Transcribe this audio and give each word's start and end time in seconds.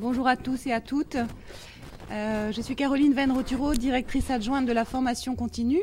Bonjour 0.00 0.26
à 0.26 0.38
tous 0.38 0.66
et 0.66 0.72
à 0.72 0.80
toutes. 0.80 1.18
Euh, 2.10 2.52
je 2.52 2.62
suis 2.62 2.74
Caroline 2.74 3.12
Venroturo, 3.12 3.74
directrice 3.74 4.30
adjointe 4.30 4.64
de 4.64 4.72
la 4.72 4.86
formation 4.86 5.36
continue. 5.36 5.82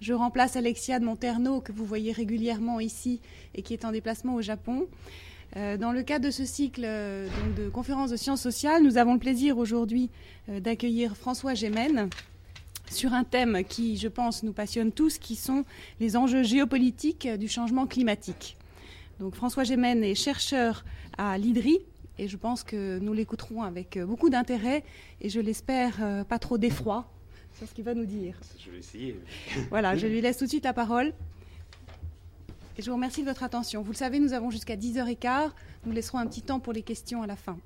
Je 0.00 0.12
remplace 0.12 0.54
Alexia 0.54 1.00
de 1.00 1.04
Monterno, 1.04 1.60
que 1.60 1.72
vous 1.72 1.84
voyez 1.84 2.12
régulièrement 2.12 2.78
ici 2.78 3.20
et 3.56 3.62
qui 3.62 3.72
est 3.72 3.84
en 3.84 3.90
déplacement 3.90 4.36
au 4.36 4.40
Japon. 4.40 4.86
Euh, 5.56 5.76
dans 5.76 5.90
le 5.90 6.04
cadre 6.04 6.26
de 6.26 6.30
ce 6.30 6.44
cycle 6.44 6.82
euh, 6.84 7.26
de 7.56 7.68
conférences 7.68 8.10
de 8.10 8.16
sciences 8.16 8.40
sociales, 8.40 8.84
nous 8.84 8.98
avons 8.98 9.14
le 9.14 9.18
plaisir 9.18 9.58
aujourd'hui 9.58 10.10
d'accueillir 10.46 11.16
François 11.16 11.54
Gémen 11.54 12.08
sur 12.88 13.14
un 13.14 13.24
thème 13.24 13.64
qui, 13.68 13.96
je 13.96 14.06
pense, 14.06 14.44
nous 14.44 14.52
passionne 14.52 14.92
tous, 14.92 15.18
qui 15.18 15.34
sont 15.34 15.64
les 15.98 16.16
enjeux 16.16 16.44
géopolitiques 16.44 17.26
du 17.26 17.48
changement 17.48 17.88
climatique. 17.88 18.56
Donc 19.18 19.34
François 19.34 19.64
Gémen 19.64 20.04
est 20.04 20.14
chercheur 20.14 20.84
à 21.18 21.36
l'IDRI, 21.36 21.80
et 22.20 22.28
je 22.28 22.36
pense 22.36 22.62
que 22.62 22.98
nous 22.98 23.14
l'écouterons 23.14 23.62
avec 23.62 23.96
euh, 23.96 24.04
beaucoup 24.04 24.28
d'intérêt 24.28 24.84
et 25.22 25.30
je 25.30 25.40
l'espère 25.40 25.96
euh, 26.02 26.22
pas 26.22 26.38
trop 26.38 26.58
d'effroi 26.58 27.10
sur 27.56 27.66
ce 27.66 27.72
qu'il 27.72 27.84
va 27.84 27.94
nous 27.94 28.04
dire. 28.04 28.38
Je 28.58 28.70
vais 28.70 28.78
essayer. 28.78 29.18
voilà, 29.70 29.96
je 29.96 30.06
lui 30.06 30.20
laisse 30.20 30.36
tout 30.36 30.44
de 30.44 30.50
suite 30.50 30.64
la 30.64 30.74
parole. 30.74 31.14
Et 32.76 32.82
je 32.82 32.90
vous 32.90 32.96
remercie 32.96 33.22
de 33.22 33.26
votre 33.26 33.42
attention. 33.42 33.80
Vous 33.80 33.92
le 33.92 33.96
savez, 33.96 34.20
nous 34.20 34.34
avons 34.34 34.50
jusqu'à 34.50 34.76
10h15. 34.76 35.50
Nous 35.86 35.92
laisserons 35.92 36.18
un 36.18 36.26
petit 36.26 36.42
temps 36.42 36.60
pour 36.60 36.74
les 36.74 36.82
questions 36.82 37.22
à 37.22 37.26
la 37.26 37.36
fin. 37.36 37.56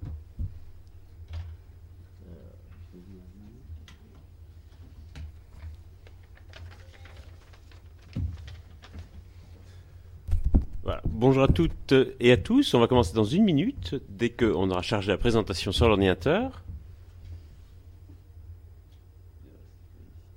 Bonjour 11.06 11.45
à 11.45 11.48
toutes 11.48 11.95
et 12.20 12.30
à 12.30 12.37
tous. 12.37 12.74
On 12.74 12.80
va 12.80 12.87
commencer 12.87 13.15
dans 13.15 13.25
une 13.25 13.45
minute, 13.45 13.95
dès 14.11 14.29
qu'on 14.29 14.70
aura 14.70 14.83
chargé 14.83 15.11
la 15.11 15.16
présentation 15.16 15.73
sur 15.73 15.88
l'ordinateur. 15.88 16.62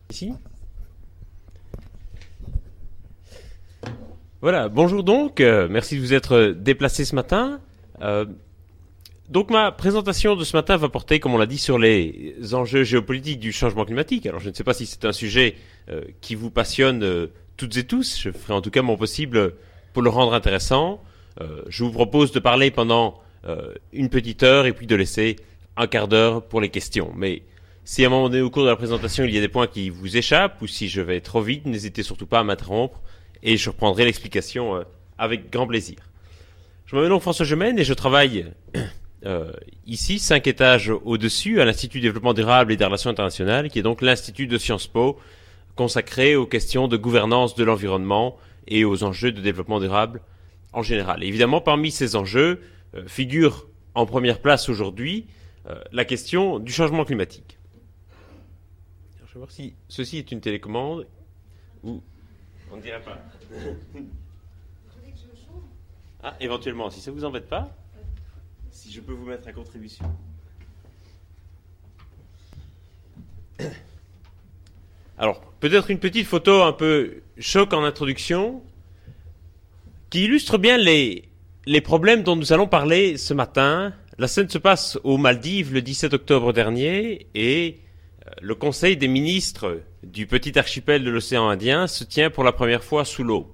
Ici. 0.09 0.31
Voilà, 4.39 4.69
bonjour 4.69 5.03
donc. 5.03 5.41
Euh, 5.41 5.67
merci 5.69 5.97
de 5.97 6.01
vous 6.01 6.13
être 6.13 6.55
déplacé 6.57 7.03
ce 7.03 7.13
matin. 7.13 7.59
Euh, 8.01 8.25
donc 9.27 9.49
ma 9.49 9.73
présentation 9.73 10.37
de 10.37 10.45
ce 10.45 10.55
matin 10.55 10.77
va 10.77 10.87
porter, 10.87 11.19
comme 11.19 11.33
on 11.33 11.37
l'a 11.37 11.45
dit, 11.45 11.57
sur 11.57 11.77
les 11.77 12.35
enjeux 12.53 12.85
géopolitiques 12.85 13.41
du 13.41 13.51
changement 13.51 13.83
climatique. 13.83 14.25
Alors 14.25 14.39
je 14.39 14.49
ne 14.49 14.53
sais 14.53 14.63
pas 14.63 14.73
si 14.73 14.85
c'est 14.85 15.03
un 15.03 15.11
sujet 15.11 15.55
euh, 15.89 16.05
qui 16.21 16.35
vous 16.35 16.51
passionne 16.51 17.27
toutes 17.57 17.75
et 17.75 17.83
tous. 17.83 18.17
Je 18.17 18.31
ferai 18.31 18.53
en 18.53 18.61
tout 18.61 18.71
cas 18.71 18.81
mon 18.81 18.95
possible 18.95 19.55
pour 19.93 20.01
le 20.01 20.09
rendre 20.09 20.33
intéressant, 20.33 21.01
euh, 21.41 21.61
je 21.67 21.83
vous 21.83 21.91
propose 21.91 22.31
de 22.31 22.39
parler 22.39 22.71
pendant 22.71 23.19
euh, 23.45 23.73
une 23.93 24.09
petite 24.09 24.43
heure 24.43 24.65
et 24.65 24.73
puis 24.73 24.87
de 24.87 24.95
laisser 24.95 25.35
un 25.75 25.87
quart 25.87 26.07
d'heure 26.07 26.43
pour 26.43 26.61
les 26.61 26.69
questions. 26.69 27.11
Mais 27.15 27.43
si 27.83 28.03
à 28.03 28.07
un 28.07 28.09
moment 28.09 28.29
donné 28.29 28.41
au 28.41 28.49
cours 28.49 28.63
de 28.63 28.69
la 28.69 28.75
présentation 28.75 29.23
il 29.23 29.33
y 29.33 29.37
a 29.37 29.41
des 29.41 29.47
points 29.47 29.67
qui 29.67 29.89
vous 29.89 30.17
échappent 30.17 30.61
ou 30.61 30.67
si 30.67 30.89
je 30.89 31.01
vais 31.01 31.21
trop 31.21 31.41
vite, 31.41 31.65
n'hésitez 31.65 32.03
surtout 32.03 32.25
pas 32.25 32.39
à 32.39 32.43
m'interrompre 32.43 33.01
et 33.43 33.57
je 33.57 33.69
reprendrai 33.69 34.05
l'explication 34.05 34.75
euh, 34.75 34.83
avec 35.17 35.51
grand 35.51 35.67
plaisir. 35.67 35.97
Je 36.85 36.95
m'appelle 36.95 37.09
donc 37.09 37.21
François 37.21 37.45
Gemène 37.45 37.77
et 37.77 37.83
je 37.83 37.93
travaille 37.93 38.45
ici, 39.85 40.19
cinq 40.19 40.47
étages 40.47 40.89
au-dessus, 40.89 41.59
à 41.59 41.65
l'Institut 41.65 41.97
de 41.97 42.03
développement 42.03 42.33
durable 42.33 42.71
et 42.71 42.77
des 42.77 42.85
relations 42.85 43.09
internationales, 43.09 43.69
qui 43.69 43.79
est 43.79 43.81
donc 43.81 44.01
l'Institut 44.01 44.47
de 44.47 44.57
Sciences 44.57 44.87
Po 44.87 45.19
consacré 45.75 46.35
aux 46.35 46.45
questions 46.45 46.87
de 46.87 46.97
gouvernance 46.97 47.55
de 47.55 47.63
l'environnement 47.63 48.37
et 48.67 48.85
aux 48.85 49.03
enjeux 49.03 49.31
de 49.31 49.41
développement 49.41 49.79
durable 49.79 50.21
en 50.73 50.83
général. 50.83 51.23
évidemment, 51.23 51.61
parmi 51.61 51.91
ces 51.91 52.15
enjeux 52.15 52.61
euh, 52.93 53.07
figure 53.07 53.67
en 53.95 54.05
première 54.05 54.41
place 54.41 54.69
aujourd'hui 54.69 55.27
euh, 55.67 55.81
la 55.91 56.05
question 56.05 56.59
du 56.59 56.71
changement 56.71 57.03
climatique. 57.03 57.57
je 59.25 59.33
vais 59.33 59.39
voir 59.39 59.51
si 59.51 59.75
ceci 59.87 60.17
est 60.17 60.31
une 60.31 60.41
télécommande 60.41 61.07
ou 61.83 62.01
on 62.71 62.77
ne 62.77 62.81
dirait 62.81 63.01
pas. 63.01 63.17
ah, 66.23 66.35
éventuellement, 66.39 66.89
si 66.89 66.99
ça 66.99 67.11
ne 67.11 67.15
vous 67.15 67.25
embête 67.25 67.47
pas, 67.47 67.75
si 68.71 68.91
je 68.91 69.01
peux 69.01 69.13
vous 69.13 69.25
mettre 69.25 69.47
à 69.47 69.53
contribution. 69.53 70.05
Alors, 75.17 75.46
peut-être 75.59 75.91
une 75.91 75.99
petite 75.99 76.27
photo 76.27 76.63
un 76.63 76.73
peu 76.73 77.21
choc 77.39 77.73
en 77.73 77.83
introduction, 77.83 78.61
qui 80.09 80.23
illustre 80.25 80.57
bien 80.57 80.77
les, 80.77 81.29
les 81.65 81.81
problèmes 81.81 82.23
dont 82.23 82.35
nous 82.35 82.53
allons 82.53 82.67
parler 82.67 83.17
ce 83.17 83.33
matin. 83.33 83.93
La 84.17 84.27
scène 84.27 84.49
se 84.49 84.57
passe 84.57 84.97
aux 85.03 85.17
Maldives 85.17 85.73
le 85.73 85.81
17 85.81 86.13
octobre 86.13 86.53
dernier 86.53 87.27
et 87.35 87.79
euh, 88.25 88.31
le 88.41 88.55
Conseil 88.55 88.97
des 88.97 89.07
ministres 89.07 89.81
du 90.03 90.27
petit 90.27 90.57
archipel 90.57 91.03
de 91.03 91.09
l'océan 91.09 91.49
Indien 91.49 91.87
se 91.87 92.03
tient 92.03 92.29
pour 92.29 92.43
la 92.43 92.51
première 92.51 92.83
fois 92.83 93.05
sous 93.05 93.23
l'eau. 93.23 93.53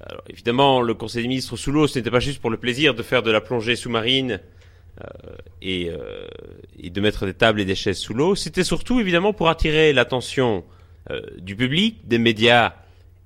Alors, 0.00 0.22
évidemment, 0.28 0.80
le 0.80 0.94
Conseil 0.94 1.22
des 1.22 1.28
ministres 1.28 1.56
sous 1.56 1.72
l'eau, 1.72 1.86
ce 1.86 1.98
n'était 1.98 2.10
pas 2.10 2.20
juste 2.20 2.40
pour 2.40 2.50
le 2.50 2.56
plaisir 2.56 2.94
de 2.94 3.02
faire 3.02 3.22
de 3.22 3.30
la 3.30 3.40
plongée 3.40 3.76
sous-marine 3.76 4.40
euh, 5.00 5.06
euh, 5.64 6.28
et, 6.78 6.90
de 6.90 7.00
mettre 7.00 7.26
des 7.26 7.34
tables 7.34 7.60
et 7.60 7.64
des 7.64 7.74
chaises 7.74 7.98
sous 7.98 8.14
l'eau, 8.14 8.34
c'était 8.34 8.64
surtout 8.64 9.00
évidemment 9.00 9.32
pour 9.32 9.48
attirer 9.48 9.92
l'attention 9.92 10.64
euh, 11.10 11.22
du 11.38 11.56
public, 11.56 12.06
des 12.06 12.18
médias 12.18 12.74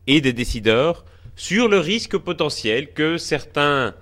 et 0.06 0.20
des 0.20 0.32
décideurs 0.32 1.04
sur 1.37 1.69
le 1.69 1.78
risque 1.78 2.16
potentiel 2.16 2.93
que 2.93 3.16
certains 3.16 3.94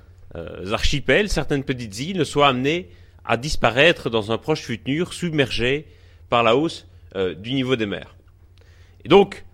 archipels, 0.73 1.29
certaines 1.29 1.65
petites 1.65 1.99
îles 1.99 2.19
ne 2.19 2.25
soient 2.25 2.47
amenés 2.47 2.89
à 3.25 3.37
disparaître 3.37 4.11
dans 4.11 4.31
un 4.31 4.39
proche 4.39 4.63
futur, 4.63 5.13
submergés 5.13 5.87
par 6.29 6.45
la 6.45 6.55
hausse 6.55 6.87
du 7.39 7.53
niveau 7.53 7.75
des 7.75 7.87
mers. 7.87 8.15
Et 9.05 9.09
donc, 9.09 9.45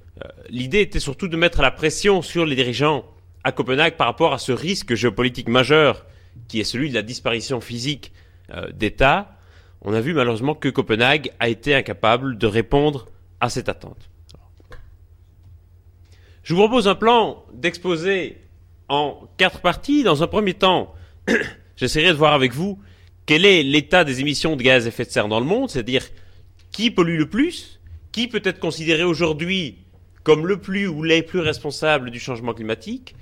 l'idée 0.50 0.82
était 0.82 1.00
surtout 1.00 1.28
de 1.28 1.36
mettre 1.36 1.62
la 1.62 1.70
pression 1.70 2.20
sur 2.20 2.44
les 2.44 2.56
dirigeants 2.56 3.06
à 3.42 3.52
Copenhague 3.52 3.96
par 3.96 4.06
rapport 4.06 4.34
à 4.34 4.38
ce 4.38 4.52
risque 4.52 4.94
géopolitique 4.94 5.48
majeur 5.48 6.04
qui 6.48 6.60
est 6.60 6.64
celui 6.64 6.90
de 6.90 6.94
la 6.94 7.02
disparition 7.02 7.60
physique 7.60 8.12
euh, 8.50 8.70
d'États, 8.72 9.36
on 9.82 9.92
a 9.94 10.00
vu 10.00 10.14
malheureusement 10.14 10.54
que 10.54 10.68
Copenhague 10.68 11.32
a 11.38 11.48
été 11.48 11.74
incapable 11.74 12.38
de 12.38 12.46
répondre 12.46 13.06
à 13.40 13.48
cette 13.48 13.68
attente. 13.68 14.08
Je 16.46 16.54
vous 16.54 16.60
propose 16.60 16.86
un 16.86 16.94
plan 16.94 17.44
d'exposer 17.52 18.36
en 18.88 19.20
quatre 19.36 19.60
parties. 19.62 20.04
Dans 20.04 20.22
un 20.22 20.28
premier 20.28 20.54
temps, 20.54 20.94
j'essaierai 21.76 22.10
de 22.10 22.16
voir 22.16 22.34
avec 22.34 22.52
vous 22.54 22.78
quel 23.26 23.44
est 23.44 23.64
l'état 23.64 24.04
des 24.04 24.20
émissions 24.20 24.54
de 24.54 24.62
gaz 24.62 24.84
à 24.84 24.88
effet 24.90 25.04
de 25.04 25.10
serre 25.10 25.26
dans 25.26 25.40
le 25.40 25.44
monde, 25.44 25.70
c'est-à-dire 25.70 26.04
qui 26.70 26.92
pollue 26.92 27.18
le 27.18 27.28
plus, 27.28 27.80
qui 28.12 28.28
peut 28.28 28.42
être 28.44 28.60
considéré 28.60 29.02
aujourd'hui 29.02 29.78
comme 30.22 30.46
le 30.46 30.60
plus 30.60 30.86
ou 30.86 31.02
les 31.02 31.24
plus 31.24 31.40
responsables 31.40 32.12
du 32.12 32.20
changement 32.20 32.54
climatique, 32.54 33.16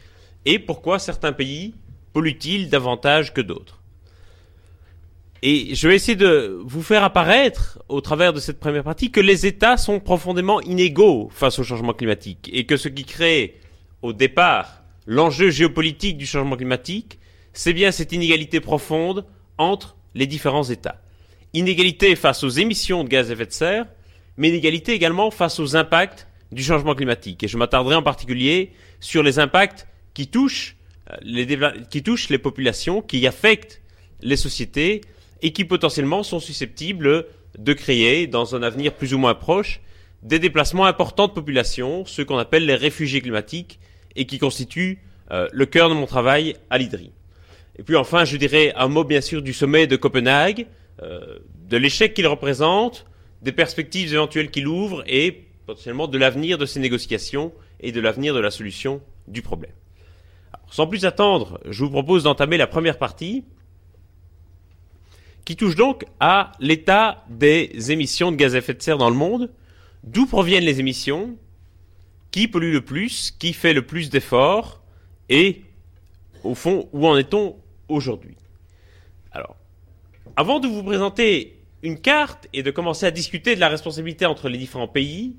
et 0.45 0.59
pourquoi 0.59 0.99
certains 0.99 1.33
pays 1.33 1.73
pollue-t-il 2.13 2.69
davantage 2.69 3.33
que 3.33 3.41
d'autres 3.41 3.81
Et 5.47 5.75
je 5.75 5.89
vais 5.89 5.95
essayer 5.95 6.17
de 6.17 6.59
vous 6.65 6.83
faire 6.83 7.05
apparaître, 7.05 7.79
au 7.91 8.01
travers 8.01 8.33
de 8.33 8.41
cette 8.41 8.59
première 8.59 8.83
partie, 8.83 9.11
que 9.11 9.21
les 9.21 9.45
États 9.45 9.77
sont 9.77 10.01
profondément 10.01 10.63
inégaux 10.63 11.29
face 11.31 11.59
au 11.59 11.63
changement 11.63 11.93
climatique 11.93 12.49
et 12.51 12.65
que 12.65 12.79
ce 12.79 12.89
qui 12.89 13.05
crée, 13.05 13.61
au 14.01 14.15
départ, 14.15 14.83
l'enjeu 15.07 15.51
géopolitique 15.51 16.17
du 16.17 16.25
changement 16.25 16.57
climatique, 16.57 17.19
c'est 17.53 17.75
bien 17.75 17.93
cette 17.93 18.13
inégalité 18.13 18.61
profonde 18.61 19.27
entre 19.59 19.99
les 20.15 20.27
différents 20.27 20.65
États. 20.65 21.03
Inégalité 21.53 22.17
face 22.17 22.43
aux 22.43 22.49
émissions 22.49 23.05
de 23.05 23.11
gaz 23.11 23.29
à 23.29 23.35
effet 23.35 23.45
de 23.45 23.53
serre, 23.53 23.87
mais 24.39 24.49
inégalité 24.49 24.95
également 24.95 25.31
face 25.31 25.61
aux 25.61 25.77
impacts 25.77 26.27
du 26.53 26.63
changement 26.63 26.95
climatique. 26.95 27.43
Et 27.43 27.49
je 27.49 27.59
m'attarderai 27.59 27.97
en 27.97 28.03
particulier 28.03 28.73
sur 28.99 29.23
les 29.23 29.39
impacts 29.39 29.87
qui 30.15 30.27
touchent 30.27 30.79
qui 31.91 32.03
touchent 32.03 32.31
les 32.31 32.39
populations, 32.39 33.03
qui 33.03 33.27
affectent 33.27 33.83
les 34.23 34.39
sociétés 34.39 35.03
et 35.45 35.53
qui 35.53 35.67
potentiellement 35.67 36.23
sont 36.23 36.41
susceptibles 36.41 37.27
de 37.59 37.73
créer, 37.75 38.27
dans 38.27 38.57
un 38.57 38.63
avenir 38.63 38.95
plus 38.95 39.13
ou 39.13 39.19
moins 39.19 39.35
proche, 39.35 39.83
des 40.23 40.39
déplacements 40.39 40.87
importants 40.87 41.29
de 41.29 41.33
population, 41.33 42.07
ceux 42.07 42.25
qu'on 42.25 42.39
appelle 42.39 42.65
les 42.65 42.75
réfugiés 42.75 43.21
climatiques, 43.21 43.79
et 44.17 44.25
qui 44.25 44.39
constituent 44.39 45.03
euh, 45.31 45.47
le 45.53 45.67
cœur 45.67 45.91
de 45.91 45.95
mon 45.95 46.07
travail 46.07 46.57
à 46.71 46.79
l'IDRI. 46.79 47.13
Et 47.79 47.83
puis 47.83 47.95
enfin, 47.95 48.25
je 48.25 48.39
dirais 48.39 48.73
un 48.75 48.89
mot 48.89 49.05
bien 49.05 49.21
sûr 49.21 49.43
du 49.43 49.53
sommet 49.53 49.87
de 49.87 49.97
Copenhague, 49.97 50.67
euh, 51.03 51.39
de 51.69 51.77
l'échec 51.77 52.15
qu'il 52.15 52.27
représente, 52.27 53.05
des 53.43 53.53
perspectives 53.53 54.15
éventuelles 54.15 54.51
qu'il 54.51 54.67
ouvre 54.67 55.05
et 55.07 55.45
potentiellement 55.67 56.09
de 56.09 56.17
l'avenir 56.17 56.57
de 56.57 56.65
ces 56.65 56.81
négociations 56.81 57.53
et 57.81 57.93
de 57.93 58.01
l'avenir 58.01 58.33
de 58.33 58.41
la 58.41 58.51
solution 58.51 59.03
du 59.29 59.43
problème. 59.43 59.73
Sans 60.71 60.87
plus 60.87 61.05
attendre, 61.05 61.61
je 61.69 61.85
vous 61.85 61.91
propose 61.91 62.23
d'entamer 62.23 62.57
la 62.57 62.67
première 62.67 62.97
partie 62.97 63.45
qui 65.45 65.57
touche 65.57 65.77
donc 65.77 66.05
à 66.21 66.53
l'état 66.61 67.25
des 67.29 67.91
émissions 67.91 68.33
de 68.33 68.37
gaz 68.37 68.55
à 68.55 68.59
effet 68.59 68.75
de 68.75 68.83
serre 68.83 68.99
dans 68.99 69.11
le 69.11 69.17
monde, 69.17 69.51
d'où 70.03 70.27
proviennent 70.27 70.65
les 70.65 70.81
émissions, 70.81 71.37
qui 72.31 72.49
pollue 72.49 72.73
le 72.73 72.81
plus, 72.81 73.31
qui 73.39 73.53
fait 73.53 73.73
le 73.73 73.87
plus 73.87 74.11
d'efforts, 74.11 74.83
et 75.29 75.63
au 76.43 76.55
fond, 76.55 76.89
où 76.93 77.07
en 77.07 77.17
est-on 77.17 77.57
aujourd'hui? 77.89 78.37
Alors, 79.33 79.57
Avant 80.37 80.61
de 80.61 80.67
vous 80.67 80.83
présenter 80.83 81.61
une 81.83 81.99
carte 81.99 82.49
et 82.53 82.63
de 82.63 82.71
commencer 82.71 83.07
à 83.07 83.11
discuter 83.11 83.55
de 83.55 83.61
la 83.61 83.69
responsabilité 83.69 84.27
entre 84.27 84.49
les 84.49 84.59
différents 84.59 84.89
pays, 84.89 85.37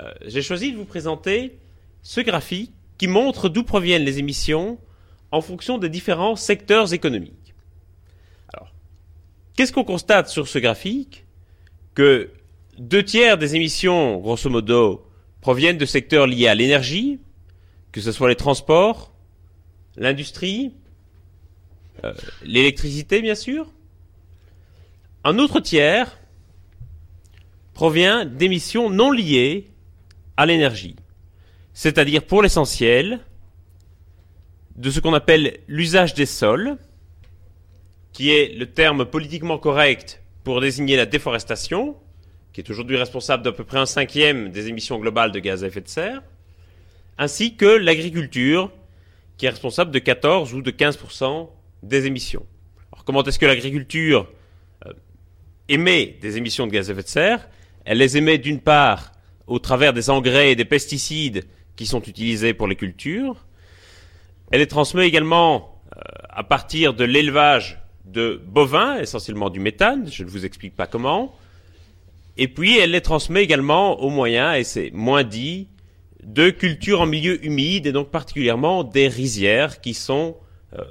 euh, 0.00 0.12
j'ai 0.26 0.42
choisi 0.42 0.72
de 0.72 0.78
vous 0.78 0.84
présenter 0.84 1.58
ce 2.02 2.20
graphique 2.20 2.72
qui 2.98 3.08
montre 3.08 3.48
d'où 3.48 3.62
proviennent 3.62 4.04
les 4.04 4.18
émissions 4.18 4.78
en 5.30 5.40
fonction 5.40 5.78
des 5.78 5.88
différents 5.88 6.36
secteurs 6.36 6.92
économiques. 6.92 7.41
Qu'est-ce 9.56 9.72
qu'on 9.72 9.84
constate 9.84 10.28
sur 10.28 10.48
ce 10.48 10.58
graphique 10.58 11.26
Que 11.94 12.30
deux 12.78 13.04
tiers 13.04 13.36
des 13.36 13.54
émissions, 13.54 14.18
grosso 14.18 14.48
modo, 14.48 15.06
proviennent 15.40 15.78
de 15.78 15.84
secteurs 15.84 16.26
liés 16.26 16.48
à 16.48 16.54
l'énergie, 16.54 17.20
que 17.90 18.00
ce 18.00 18.12
soit 18.12 18.28
les 18.28 18.36
transports, 18.36 19.12
l'industrie, 19.96 20.72
euh, 22.04 22.14
l'électricité 22.42 23.20
bien 23.20 23.34
sûr. 23.34 23.70
Un 25.24 25.38
autre 25.38 25.60
tiers 25.60 26.18
provient 27.74 28.24
d'émissions 28.24 28.88
non 28.88 29.10
liées 29.10 29.70
à 30.36 30.46
l'énergie, 30.46 30.96
c'est-à-dire 31.74 32.24
pour 32.24 32.42
l'essentiel 32.42 33.20
de 34.76 34.90
ce 34.90 35.00
qu'on 35.00 35.14
appelle 35.14 35.58
l'usage 35.68 36.14
des 36.14 36.26
sols, 36.26 36.78
qui 38.12 38.30
est 38.30 38.54
le 38.54 38.66
terme 38.66 39.04
politiquement 39.04 39.58
correct 39.58 40.22
pour 40.44 40.60
désigner 40.60 40.96
la 40.96 41.06
déforestation, 41.06 41.96
qui 42.52 42.60
est 42.60 42.70
aujourd'hui 42.70 42.96
responsable 42.96 43.42
d'à 43.42 43.52
peu 43.52 43.64
près 43.64 43.78
un 43.78 43.86
cinquième 43.86 44.50
des 44.50 44.68
émissions 44.68 44.98
globales 44.98 45.32
de 45.32 45.38
gaz 45.38 45.64
à 45.64 45.68
effet 45.68 45.80
de 45.80 45.88
serre, 45.88 46.22
ainsi 47.18 47.56
que 47.56 47.66
l'agriculture, 47.66 48.70
qui 49.36 49.46
est 49.46 49.50
responsable 49.50 49.90
de 49.90 49.98
14 49.98 50.52
ou 50.54 50.62
de 50.62 50.70
15% 50.70 51.48
des 51.82 52.06
émissions. 52.06 52.44
Alors 52.92 53.04
comment 53.04 53.24
est-ce 53.24 53.38
que 53.38 53.46
l'agriculture 53.46 54.30
euh, 54.86 54.92
émet 55.68 56.18
des 56.20 56.36
émissions 56.36 56.66
de 56.66 56.72
gaz 56.72 56.90
à 56.90 56.92
effet 56.92 57.02
de 57.02 57.08
serre? 57.08 57.48
Elle 57.84 57.98
les 57.98 58.16
émet 58.16 58.38
d'une 58.38 58.60
part 58.60 59.12
au 59.46 59.58
travers 59.58 59.92
des 59.92 60.10
engrais 60.10 60.52
et 60.52 60.56
des 60.56 60.64
pesticides 60.64 61.44
qui 61.76 61.86
sont 61.86 62.02
utilisés 62.02 62.54
pour 62.54 62.68
les 62.68 62.76
cultures. 62.76 63.46
Elle 64.50 64.60
les 64.60 64.66
transmet 64.66 65.06
également 65.08 65.82
euh, 65.96 66.00
à 66.28 66.44
partir 66.44 66.94
de 66.94 67.04
l'élevage 67.04 67.81
de 68.04 68.40
bovins, 68.46 68.98
essentiellement 68.98 69.50
du 69.50 69.60
méthane, 69.60 70.10
je 70.10 70.24
ne 70.24 70.28
vous 70.28 70.44
explique 70.44 70.74
pas 70.74 70.86
comment. 70.86 71.34
Et 72.36 72.48
puis 72.48 72.78
elle 72.78 72.92
les 72.92 73.00
transmet 73.00 73.42
également 73.42 74.00
au 74.00 74.10
moyen, 74.10 74.54
et 74.54 74.64
c'est 74.64 74.90
moins 74.92 75.24
dit, 75.24 75.68
de 76.22 76.50
cultures 76.50 77.00
en 77.00 77.06
milieu 77.06 77.44
humide, 77.44 77.86
et 77.86 77.92
donc 77.92 78.10
particulièrement 78.10 78.84
des 78.84 79.08
rizières, 79.08 79.80
qui 79.80 79.94
sont 79.94 80.36
euh, 80.78 80.84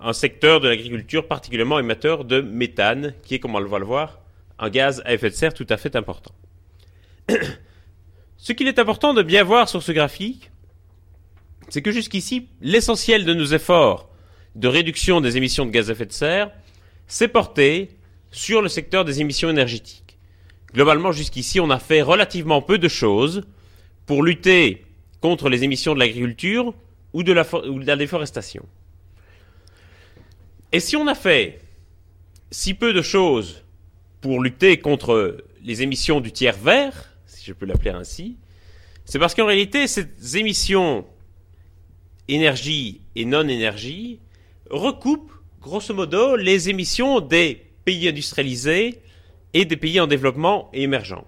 un 0.00 0.12
secteur 0.12 0.60
de 0.60 0.68
l'agriculture 0.68 1.26
particulièrement 1.26 1.78
émetteur 1.78 2.24
de 2.24 2.40
méthane, 2.40 3.14
qui 3.22 3.34
est, 3.34 3.38
comme 3.38 3.54
on 3.54 3.60
va 3.60 3.78
le 3.78 3.84
voir, 3.84 4.20
un 4.58 4.70
gaz 4.70 5.02
à 5.04 5.14
effet 5.14 5.30
de 5.30 5.34
serre 5.34 5.54
tout 5.54 5.66
à 5.68 5.76
fait 5.76 5.96
important. 5.96 6.32
Ce 8.36 8.52
qu'il 8.52 8.68
est 8.68 8.78
important 8.78 9.14
de 9.14 9.22
bien 9.22 9.42
voir 9.42 9.68
sur 9.68 9.82
ce 9.82 9.92
graphique, 9.92 10.50
c'est 11.68 11.82
que 11.82 11.90
jusqu'ici, 11.90 12.48
l'essentiel 12.60 13.24
de 13.24 13.34
nos 13.34 13.46
efforts 13.46 14.08
de 14.58 14.66
réduction 14.66 15.20
des 15.20 15.36
émissions 15.36 15.64
de 15.64 15.70
gaz 15.70 15.88
à 15.88 15.92
effet 15.92 16.06
de 16.06 16.12
serre 16.12 16.50
s'est 17.06 17.28
porté 17.28 17.90
sur 18.32 18.60
le 18.60 18.68
secteur 18.68 19.04
des 19.04 19.20
émissions 19.20 19.48
énergétiques. 19.48 20.18
Globalement, 20.74 21.12
jusqu'ici, 21.12 21.60
on 21.60 21.70
a 21.70 21.78
fait 21.78 22.02
relativement 22.02 22.60
peu 22.60 22.76
de 22.76 22.88
choses 22.88 23.44
pour 24.04 24.22
lutter 24.22 24.84
contre 25.20 25.48
les 25.48 25.62
émissions 25.62 25.94
de 25.94 26.00
l'agriculture 26.00 26.74
ou, 27.12 27.22
de 27.22 27.32
la 27.32 27.96
déforestation. 27.96 28.66
Et 30.72 30.80
si 30.80 30.96
on 30.96 31.06
a 31.06 31.14
fait 31.14 31.60
si 32.50 32.74
peu 32.74 32.92
de 32.92 33.02
choses 33.02 33.64
pour 34.20 34.42
lutter 34.42 34.78
contre 34.78 35.38
les 35.62 35.82
émissions 35.82 36.20
du 36.20 36.32
tiers 36.32 36.56
vert, 36.56 37.16
si 37.26 37.44
je 37.46 37.52
peux 37.52 37.64
l'appeler 37.64 37.90
ainsi, 37.90 38.36
c'est 39.04 39.18
parce 39.18 39.34
qu'en 39.34 39.46
réalité, 39.46 39.86
ces 39.86 40.36
émissions 40.36 41.06
énergie 42.26 43.00
et 43.14 43.24
non-énergie 43.24 44.20
recoupent, 44.70 45.32
grosso 45.60 45.94
modo, 45.94 46.36
les 46.36 46.68
émissions 46.68 47.20
des 47.20 47.66
pays 47.84 48.08
industrialisés 48.08 49.00
et 49.54 49.64
des 49.64 49.76
pays 49.76 50.00
en 50.00 50.06
développement 50.06 50.70
et 50.72 50.82
émergents. 50.82 51.26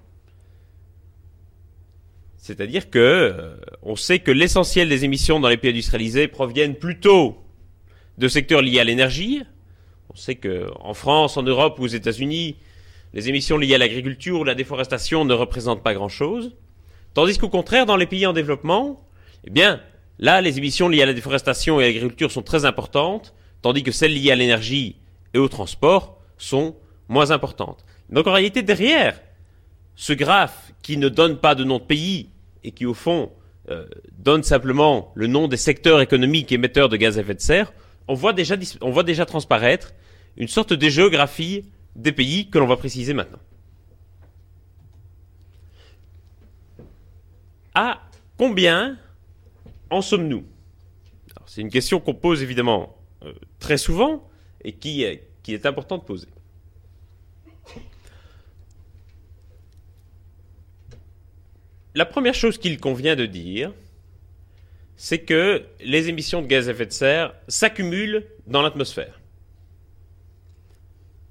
C'est-à-dire 2.36 2.90
que 2.90 2.98
euh, 2.98 3.56
on 3.82 3.96
sait 3.96 4.18
que 4.18 4.30
l'essentiel 4.30 4.88
des 4.88 5.04
émissions 5.04 5.40
dans 5.40 5.48
les 5.48 5.56
pays 5.56 5.70
industrialisés 5.70 6.26
proviennent 6.26 6.74
plutôt 6.74 7.36
de 8.18 8.28
secteurs 8.28 8.62
liés 8.62 8.80
à 8.80 8.84
l'énergie. 8.84 9.42
On 10.12 10.16
sait 10.16 10.36
qu'en 10.36 10.94
France, 10.94 11.36
en 11.36 11.42
Europe 11.42 11.78
ou 11.78 11.84
aux 11.84 11.86
États-Unis, 11.86 12.56
les 13.12 13.28
émissions 13.28 13.58
liées 13.58 13.74
à 13.74 13.78
l'agriculture 13.78 14.40
ou 14.40 14.44
la 14.44 14.54
déforestation 14.54 15.24
ne 15.24 15.34
représentent 15.34 15.82
pas 15.82 15.94
grand-chose. 15.94 16.56
Tandis 17.14 17.38
qu'au 17.38 17.48
contraire, 17.48 17.86
dans 17.86 17.96
les 17.96 18.06
pays 18.06 18.26
en 18.26 18.32
développement, 18.32 19.00
eh 19.44 19.50
bien, 19.50 19.80
là, 20.20 20.40
les 20.40 20.58
émissions 20.58 20.88
liées 20.88 21.02
à 21.02 21.06
la 21.06 21.14
déforestation 21.14 21.80
et 21.80 21.84
à 21.84 21.86
l'agriculture 21.88 22.30
sont 22.30 22.42
très 22.42 22.64
importantes, 22.64 23.34
tandis 23.62 23.82
que 23.82 23.90
celles 23.90 24.14
liées 24.14 24.30
à 24.30 24.36
l'énergie 24.36 24.96
et 25.34 25.38
au 25.38 25.48
transport 25.48 26.20
sont 26.38 26.76
moins 27.08 27.32
importantes. 27.32 27.84
Donc 28.10 28.26
en 28.26 28.32
réalité, 28.32 28.62
derrière 28.62 29.20
ce 29.96 30.12
graphe 30.12 30.72
qui 30.82 30.96
ne 30.96 31.08
donne 31.08 31.38
pas 31.38 31.54
de 31.54 31.64
nom 31.64 31.78
de 31.78 31.84
pays 31.84 32.30
et 32.64 32.70
qui, 32.70 32.86
au 32.86 32.94
fond, 32.94 33.32
euh, 33.70 33.86
donne 34.18 34.42
simplement 34.42 35.12
le 35.14 35.26
nom 35.26 35.48
des 35.48 35.56
secteurs 35.56 36.00
économiques 36.00 36.52
émetteurs 36.52 36.88
de 36.88 36.96
gaz 36.96 37.18
à 37.18 37.22
effet 37.22 37.34
de 37.34 37.40
serre, 37.40 37.72
on 38.08 38.14
voit 38.14 38.32
déjà, 38.32 38.56
on 38.80 38.90
voit 38.90 39.02
déjà 39.02 39.26
transparaître 39.26 39.92
une 40.36 40.48
sorte 40.48 40.72
de 40.72 40.88
géographie 40.88 41.64
des 41.96 42.12
pays 42.12 42.48
que 42.50 42.58
l'on 42.58 42.66
va 42.66 42.76
préciser 42.76 43.14
maintenant. 43.14 43.38
À 47.74 48.00
combien 48.36 48.98
en 49.90 50.02
sommes-nous? 50.02 50.44
C'est 51.46 51.60
une 51.60 51.70
question 51.70 52.00
qu'on 52.00 52.14
pose 52.14 52.42
évidemment 52.42 52.96
euh, 53.24 53.32
très 53.58 53.76
souvent 53.76 54.28
et 54.64 54.72
qui, 54.72 55.04
qui 55.42 55.54
est 55.54 55.66
important 55.66 55.98
de 55.98 56.02
poser. 56.04 56.28
La 61.94 62.06
première 62.06 62.34
chose 62.34 62.56
qu'il 62.56 62.78
convient 62.78 63.16
de 63.16 63.26
dire, 63.26 63.72
c'est 64.96 65.20
que 65.20 65.64
les 65.80 66.08
émissions 66.08 66.42
de 66.42 66.46
gaz 66.46 66.68
à 66.68 66.72
effet 66.72 66.86
de 66.86 66.92
serre 66.92 67.34
s'accumulent 67.48 68.26
dans 68.46 68.62
l'atmosphère. 68.62 69.18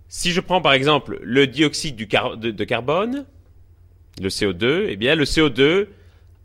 Si 0.08 0.32
je 0.32 0.42
prends 0.42 0.62
par 0.62 0.74
exemple 0.74 1.20
le 1.22 1.46
dioxyde 1.48 1.96
de, 1.96 2.64
carbone, 2.64 3.26
le 4.20 4.30
CO2, 4.30 4.88
eh 4.90 4.96
bien 4.96 5.16
le 5.16 5.24
CO2 5.24 5.88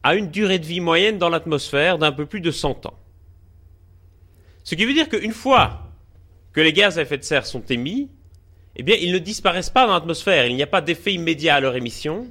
a 0.04 0.14
une 0.14 0.30
durée 0.30 0.58
de 0.58 0.66
vie 0.66 0.80
moyenne 0.80 1.18
dans 1.18 1.30
l'atmosphère 1.30 1.98
d'un 1.98 2.12
peu 2.12 2.26
plus 2.26 2.42
de 2.42 2.50
100 2.50 2.86
ans. 2.86 2.94
Ce 4.62 4.74
qui 4.74 4.84
veut 4.84 4.92
dire 4.92 5.08
qu'une 5.08 5.32
fois 5.32 5.80
que 6.52 6.60
les 6.60 6.74
gaz 6.74 6.98
à 6.98 7.02
effet 7.02 7.18
de 7.18 7.24
serre 7.24 7.46
sont 7.46 7.64
émis, 7.70 8.10
eh 8.76 8.82
bien 8.82 8.96
ils 9.00 9.12
ne 9.12 9.18
disparaissent 9.18 9.70
pas 9.70 9.86
dans 9.86 9.94
l'atmosphère, 9.94 10.46
il 10.46 10.56
n'y 10.56 10.62
a 10.62 10.68
pas 10.68 10.82
d'effet 10.82 11.14
immédiat 11.14 11.56
à 11.56 11.60
leur 11.60 11.74
émission, 11.74 12.26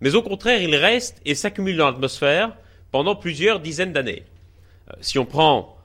mais 0.00 0.14
au 0.14 0.22
contraire 0.22 0.60
ils 0.60 0.76
restent 0.76 1.20
et 1.24 1.34
s'accumulent 1.34 1.78
dans 1.78 1.90
l'atmosphère 1.90 2.54
pendant 2.92 3.16
plusieurs 3.16 3.60
dizaines 3.60 3.94
d'années. 3.94 4.24
Euh, 4.90 4.94
si 5.00 5.18
on 5.18 5.24
prend 5.24 5.78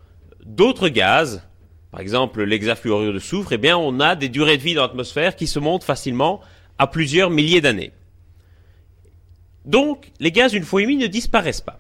d'autres 0.46 0.90
gaz, 0.90 1.48
par 1.92 2.02
exemple 2.02 2.44
l'hexafluorure 2.44 3.14
de 3.14 3.20
soufre, 3.20 3.54
eh 3.54 3.74
on 3.74 4.02
a 4.02 4.16
des 4.16 4.30
durées 4.30 4.58
de 4.58 4.64
vie 4.64 4.74
dans 4.74 4.84
l'atmosphère 4.84 5.38
qui 5.38 5.48
se 5.48 5.60
montent 5.60 5.86
facilement 5.86 6.42
à 6.78 6.88
plusieurs 6.88 7.30
milliers 7.30 7.62
d'années. 7.62 7.94
Donc 9.66 10.12
les 10.20 10.32
gaz 10.32 10.54
une 10.54 10.64
fois 10.64 10.82
émis 10.82 10.98
ne 10.98 11.08
disparaissent 11.08 11.62
pas. 11.62 11.80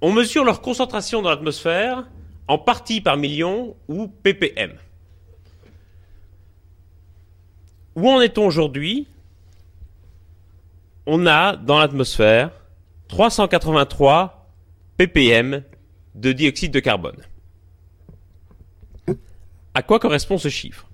On 0.00 0.12
mesure 0.12 0.44
leur 0.44 0.62
concentration 0.62 1.22
dans 1.22 1.30
l'atmosphère 1.30 2.08
en 2.48 2.58
parties 2.58 3.00
par 3.00 3.16
million 3.16 3.76
ou 3.88 4.08
ppm. 4.08 4.72
Où 7.96 8.08
en 8.08 8.20
est-on 8.20 8.46
aujourd'hui? 8.46 9.06
On 11.06 11.26
a 11.26 11.56
dans 11.56 11.78
l'atmosphère 11.78 12.50
383 13.08 14.48
ppm 14.96 15.62
de 16.14 16.32
dioxyde 16.32 16.72
de 16.72 16.80
carbone. 16.80 17.20
À 19.74 19.82
quoi 19.82 19.98
correspond 19.98 20.38
ce 20.38 20.48
chiffre? 20.48 20.88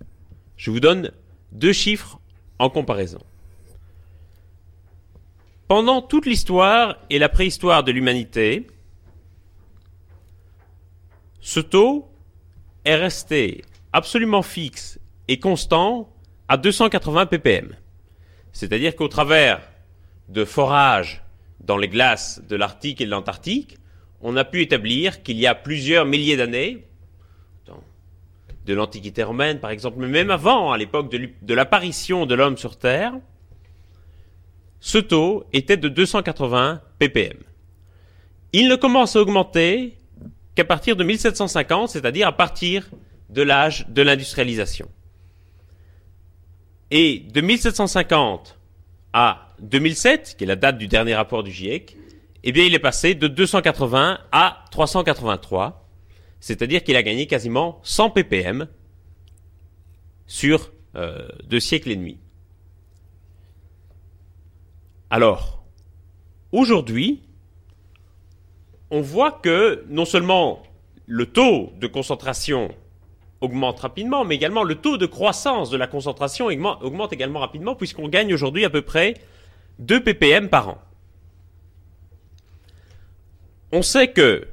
Je 0.56 0.70
vous 0.70 0.80
donne 0.80 1.12
deux 1.52 1.72
chiffres 1.72 2.18
en 2.58 2.70
comparaison. 2.70 3.20
Pendant 5.68 6.00
toute 6.00 6.26
l'histoire 6.26 6.98
et 7.10 7.18
la 7.18 7.28
préhistoire 7.28 7.82
de 7.82 7.90
l'humanité, 7.92 8.66
ce 11.40 11.60
taux 11.60 12.08
est 12.84 12.94
resté 12.94 13.64
absolument 13.92 14.42
fixe 14.42 15.00
et 15.28 15.40
constant 15.40 16.08
à 16.48 16.56
280 16.56 17.26
ppm. 17.26 17.74
C'est-à-dire 18.52 18.94
qu'au 18.94 19.08
travers 19.08 19.60
de 20.28 20.44
forages 20.44 21.24
dans 21.60 21.76
les 21.76 21.88
glaces 21.88 22.40
de 22.48 22.56
l'Arctique 22.56 23.00
et 23.00 23.06
de 23.06 23.10
l'Antarctique, 23.10 23.76
on 24.20 24.36
a 24.36 24.44
pu 24.44 24.62
établir 24.62 25.22
qu'il 25.22 25.38
y 25.38 25.46
a 25.46 25.54
plusieurs 25.54 26.06
milliers 26.06 26.36
d'années, 26.36 26.84
de 28.66 28.74
l'Antiquité 28.74 29.22
romaine, 29.22 29.60
par 29.60 29.70
exemple, 29.70 29.98
mais 30.00 30.08
même 30.08 30.30
avant, 30.30 30.72
à 30.72 30.78
l'époque 30.78 31.10
de, 31.10 31.54
l'apparition 31.54 32.26
de 32.26 32.34
l'homme 32.34 32.56
sur 32.56 32.76
Terre, 32.76 33.14
ce 34.86 34.98
taux 34.98 35.44
était 35.52 35.76
de 35.76 35.88
280 35.88 36.80
ppm. 37.00 37.38
Il 38.52 38.68
ne 38.68 38.76
commence 38.76 39.16
à 39.16 39.20
augmenter 39.20 39.98
qu'à 40.54 40.64
partir 40.64 40.94
de 40.94 41.02
1750, 41.02 41.88
c'est-à-dire 41.88 42.28
à 42.28 42.36
partir 42.36 42.88
de 43.28 43.42
l'âge 43.42 43.88
de 43.88 44.00
l'industrialisation. 44.02 44.88
Et 46.92 47.18
de 47.18 47.40
1750 47.40 48.56
à 49.12 49.52
2007, 49.58 50.36
qui 50.38 50.44
est 50.44 50.46
la 50.46 50.54
date 50.54 50.78
du 50.78 50.86
dernier 50.86 51.16
rapport 51.16 51.42
du 51.42 51.50
GIEC, 51.50 51.96
eh 52.44 52.52
bien, 52.52 52.64
il 52.64 52.72
est 52.72 52.78
passé 52.78 53.16
de 53.16 53.26
280 53.26 54.20
à 54.30 54.64
383, 54.70 55.84
c'est-à-dire 56.38 56.84
qu'il 56.84 56.94
a 56.94 57.02
gagné 57.02 57.26
quasiment 57.26 57.80
100 57.82 58.10
ppm 58.10 58.68
sur 60.28 60.70
euh, 60.94 61.26
deux 61.42 61.58
siècles 61.58 61.90
et 61.90 61.96
demi. 61.96 62.18
Alors, 65.10 65.64
aujourd'hui, 66.52 67.22
on 68.90 69.00
voit 69.00 69.32
que 69.32 69.84
non 69.88 70.04
seulement 70.04 70.62
le 71.06 71.26
taux 71.26 71.72
de 71.78 71.86
concentration 71.86 72.74
augmente 73.40 73.80
rapidement, 73.80 74.24
mais 74.24 74.34
également 74.34 74.64
le 74.64 74.74
taux 74.74 74.96
de 74.96 75.06
croissance 75.06 75.70
de 75.70 75.76
la 75.76 75.86
concentration 75.86 76.46
augmente 76.46 77.12
également 77.12 77.40
rapidement, 77.40 77.76
puisqu'on 77.76 78.08
gagne 78.08 78.34
aujourd'hui 78.34 78.64
à 78.64 78.70
peu 78.70 78.82
près 78.82 79.14
2 79.78 80.02
ppm 80.02 80.48
par 80.48 80.70
an. 80.70 80.78
On 83.72 83.82
sait 83.82 84.08
que 84.08 84.48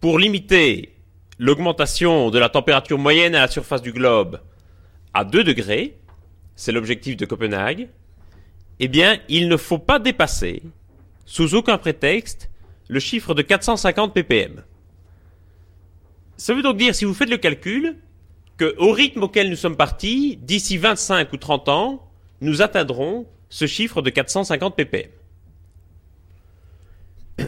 pour 0.00 0.18
limiter 0.18 0.94
l'augmentation 1.38 2.30
de 2.30 2.38
la 2.38 2.48
température 2.48 2.98
moyenne 2.98 3.34
à 3.34 3.40
la 3.40 3.48
surface 3.48 3.82
du 3.82 3.92
globe 3.92 4.40
à 5.14 5.24
2 5.24 5.44
degrés, 5.44 5.98
c'est 6.56 6.72
l'objectif 6.72 7.16
de 7.16 7.24
Copenhague, 7.24 7.88
eh 8.80 8.88
bien, 8.88 9.18
il 9.28 9.48
ne 9.48 9.58
faut 9.58 9.78
pas 9.78 9.98
dépasser, 9.98 10.62
sous 11.26 11.54
aucun 11.54 11.76
prétexte, 11.76 12.50
le 12.88 12.98
chiffre 12.98 13.34
de 13.34 13.42
450 13.42 14.14
ppm. 14.14 14.64
Ça 16.38 16.54
veut 16.54 16.62
donc 16.62 16.78
dire, 16.78 16.94
si 16.94 17.04
vous 17.04 17.12
faites 17.12 17.28
le 17.28 17.36
calcul, 17.36 17.98
qu'au 18.58 18.90
rythme 18.92 19.22
auquel 19.22 19.50
nous 19.50 19.56
sommes 19.56 19.76
partis, 19.76 20.38
d'ici 20.38 20.78
25 20.78 21.30
ou 21.34 21.36
30 21.36 21.68
ans, 21.68 22.10
nous 22.40 22.62
atteindrons 22.62 23.26
ce 23.50 23.66
chiffre 23.66 24.00
de 24.00 24.08
450 24.08 24.74
ppm. 24.74 25.10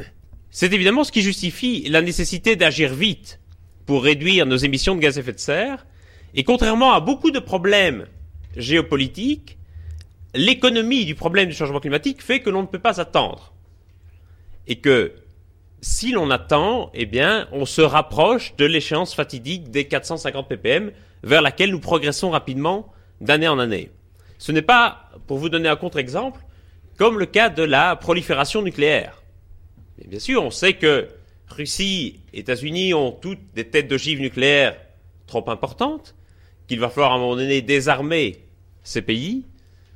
C'est 0.51 0.73
évidemment 0.75 1.03
ce 1.03 1.13
qui 1.13 1.23
justifie 1.23 1.89
la 1.89 2.03
nécessité 2.03 2.57
d'agir 2.57 2.93
vite 2.93 3.41
pour 3.87 4.05
réduire 4.05 4.45
nos 4.45 4.57
émissions 4.57 4.95
de 4.95 5.01
gaz 5.01 5.17
à 5.17 5.23
effet 5.23 5.33
de 5.33 5.39
serre, 5.39 5.87
et 6.35 6.45
contrairement 6.45 6.93
à 6.93 7.01
beaucoup 7.01 7.31
de 7.31 7.39
problèmes 7.39 8.07
géopolitiques, 8.55 9.57
l'économie 10.35 11.05
du 11.05 11.15
problème 11.15 11.49
du 11.49 11.55
changement 11.55 11.81
climatique 11.81 12.23
fait 12.23 12.41
que 12.41 12.51
l'on 12.51 12.63
ne 12.63 12.67
peut 12.67 12.79
pas 12.79 13.01
attendre. 13.01 13.53
Et 14.67 14.77
que 14.77 15.13
si 15.81 16.13
l'on 16.13 16.31
attend, 16.31 16.91
eh 16.95 17.07
bien, 17.07 17.49
on 17.53 17.67
se 17.67 17.81
rapproche 17.81 18.55
de 18.57 18.65
l'échéance 18.65 19.15
fatidique 19.15 19.71
des 19.71 19.87
450 19.87 20.49
ppm 20.49 20.93
vers 21.25 21.43
laquelle 21.43 21.71
nous 21.71 21.81
progressons 21.81 22.31
rapidement 22.31 22.93
d'année 23.21 23.49
en 23.49 23.59
année. 23.59 23.91
Ce 24.39 24.53
n'est 24.53 24.63
pas, 24.63 25.11
pour 25.27 25.39
vous 25.39 25.49
donner 25.49 25.69
un 25.69 25.77
contre-exemple, 25.77 26.41
comme 26.97 27.19
le 27.19 27.27
cas 27.27 27.49
de 27.49 27.63
la 27.63 27.97
prolifération 27.97 28.63
nucléaire. 28.63 29.23
bien 30.07 30.21
sûr, 30.21 30.43
on 30.43 30.51
sait 30.51 30.75
que 30.75 31.09
Russie, 31.49 32.21
États-Unis 32.33 32.95
ont 32.95 33.13
toutes 33.13 33.53
des 33.55 33.69
têtes 33.69 33.89
d'ogives 33.89 34.21
nucléaires 34.21 34.77
trop 35.27 35.49
importantes, 35.51 36.15
qu'il 36.69 36.81
va 36.81 36.89
falloir 36.89 37.13
à 37.13 37.17
un 37.17 37.19
moment 37.19 37.37
donné 37.37 37.61
désarmer 37.61 38.45
ces 38.83 39.03
pays, 39.03 39.45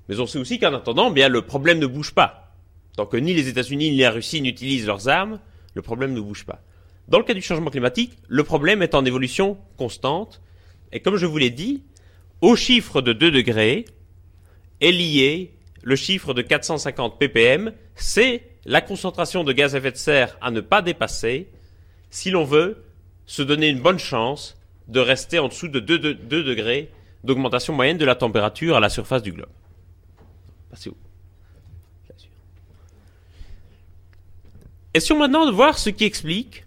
mais 0.09 0.21
on 0.21 0.27
sait 0.27 0.39
aussi 0.39 0.59
qu'en 0.59 0.75
attendant, 0.75 1.11
bien, 1.11 1.29
le 1.29 1.43
problème 1.43 1.79
ne 1.79 1.87
bouge 1.87 2.13
pas. 2.13 2.55
Tant 2.97 3.07
que 3.07 3.17
ni 3.17 3.35
les 3.35 3.49
États-Unis 3.49 3.91
ni 3.91 3.99
la 3.99 4.11
Russie 4.11 4.41
n'utilisent 4.41 4.87
leurs 4.87 5.09
armes, 5.09 5.41
le 5.75 5.83
problème 5.83 6.15
ne 6.15 6.21
bouge 6.21 6.47
pas. 6.47 6.63
Dans 7.09 7.19
le 7.19 7.25
cas 7.25 7.35
du 7.35 7.43
changement 7.43 7.71
climatique, 7.71 8.19
le 8.27 8.43
problème 8.43 8.83
est 8.83 8.95
en 8.95 9.05
évolution 9.05 9.59
constante. 9.77 10.41
Et 10.93 11.01
comme 11.01 11.17
je 11.17 11.27
vous 11.27 11.39
l'ai 11.39 11.51
dit, 11.51 11.83
au 12.41 12.57
chiffre 12.57 13.01
de 13.01 13.13
2 13.13 13.31
degrés 13.31 13.85
est 14.81 14.93
lié 14.93 15.53
le 15.83 15.95
chiffre 15.95 16.35
de 16.35 16.43
450 16.43 17.19
ppm. 17.19 17.73
C'est 17.95 18.43
la 18.65 18.81
concentration 18.81 19.45
de 19.45 19.53
gaz 19.53 19.75
à 19.75 19.79
effet 19.79 19.93
de 19.93 19.97
serre 19.97 20.37
à 20.41 20.51
ne 20.51 20.61
pas 20.61 20.83
dépasser 20.83 21.49
si 22.11 22.31
l'on 22.31 22.45
veut 22.45 22.83
se 23.27 23.43
donner 23.43 23.69
une 23.69 23.81
bonne 23.81 23.99
chance 23.99 24.57
de 24.89 25.01
rester 25.01 25.39
en 25.39 25.49
dessous 25.49 25.69
de 25.69 25.81
2, 25.81 26.15
2 26.15 26.45
degrés 26.45 26.91
d'augmentation 27.25 27.73
moyenne 27.73 27.99
de 27.99 28.05
la 28.05 28.15
température 28.15 28.77
à 28.77 28.81
la 28.81 28.89
surface 28.89 29.23
du 29.23 29.33
globe. 29.33 29.49
Passez 30.77 30.91
où? 30.91 30.97
Essayons 34.93 35.19
maintenant 35.19 35.47
de 35.47 35.51
voir 35.51 35.79
ce 35.79 35.89
qui 35.89 36.05
explique 36.05 36.67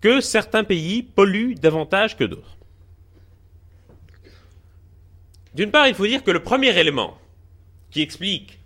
que 0.00 0.20
certains 0.20 0.64
pays 0.64 1.04
polluent 1.04 1.54
davantage 1.54 2.16
que 2.16 2.24
d'autres. 2.24 2.56
D'une 5.54 5.70
part, 5.70 5.86
il 5.86 5.94
faut 5.94 6.06
dire 6.06 6.24
que 6.24 6.32
le 6.32 6.42
premier 6.42 6.76
élément 6.76 7.16
qui 7.92 8.02
explique 8.02 8.58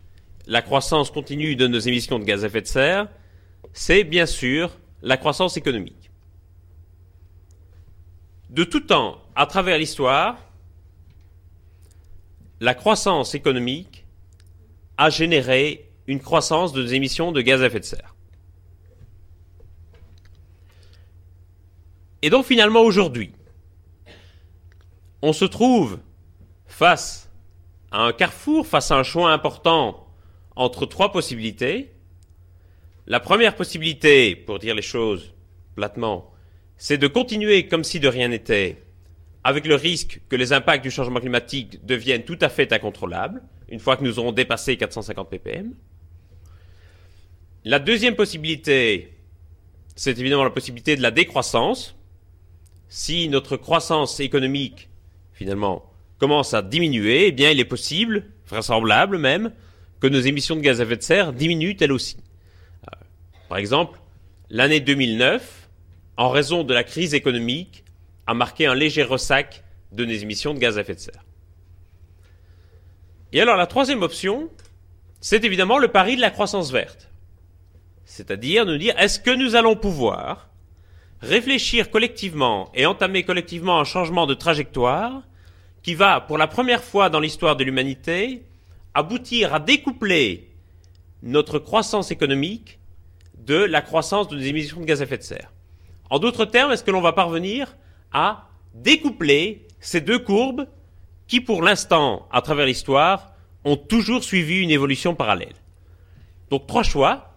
la 0.46 0.62
croissance 0.62 1.10
continue 1.10 1.54
de 1.54 1.66
nos 1.66 1.78
émissions 1.78 2.18
de 2.18 2.24
gaz 2.24 2.44
à 2.44 2.46
effet 2.46 2.62
de 2.62 2.66
serre, 2.66 3.08
c'est 3.74 4.04
bien 4.04 4.24
sûr 4.24 4.74
la 5.02 5.18
croissance 5.18 5.58
économique. 5.58 6.10
De 8.48 8.64
tout 8.64 8.80
temps, 8.80 9.22
à 9.36 9.44
travers 9.44 9.76
l'histoire, 9.76 10.38
la 12.60 12.74
croissance 12.74 13.34
économique 13.34 13.97
a 14.98 15.10
généré 15.10 15.90
une 16.08 16.20
croissance 16.20 16.72
de 16.72 16.82
nos 16.82 16.88
émissions 16.88 17.32
de 17.32 17.40
gaz 17.40 17.62
à 17.62 17.66
effet 17.66 17.80
de 17.80 17.84
serre. 17.84 18.14
Et 22.20 22.30
donc 22.30 22.44
finalement 22.44 22.80
aujourd'hui, 22.80 23.32
on 25.22 25.32
se 25.32 25.44
trouve 25.44 26.00
face 26.66 27.30
à 27.92 28.02
un 28.02 28.12
carrefour, 28.12 28.66
face 28.66 28.90
à 28.90 28.96
un 28.96 29.04
choix 29.04 29.30
important 29.30 30.06
entre 30.56 30.84
trois 30.84 31.12
possibilités. 31.12 31.92
La 33.06 33.20
première 33.20 33.54
possibilité, 33.54 34.34
pour 34.34 34.58
dire 34.58 34.74
les 34.74 34.82
choses 34.82 35.32
platement, 35.76 36.32
c'est 36.76 36.98
de 36.98 37.06
continuer 37.06 37.68
comme 37.68 37.84
si 37.84 38.00
de 38.00 38.08
rien 38.08 38.28
n'était, 38.28 38.82
avec 39.44 39.66
le 39.66 39.76
risque 39.76 40.20
que 40.28 40.36
les 40.36 40.52
impacts 40.52 40.82
du 40.82 40.90
changement 40.90 41.20
climatique 41.20 41.84
deviennent 41.86 42.24
tout 42.24 42.38
à 42.40 42.48
fait 42.48 42.72
incontrôlables, 42.72 43.42
une 43.68 43.80
fois 43.80 43.96
que 43.96 44.04
nous 44.04 44.18
aurons 44.18 44.32
dépassé 44.32 44.76
450 44.76 45.30
ppm. 45.30 45.74
La 47.64 47.78
deuxième 47.78 48.14
possibilité, 48.14 49.14
c'est 49.96 50.18
évidemment 50.18 50.44
la 50.44 50.50
possibilité 50.50 50.96
de 50.96 51.02
la 51.02 51.10
décroissance, 51.10 51.96
si 52.88 53.28
notre 53.28 53.56
croissance 53.56 54.20
économique, 54.20 54.88
finalement, 55.32 55.84
commence 56.18 56.54
à 56.54 56.62
diminuer, 56.62 57.26
eh 57.26 57.32
bien, 57.32 57.50
il 57.50 57.60
est 57.60 57.64
possible, 57.64 58.26
vraisemblable 58.48 59.18
même, 59.18 59.52
que 60.00 60.06
nos 60.06 60.20
émissions 60.20 60.56
de 60.56 60.60
gaz 60.60 60.80
à 60.80 60.84
effet 60.84 60.96
de 60.96 61.02
serre 61.02 61.32
diminuent 61.32 61.76
elles 61.80 61.92
aussi. 61.92 62.16
Euh, 62.84 62.96
par 63.48 63.58
exemple, 63.58 63.98
l'année 64.50 64.80
2009, 64.80 65.68
en 66.16 66.30
raison 66.30 66.64
de 66.64 66.72
la 66.72 66.84
crise 66.84 67.14
économique, 67.14 67.84
a 68.26 68.34
marqué 68.34 68.66
un 68.66 68.74
léger 68.74 69.02
ressac 69.02 69.62
de 69.92 70.04
nos 70.04 70.12
émissions 70.12 70.54
de 70.54 70.58
gaz 70.58 70.78
à 70.78 70.82
effet 70.82 70.94
de 70.94 71.00
serre. 71.00 71.24
Et 73.32 73.40
alors, 73.40 73.56
la 73.56 73.66
troisième 73.66 74.02
option, 74.02 74.48
c'est 75.20 75.44
évidemment 75.44 75.78
le 75.78 75.88
pari 75.88 76.16
de 76.16 76.20
la 76.20 76.30
croissance 76.30 76.70
verte. 76.70 77.10
C'est-à-dire 78.04 78.64
nous 78.64 78.78
dire, 78.78 78.98
est-ce 78.98 79.20
que 79.20 79.30
nous 79.30 79.54
allons 79.54 79.76
pouvoir 79.76 80.48
réfléchir 81.20 81.90
collectivement 81.90 82.70
et 82.74 82.86
entamer 82.86 83.24
collectivement 83.24 83.80
un 83.80 83.84
changement 83.84 84.26
de 84.26 84.34
trajectoire 84.34 85.22
qui 85.82 85.94
va, 85.94 86.20
pour 86.20 86.38
la 86.38 86.46
première 86.46 86.82
fois 86.82 87.10
dans 87.10 87.20
l'histoire 87.20 87.56
de 87.56 87.64
l'humanité, 87.64 88.42
aboutir 88.94 89.54
à 89.54 89.60
découpler 89.60 90.48
notre 91.22 91.58
croissance 91.58 92.10
économique 92.10 92.78
de 93.36 93.56
la 93.56 93.82
croissance 93.82 94.28
de 94.28 94.36
nos 94.36 94.42
émissions 94.42 94.80
de 94.80 94.86
gaz 94.86 95.00
à 95.00 95.04
effet 95.04 95.18
de 95.18 95.22
serre? 95.22 95.52
En 96.08 96.18
d'autres 96.18 96.46
termes, 96.46 96.72
est-ce 96.72 96.84
que 96.84 96.90
l'on 96.90 97.02
va 97.02 97.12
parvenir 97.12 97.76
à 98.12 98.48
découpler 98.74 99.66
ces 99.80 100.00
deux 100.00 100.18
courbes 100.18 100.66
qui, 101.28 101.40
pour 101.40 101.62
l'instant, 101.62 102.26
à 102.32 102.42
travers 102.42 102.66
l'histoire, 102.66 103.32
ont 103.64 103.76
toujours 103.76 104.24
suivi 104.24 104.60
une 104.62 104.70
évolution 104.70 105.14
parallèle. 105.14 105.54
Donc 106.50 106.66
trois 106.66 106.82
choix. 106.82 107.34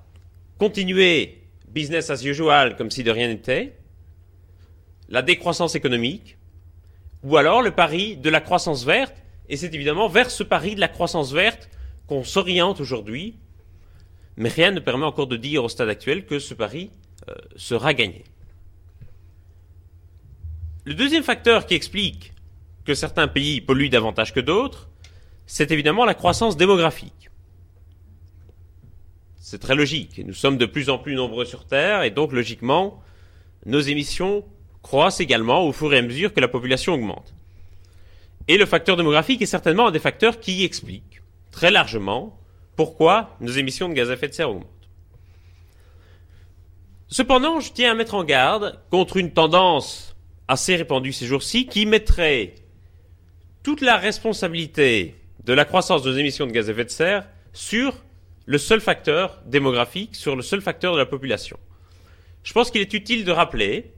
Continuer 0.58 1.42
business 1.68 2.10
as 2.10 2.24
usual 2.24 2.76
comme 2.76 2.92
si 2.92 3.04
de 3.04 3.12
rien 3.12 3.28
n'était, 3.28 3.78
la 5.10 5.22
décroissance 5.22 5.76
économique, 5.76 6.38
ou 7.24 7.38
alors 7.38 7.62
le 7.62 7.72
pari 7.72 8.18
de 8.18 8.30
la 8.30 8.42
croissance 8.42 8.86
verte, 8.86 9.16
et 9.50 9.58
c'est 9.58 9.74
évidemment 9.74 10.08
vers 10.08 10.32
ce 10.32 10.44
pari 10.44 10.76
de 10.76 10.80
la 10.80 10.88
croissance 10.88 11.34
verte 11.34 11.70
qu'on 12.08 12.24
s'oriente 12.24 12.80
aujourd'hui, 12.80 13.36
mais 14.38 14.50
rien 14.50 14.72
ne 14.72 14.80
permet 14.80 15.06
encore 15.06 15.28
de 15.28 15.38
dire 15.38 15.64
au 15.64 15.70
stade 15.70 15.90
actuel 15.90 16.26
que 16.26 16.40
ce 16.40 16.54
pari 16.54 16.90
euh, 17.30 17.36
sera 17.56 17.94
gagné. 17.94 18.24
Le 20.86 20.94
deuxième 20.94 21.24
facteur 21.24 21.66
qui 21.66 21.76
explique 21.76 22.34
que 22.86 22.94
certains 22.94 23.28
pays 23.28 23.62
polluent 23.62 23.90
davantage 23.90 24.34
que 24.34 24.40
d'autres, 24.40 24.90
c'est 25.46 25.72
évidemment 25.72 26.06
la 26.06 26.14
croissance 26.14 26.58
démographique. 26.58 27.30
C'est 29.40 29.60
très 29.60 29.76
logique. 29.76 30.22
Nous 30.26 30.34
sommes 30.34 30.58
de 30.58 30.66
plus 30.66 30.90
en 30.90 30.98
plus 30.98 31.16
nombreux 31.16 31.46
sur 31.46 31.66
Terre 31.66 32.04
et 32.04 32.12
donc 32.12 32.32
logiquement, 32.32 33.04
nos 33.66 33.82
émissions 33.82 34.46
croissent 34.82 35.20
également 35.20 35.66
au 35.66 35.74
fur 35.74 35.94
et 35.94 35.98
à 35.98 36.02
mesure 36.02 36.34
que 36.34 36.40
la 36.40 36.48
population 36.48 36.94
augmente. 36.94 37.34
Et 38.48 38.58
le 38.58 38.66
facteur 38.66 38.98
démographique 38.98 39.42
est 39.42 39.48
certainement 39.48 39.88
un 39.88 39.92
des 39.92 40.00
facteurs 40.00 40.40
qui 40.40 40.64
explique 40.64 41.22
très 41.52 41.70
largement 41.70 42.40
pourquoi 42.76 43.36
nos 43.42 43.52
émissions 43.52 43.90
de 43.90 43.94
gaz 43.94 44.10
à 44.10 44.14
effet 44.14 44.28
de 44.30 44.34
serre 44.34 44.50
augmentent. 44.50 44.68
Cependant, 47.08 47.60
je 47.60 47.74
tiens 47.74 47.92
à 47.92 47.96
mettre 47.96 48.16
en 48.16 48.24
garde 48.24 48.80
contre 48.90 49.18
une 49.18 49.34
tendance 49.34 50.16
assez 50.48 50.76
répandue 50.76 51.12
ces 51.12 51.26
jours-ci 51.26 51.68
qui 51.68 51.86
mettrait 51.86 52.56
toute 53.64 53.82
la 53.82 53.98
responsabilité 53.98 55.16
de 55.44 55.54
la 55.54 55.66
croissance 55.66 56.04
de 56.04 56.12
nos 56.12 56.18
émissions 56.18 56.48
de 56.48 56.52
gaz 56.52 56.70
à 56.70 56.72
effet 56.72 56.86
de 56.86 56.90
serre 56.90 57.28
sur 57.54 57.96
le 58.46 58.58
seul 58.58 58.82
facteur 58.82 59.42
démographique, 59.46 60.16
sur 60.16 60.36
le 60.36 60.42
seul 60.42 60.62
facteur 60.62 60.94
de 60.94 61.00
la 61.00 61.06
population. 61.06 61.58
Je 62.44 62.54
pense 62.54 62.72
qu'il 62.72 62.82
est 62.82 62.94
utile 62.94 63.24
de 63.24 63.32
rappeler 63.32 63.94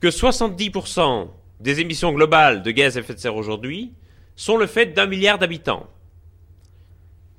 que 0.00 0.08
70% 0.08 1.28
des 1.60 1.80
émissions 1.80 2.12
globales 2.12 2.62
de 2.62 2.70
gaz 2.70 2.96
à 2.96 3.00
effet 3.00 3.14
de 3.14 3.18
serre 3.18 3.36
aujourd'hui 3.36 3.92
sont 4.34 4.56
le 4.56 4.66
fait 4.66 4.86
d'un 4.86 5.06
milliard 5.06 5.38
d'habitants. 5.38 5.86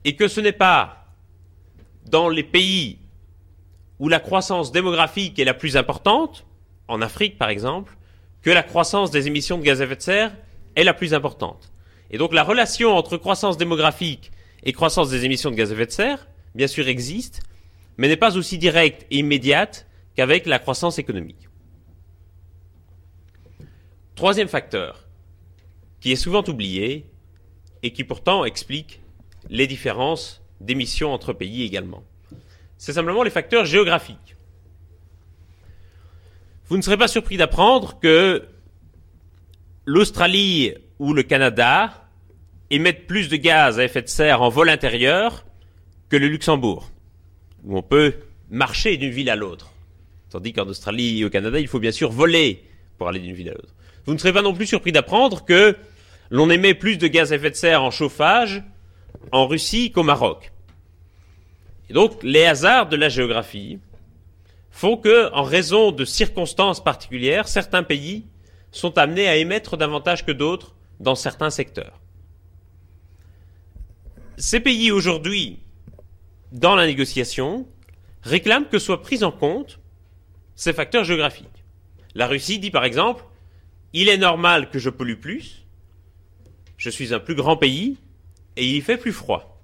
Et 0.06 0.16
que 0.16 0.28
ce 0.28 0.40
n'est 0.42 0.54
pas 0.54 1.14
dans 2.06 2.30
les 2.30 2.44
pays 2.44 3.00
où 4.00 4.08
la 4.08 4.20
croissance 4.20 4.72
démographique 4.72 5.38
est 5.40 5.44
la 5.44 5.54
plus 5.54 5.76
importante, 5.76 6.46
en 6.88 7.02
Afrique 7.02 7.38
par 7.38 7.50
exemple, 7.50 7.98
que 8.42 8.50
la 8.50 8.64
croissance 8.64 9.12
des 9.12 9.28
émissions 9.28 9.58
de 9.58 9.64
gaz 9.64 9.82
à 9.82 9.86
effet 9.86 9.96
de 9.98 10.02
serre 10.02 10.32
est 10.78 10.86
la 10.86 10.94
plus 10.94 11.14
importante. 11.14 11.74
Et 12.10 12.18
donc 12.18 12.34
la 12.34 12.44
relation 12.44 12.96
entre 12.96 13.18
croissance 13.18 13.58
démographique 13.58 14.32
et 14.64 14.72
croissance 14.72 15.10
des 15.10 15.26
émissions 15.26 15.52
de 15.52 15.56
gaz 15.56 15.72
à 15.72 15.74
effet 15.74 15.88
de 15.88 15.92
serre, 15.92 16.28
bien 16.56 16.68
sûr, 16.68 16.88
existe, 16.88 17.42
mais 17.98 18.08
n'est 18.08 18.16
pas 18.16 18.38
aussi 18.38 18.58
directe 18.58 19.06
et 19.12 19.18
immédiate 19.18 19.88
qu'avec 20.16 20.46
la 20.46 20.60
croissance 20.60 21.00
économique. 21.00 21.50
Troisième 24.16 24.48
facteur, 24.48 25.06
qui 26.00 26.14
est 26.14 26.16
souvent 26.16 26.44
oublié 26.48 27.06
et 27.84 27.92
qui 27.92 28.06
pourtant 28.06 28.46
explique 28.46 29.02
les 29.50 29.68
différences 29.68 30.42
d'émissions 30.62 31.14
entre 31.14 31.34
pays 31.34 31.64
également 31.64 32.04
c'est 32.78 32.94
simplement 32.94 33.24
les 33.24 33.30
facteurs 33.30 33.66
géographiques. 33.66 34.36
Vous 36.68 36.78
ne 36.78 36.82
serez 36.82 36.98
pas 36.98 37.08
surpris 37.08 37.38
d'apprendre 37.38 38.00
que 38.00 38.48
l'Australie 39.88 40.74
ou 41.00 41.14
le 41.14 41.24
Canada 41.24 42.10
émettent 42.70 43.08
plus 43.08 43.30
de 43.30 43.38
gaz 43.38 43.80
à 43.80 43.86
effet 43.86 44.02
de 44.02 44.10
serre 44.10 44.42
en 44.42 44.50
vol 44.50 44.70
intérieur 44.70 45.46
que 46.10 46.18
le 46.18 46.28
Luxembourg, 46.28 46.92
où 47.64 47.78
on 47.78 47.82
peut 47.82 48.14
marcher 48.50 48.98
d'une 48.98 49.12
ville 49.12 49.30
à 49.30 49.38
l'autre. 49.38 49.72
Tandis 50.30 50.52
qu'en 50.52 50.68
Australie 50.68 51.22
et 51.22 51.26
au 51.26 51.30
Canada, 51.30 51.58
il 51.58 51.70
faut 51.70 51.80
bien 51.80 51.94
sûr 51.94 52.12
voler 52.12 52.66
pour 52.98 53.08
aller 53.08 53.22
d'une 53.22 53.34
ville 53.34 53.50
à 53.50 53.54
l'autre. 53.54 53.74
Vous 54.06 54.14
ne 54.14 54.18
serez 54.18 54.34
pas 54.34 54.42
non 54.42 54.54
plus 54.54 54.66
surpris 54.66 54.92
d'apprendre 54.92 55.46
que 55.46 55.78
l'on 56.30 56.50
émet 56.50 56.74
plus 56.74 56.98
de 56.98 57.08
gaz 57.08 57.32
à 57.32 57.38
effet 57.38 57.52
de 57.52 57.56
serre 57.56 57.82
en 57.82 57.92
chauffage 57.92 58.64
en 59.32 59.48
Russie 59.48 59.92
qu'au 59.92 60.04
Maroc. 60.04 60.52
Et 61.90 61.94
donc, 61.94 62.22
les 62.24 62.44
hasards 62.44 62.90
de 62.90 62.98
la 62.98 63.08
géographie 63.08 63.80
font 64.70 64.98
que, 64.98 65.32
en 65.32 65.44
raison 65.44 65.94
de 65.94 66.04
circonstances 66.04 66.84
particulières, 66.84 67.48
certains 67.48 67.84
pays 67.84 68.26
sont 68.72 68.98
amenés 68.98 69.28
à 69.28 69.38
émettre 69.38 69.78
davantage 69.78 70.26
que 70.26 70.32
d'autres 70.32 70.76
dans 71.00 71.16
certains 71.16 71.50
secteurs. 71.50 72.00
Ces 74.38 74.60
pays 74.60 74.92
aujourd'hui, 74.92 75.60
dans 76.52 76.76
la 76.76 76.86
négociation, 76.86 77.68
réclament 78.22 78.68
que 78.68 78.80
soient 78.80 79.02
pris 79.02 79.24
en 79.24 79.32
compte 79.32 79.80
ces 80.56 80.74
facteurs 80.74 81.04
géographiques. 81.04 81.64
La 82.14 82.28
Russie 82.28 82.60
dit 82.60 82.72
par 82.72 82.86
exemple, 82.86 83.24
il 83.94 84.10
est 84.10 84.18
normal 84.18 84.70
que 84.70 84.80
je 84.80 84.90
pollue 84.90 85.20
plus, 85.20 85.66
je 86.78 86.90
suis 86.90 87.14
un 87.14 87.20
plus 87.20 87.36
grand 87.36 87.58
pays 87.58 87.98
et 88.56 88.66
il 88.66 88.76
y 88.76 88.82
fait 88.82 88.98
plus 88.98 89.14
froid. 89.14 89.62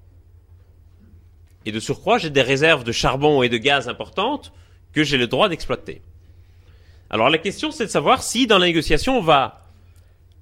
Et 1.65 1.71
de 1.71 1.79
surcroît, 1.79 2.17
j'ai 2.17 2.29
des 2.29 2.41
réserves 2.41 2.83
de 2.83 2.91
charbon 2.91 3.41
et 3.43 3.49
de 3.49 3.57
gaz 3.57 3.87
importantes 3.87 4.53
que 4.91 5.03
j'ai 5.03 5.17
le 5.17 5.27
droit 5.27 5.49
d'exploiter. 5.49 6.01
Alors 7.13 7.29
la 7.29 7.37
question, 7.37 7.69
c'est 7.69 7.85
de 7.85 7.91
savoir 7.91 8.23
si 8.23 8.47
dans 8.47 8.57
la 8.57 8.65
négociation, 8.65 9.19
on 9.19 9.21
va 9.21 9.69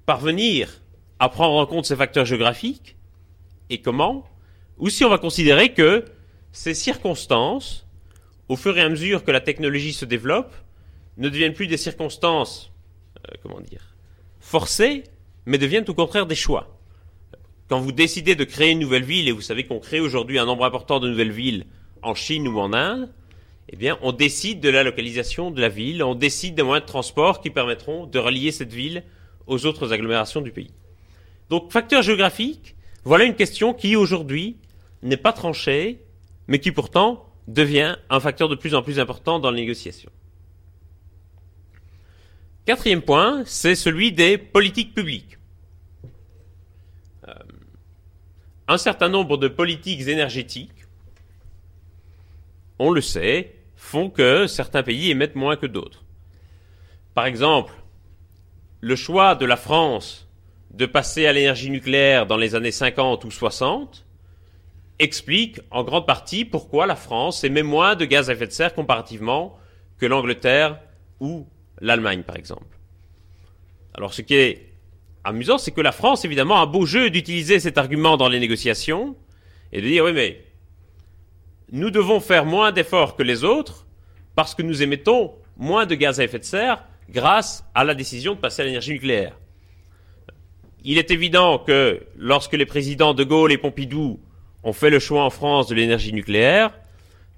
parvenir 0.06 0.80
à 1.18 1.28
prendre 1.28 1.56
en 1.56 1.66
compte 1.66 1.84
ces 1.84 1.96
facteurs 1.96 2.24
géographiques 2.24 2.96
et 3.68 3.82
comment, 3.82 4.26
ou 4.78 4.88
si 4.88 5.04
on 5.04 5.10
va 5.10 5.18
considérer 5.18 5.74
que 5.74 6.06
ces 6.50 6.72
circonstances, 6.72 7.86
au 8.48 8.56
fur 8.56 8.78
et 8.78 8.80
à 8.80 8.88
mesure 8.88 9.22
que 9.22 9.30
la 9.30 9.42
technologie 9.42 9.92
se 9.92 10.06
développe, 10.06 10.54
ne 11.18 11.28
deviennent 11.28 11.52
plus 11.52 11.66
des 11.66 11.76
circonstances, 11.76 12.72
euh, 13.18 13.34
comment 13.42 13.60
dire, 13.60 13.94
forcées, 14.40 15.02
mais 15.44 15.58
deviennent 15.58 15.84
au 15.88 15.94
contraire 15.94 16.24
des 16.24 16.34
choix. 16.34 16.78
Quand 17.68 17.80
vous 17.80 17.92
décidez 17.92 18.34
de 18.34 18.44
créer 18.44 18.70
une 18.70 18.78
nouvelle 18.78 19.04
ville, 19.04 19.28
et 19.28 19.32
vous 19.32 19.42
savez 19.42 19.66
qu'on 19.66 19.78
crée 19.78 20.00
aujourd'hui 20.00 20.38
un 20.38 20.46
nombre 20.46 20.64
important 20.64 21.00
de 21.00 21.10
nouvelles 21.10 21.32
villes 21.32 21.66
en 22.00 22.14
Chine 22.14 22.48
ou 22.48 22.58
en 22.58 22.72
Inde, 22.72 23.12
eh 23.68 23.76
bien, 23.76 23.98
on 24.02 24.12
décide 24.12 24.60
de 24.60 24.68
la 24.68 24.82
localisation 24.82 25.50
de 25.50 25.60
la 25.60 25.68
ville, 25.68 26.02
on 26.02 26.14
décide 26.14 26.54
des 26.54 26.62
moyens 26.62 26.84
de 26.84 26.88
transport 26.88 27.40
qui 27.40 27.50
permettront 27.50 28.06
de 28.06 28.18
relier 28.18 28.52
cette 28.52 28.72
ville 28.72 29.04
aux 29.46 29.66
autres 29.66 29.92
agglomérations 29.92 30.40
du 30.40 30.50
pays. 30.50 30.72
Donc, 31.48 31.72
facteur 31.72 32.02
géographique, 32.02 32.76
voilà 33.04 33.24
une 33.24 33.34
question 33.34 33.74
qui 33.74 33.96
aujourd'hui 33.96 34.56
n'est 35.02 35.16
pas 35.16 35.32
tranchée, 35.32 36.00
mais 36.48 36.58
qui 36.58 36.72
pourtant 36.72 37.26
devient 37.48 37.96
un 38.10 38.20
facteur 38.20 38.48
de 38.48 38.54
plus 38.54 38.74
en 38.74 38.82
plus 38.82 39.00
important 39.00 39.38
dans 39.38 39.50
les 39.50 39.62
négociations. 39.62 40.12
Quatrième 42.64 43.02
point, 43.02 43.42
c'est 43.44 43.74
celui 43.74 44.12
des 44.12 44.38
politiques 44.38 44.94
publiques. 44.94 45.38
un 48.68 48.78
certain 48.78 49.08
nombre 49.08 49.36
de 49.36 49.48
politiques 49.48 50.08
énergétiques, 50.08 50.81
on 52.82 52.90
le 52.90 53.00
sait, 53.00 53.54
font 53.76 54.10
que 54.10 54.48
certains 54.48 54.82
pays 54.82 55.12
émettent 55.12 55.36
moins 55.36 55.54
que 55.54 55.66
d'autres. 55.66 56.02
Par 57.14 57.26
exemple, 57.26 57.72
le 58.80 58.96
choix 58.96 59.36
de 59.36 59.46
la 59.46 59.56
France 59.56 60.28
de 60.72 60.86
passer 60.86 61.26
à 61.26 61.32
l'énergie 61.32 61.70
nucléaire 61.70 62.26
dans 62.26 62.36
les 62.36 62.56
années 62.56 62.72
50 62.72 63.24
ou 63.24 63.30
60 63.30 64.04
explique 64.98 65.60
en 65.70 65.84
grande 65.84 66.06
partie 66.06 66.44
pourquoi 66.44 66.86
la 66.86 66.96
France 66.96 67.44
émet 67.44 67.62
moins 67.62 67.94
de 67.94 68.04
gaz 68.04 68.30
à 68.30 68.32
effet 68.32 68.48
de 68.48 68.52
serre 68.52 68.74
comparativement 68.74 69.56
que 69.98 70.06
l'Angleterre 70.06 70.80
ou 71.20 71.46
l'Allemagne, 71.80 72.24
par 72.24 72.36
exemple. 72.36 72.76
Alors 73.94 74.12
ce 74.12 74.22
qui 74.22 74.34
est 74.34 74.72
amusant, 75.22 75.58
c'est 75.58 75.70
que 75.70 75.80
la 75.80 75.92
France, 75.92 76.24
évidemment, 76.24 76.60
a 76.60 76.66
beau 76.66 76.84
jeu 76.84 77.10
d'utiliser 77.10 77.60
cet 77.60 77.78
argument 77.78 78.16
dans 78.16 78.28
les 78.28 78.40
négociations 78.40 79.14
et 79.70 79.80
de 79.80 79.86
dire 79.86 80.04
oui, 80.04 80.12
mais 80.12 80.44
nous 81.72 81.90
devons 81.90 82.20
faire 82.20 82.44
moins 82.44 82.70
d'efforts 82.70 83.16
que 83.16 83.22
les 83.22 83.44
autres 83.44 83.86
parce 84.36 84.54
que 84.54 84.62
nous 84.62 84.82
émettons 84.82 85.32
moins 85.56 85.86
de 85.86 85.94
gaz 85.94 86.20
à 86.20 86.24
effet 86.24 86.38
de 86.38 86.44
serre 86.44 86.84
grâce 87.08 87.64
à 87.74 87.82
la 87.82 87.94
décision 87.94 88.34
de 88.34 88.38
passer 88.38 88.62
à 88.62 88.66
l'énergie 88.66 88.92
nucléaire. 88.92 89.38
Il 90.84 90.98
est 90.98 91.10
évident 91.10 91.58
que 91.58 92.02
lorsque 92.16 92.52
les 92.52 92.66
présidents 92.66 93.14
de 93.14 93.24
Gaulle 93.24 93.52
et 93.52 93.58
Pompidou 93.58 94.20
ont 94.62 94.72
fait 94.72 94.90
le 94.90 94.98
choix 94.98 95.24
en 95.24 95.30
France 95.30 95.68
de 95.68 95.74
l'énergie 95.74 96.12
nucléaire, 96.12 96.72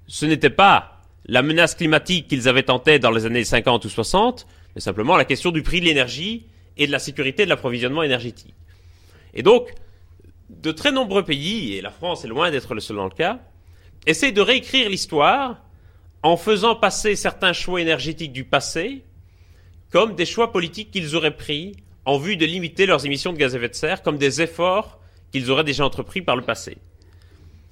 ce 0.07 0.25
n'était 0.25 0.49
pas 0.49 1.01
la 1.25 1.41
menace 1.41 1.73
climatique 1.73 2.27
qu'ils 2.27 2.49
avaient 2.49 2.69
en 2.69 2.79
tête 2.79 3.01
dans 3.01 3.11
les 3.11 3.25
années 3.25 3.43
50 3.43 3.85
ou 3.85 3.89
60, 3.89 4.47
mais 4.75 4.81
simplement 4.81 5.15
la 5.15 5.25
question 5.25 5.51
du 5.51 5.63
prix 5.63 5.79
de 5.79 5.85
l'énergie 5.85 6.45
et 6.77 6.87
de 6.87 6.91
la 6.91 6.99
sécurité 6.99 7.45
de 7.45 7.49
l'approvisionnement 7.49 8.03
énergétique. 8.03 8.53
Et 9.33 9.43
donc, 9.43 9.73
de 10.49 10.71
très 10.71 10.91
nombreux 10.91 11.23
pays, 11.23 11.75
et 11.75 11.81
la 11.81 11.89
France 11.89 12.25
est 12.25 12.27
loin 12.27 12.51
d'être 12.51 12.73
le 12.73 12.81
seul 12.81 12.97
dans 12.97 13.05
le 13.05 13.09
cas, 13.09 13.39
essaient 14.05 14.31
de 14.31 14.41
réécrire 14.41 14.89
l'histoire 14.89 15.61
en 16.23 16.37
faisant 16.37 16.75
passer 16.75 17.15
certains 17.15 17.53
choix 17.53 17.81
énergétiques 17.81 18.33
du 18.33 18.43
passé 18.43 19.03
comme 19.91 20.15
des 20.15 20.25
choix 20.25 20.51
politiques 20.51 20.91
qu'ils 20.91 21.15
auraient 21.15 21.37
pris 21.37 21.77
en 22.05 22.17
vue 22.17 22.37
de 22.37 22.45
limiter 22.45 22.85
leurs 22.85 23.05
émissions 23.05 23.33
de 23.33 23.37
gaz 23.37 23.55
à 23.55 23.57
effet 23.57 23.69
de 23.69 23.75
serre, 23.75 24.01
comme 24.03 24.17
des 24.17 24.41
efforts 24.41 24.99
qu'ils 25.31 25.49
auraient 25.51 25.63
déjà 25.63 25.85
entrepris 25.85 26.21
par 26.21 26.35
le 26.35 26.41
passé. 26.41 26.77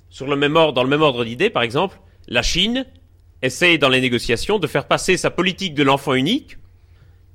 Sur 0.09 0.27
le 0.27 0.35
même 0.35 0.55
ordre, 0.55 0.73
dans 0.73 0.83
le 0.83 0.89
même 0.89 1.01
ordre 1.01 1.25
d'idées, 1.25 1.49
par 1.49 1.63
exemple, 1.63 1.99
la 2.27 2.41
Chine 2.41 2.85
essaye 3.41 3.77
dans 3.77 3.89
les 3.89 4.01
négociations 4.01 4.59
de 4.59 4.67
faire 4.67 4.87
passer 4.87 5.17
sa 5.17 5.31
politique 5.31 5.73
de 5.73 5.83
l'enfant 5.83 6.13
unique, 6.13 6.57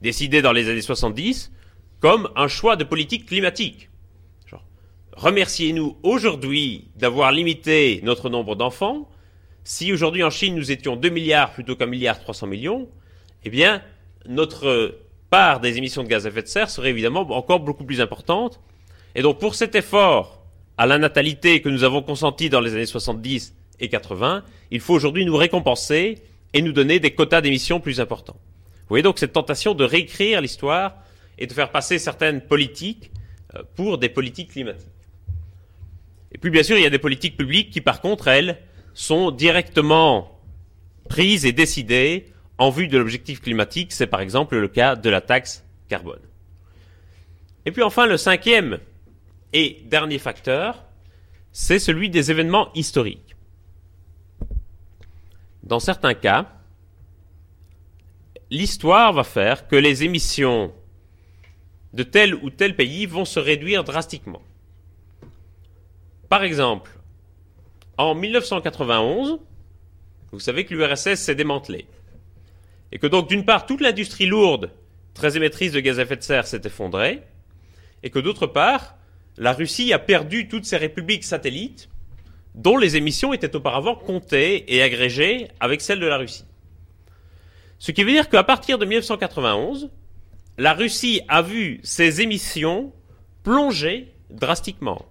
décidée 0.00 0.42
dans 0.42 0.52
les 0.52 0.68
années 0.68 0.80
70, 0.80 1.52
comme 2.00 2.30
un 2.36 2.48
choix 2.48 2.76
de 2.76 2.84
politique 2.84 3.26
climatique. 3.26 3.90
Remerciez-nous 5.18 5.96
aujourd'hui 6.04 6.92
d'avoir 6.94 7.32
limité 7.32 7.98
notre 8.04 8.30
nombre 8.30 8.54
d'enfants. 8.54 9.08
Si 9.64 9.92
aujourd'hui 9.92 10.22
en 10.22 10.30
Chine 10.30 10.54
nous 10.54 10.70
étions 10.70 10.94
2 10.94 11.08
milliards 11.08 11.52
plutôt 11.52 11.74
qu'un 11.74 11.86
milliard 11.86 12.20
300 12.20 12.46
millions, 12.46 12.88
eh 13.42 13.50
bien, 13.50 13.82
notre 14.28 14.96
part 15.28 15.58
des 15.58 15.76
émissions 15.76 16.04
de 16.04 16.08
gaz 16.08 16.24
à 16.24 16.28
effet 16.28 16.42
de 16.42 16.46
serre 16.46 16.70
serait 16.70 16.90
évidemment 16.90 17.22
encore 17.36 17.58
beaucoup 17.58 17.82
plus 17.82 18.00
importante. 18.00 18.60
Et 19.16 19.22
donc 19.22 19.40
pour 19.40 19.56
cet 19.56 19.74
effort 19.74 20.40
à 20.76 20.86
la 20.86 20.98
natalité 20.98 21.62
que 21.62 21.68
nous 21.68 21.82
avons 21.82 22.00
consenti 22.00 22.48
dans 22.48 22.60
les 22.60 22.74
années 22.74 22.86
70 22.86 23.56
et 23.80 23.88
80, 23.88 24.44
il 24.70 24.78
faut 24.78 24.94
aujourd'hui 24.94 25.24
nous 25.24 25.36
récompenser 25.36 26.22
et 26.54 26.62
nous 26.62 26.72
donner 26.72 27.00
des 27.00 27.10
quotas 27.10 27.40
d'émissions 27.40 27.80
plus 27.80 28.00
importants. 28.00 28.38
Vous 28.82 28.90
voyez 28.90 29.02
donc 29.02 29.18
cette 29.18 29.32
tentation 29.32 29.74
de 29.74 29.82
réécrire 29.82 30.40
l'histoire 30.40 30.94
et 31.38 31.48
de 31.48 31.52
faire 31.52 31.72
passer 31.72 31.98
certaines 31.98 32.40
politiques 32.40 33.10
euh, 33.56 33.64
pour 33.74 33.98
des 33.98 34.10
politiques 34.10 34.52
climatiques. 34.52 34.92
Et 36.32 36.38
puis 36.38 36.50
bien 36.50 36.62
sûr, 36.62 36.76
il 36.76 36.82
y 36.82 36.86
a 36.86 36.90
des 36.90 36.98
politiques 36.98 37.36
publiques 37.36 37.70
qui 37.70 37.80
par 37.80 38.00
contre, 38.00 38.28
elles, 38.28 38.58
sont 38.94 39.30
directement 39.30 40.40
prises 41.08 41.46
et 41.46 41.52
décidées 41.52 42.32
en 42.58 42.70
vue 42.70 42.88
de 42.88 42.98
l'objectif 42.98 43.40
climatique. 43.40 43.92
C'est 43.92 44.08
par 44.08 44.20
exemple 44.20 44.56
le 44.56 44.68
cas 44.68 44.96
de 44.96 45.08
la 45.08 45.20
taxe 45.20 45.64
carbone. 45.88 46.20
Et 47.64 47.70
puis 47.70 47.82
enfin, 47.82 48.06
le 48.06 48.16
cinquième 48.16 48.78
et 49.52 49.82
dernier 49.86 50.18
facteur, 50.18 50.84
c'est 51.52 51.78
celui 51.78 52.10
des 52.10 52.30
événements 52.30 52.72
historiques. 52.74 53.36
Dans 55.62 55.80
certains 55.80 56.14
cas, 56.14 56.50
l'histoire 58.50 59.12
va 59.12 59.24
faire 59.24 59.68
que 59.68 59.76
les 59.76 60.02
émissions 60.02 60.72
de 61.92 62.02
tel 62.02 62.34
ou 62.34 62.50
tel 62.50 62.74
pays 62.76 63.06
vont 63.06 63.24
se 63.24 63.38
réduire 63.38 63.84
drastiquement. 63.84 64.42
Par 66.28 66.44
exemple, 66.44 66.90
en 67.96 68.14
1991, 68.14 69.38
vous 70.32 70.40
savez 70.40 70.64
que 70.64 70.74
l'URSS 70.74 71.14
s'est 71.14 71.34
démantelée. 71.34 71.86
Et 72.92 72.98
que 72.98 73.06
donc, 73.06 73.28
d'une 73.28 73.44
part, 73.44 73.66
toute 73.66 73.80
l'industrie 73.80 74.26
lourde, 74.26 74.70
très 75.14 75.36
émettrice 75.36 75.72
de 75.72 75.80
gaz 75.80 75.98
à 75.98 76.02
effet 76.02 76.16
de 76.16 76.22
serre, 76.22 76.46
s'est 76.46 76.60
effondrée. 76.64 77.22
Et 78.02 78.10
que 78.10 78.18
d'autre 78.18 78.46
part, 78.46 78.96
la 79.36 79.52
Russie 79.52 79.92
a 79.92 79.98
perdu 79.98 80.48
toutes 80.48 80.64
ses 80.64 80.76
républiques 80.76 81.24
satellites, 81.24 81.88
dont 82.54 82.76
les 82.76 82.96
émissions 82.96 83.32
étaient 83.32 83.56
auparavant 83.56 83.94
comptées 83.94 84.74
et 84.74 84.82
agrégées 84.82 85.48
avec 85.60 85.80
celles 85.80 86.00
de 86.00 86.06
la 86.06 86.18
Russie. 86.18 86.44
Ce 87.78 87.92
qui 87.92 88.02
veut 88.02 88.12
dire 88.12 88.28
qu'à 88.28 88.42
partir 88.42 88.78
de 88.78 88.84
1991, 88.84 89.90
la 90.58 90.74
Russie 90.74 91.20
a 91.28 91.40
vu 91.40 91.80
ses 91.84 92.20
émissions 92.20 92.92
plonger 93.44 94.12
drastiquement, 94.30 95.06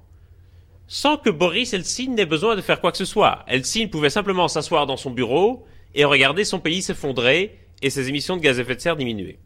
sans 0.88 1.18
que 1.18 1.30
Boris 1.30 1.74
Eltsine 1.74 2.16
n'ait 2.16 2.26
besoin 2.26 2.56
de 2.56 2.62
faire 2.62 2.80
quoi 2.80 2.92
que 2.92 2.98
ce 2.98 3.06
soit. 3.06 3.44
Eltsine 3.48 3.90
pouvait 3.90 4.10
simplement 4.10 4.48
s'asseoir 4.48 4.86
dans 4.88 4.98
son 4.98 5.12
bureau 5.12 5.66
et 5.94 6.06
regarder 6.06 6.46
son 6.46 6.60
pays 6.60 6.82
s'effondrer 6.82 7.60
et 7.82 7.90
ses 7.90 8.08
émissions 8.10 8.38
de 8.38 8.42
gaz 8.42 8.58
à 8.58 8.62
effet 8.62 8.76
de 8.76 8.82
serre 8.82 8.96
diminuer. 8.96 9.38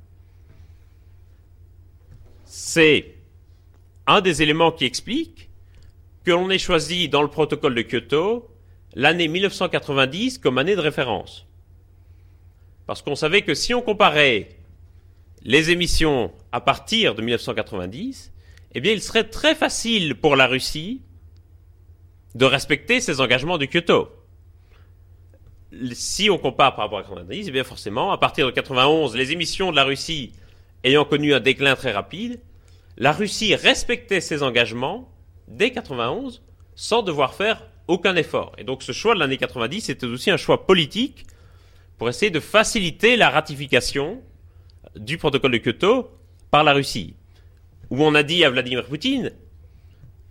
C'est 2.45 3.15
un 4.07 4.21
des 4.21 4.41
éléments 4.41 4.71
qui 4.71 4.85
explique 4.85 5.49
que 6.23 6.31
l'on 6.31 6.49
ait 6.49 6.59
choisi 6.59 7.09
dans 7.09 7.23
le 7.23 7.27
protocole 7.27 7.73
de 7.73 7.81
Kyoto 7.81 8.47
l'année 8.93 9.27
1990 9.27 10.37
comme 10.37 10.57
année 10.57 10.75
de 10.75 10.81
référence. 10.81 11.47
Parce 12.85 13.01
qu'on 13.01 13.15
savait 13.15 13.41
que 13.41 13.53
si 13.53 13.73
on 13.73 13.81
comparait 13.81 14.49
les 15.43 15.71
émissions 15.71 16.31
à 16.51 16.61
partir 16.61 17.15
de 17.15 17.21
1990, 17.21 18.31
eh 18.73 18.79
bien, 18.79 18.91
il 18.91 19.01
serait 19.01 19.23
très 19.23 19.55
facile 19.55 20.15
pour 20.15 20.35
la 20.35 20.47
Russie 20.47 21.01
de 22.35 22.45
respecter 22.45 23.01
ses 23.01 23.19
engagements 23.21 23.57
de 23.57 23.65
Kyoto. 23.65 24.09
Si 25.93 26.29
on 26.29 26.37
compare 26.37 26.75
par 26.75 26.85
rapport 26.85 26.99
à 26.99 27.03
1990, 27.03 27.47
eh 27.47 27.51
bien, 27.51 27.63
forcément, 27.63 28.11
à 28.11 28.17
partir 28.17 28.45
de 28.45 28.51
91, 28.51 29.15
les 29.15 29.31
émissions 29.31 29.71
de 29.71 29.75
la 29.75 29.83
Russie 29.83 30.33
ayant 30.83 31.05
connu 31.05 31.33
un 31.33 31.39
déclin 31.39 31.75
très 31.75 31.91
rapide, 31.91 32.39
la 32.97 33.11
Russie 33.11 33.55
respectait 33.55 34.21
ses 34.21 34.43
engagements 34.43 35.09
dès 35.47 35.71
91 35.71 36.41
sans 36.75 37.03
devoir 37.03 37.33
faire 37.33 37.67
aucun 37.87 38.15
effort. 38.15 38.53
Et 38.57 38.63
donc 38.63 38.83
ce 38.83 38.91
choix 38.91 39.13
de 39.13 39.19
l'année 39.19 39.37
90 39.37 39.89
était 39.89 40.05
aussi 40.05 40.31
un 40.31 40.37
choix 40.37 40.65
politique 40.65 41.25
pour 41.97 42.09
essayer 42.09 42.31
de 42.31 42.39
faciliter 42.39 43.15
la 43.15 43.29
ratification 43.29 44.21
du 44.95 45.17
protocole 45.17 45.51
de 45.51 45.57
Kyoto 45.57 46.09
par 46.49 46.63
la 46.63 46.73
Russie. 46.73 47.15
Où 47.89 48.03
on 48.03 48.15
a 48.15 48.23
dit 48.23 48.43
à 48.43 48.49
Vladimir 48.49 48.85
Poutine, 48.85 49.31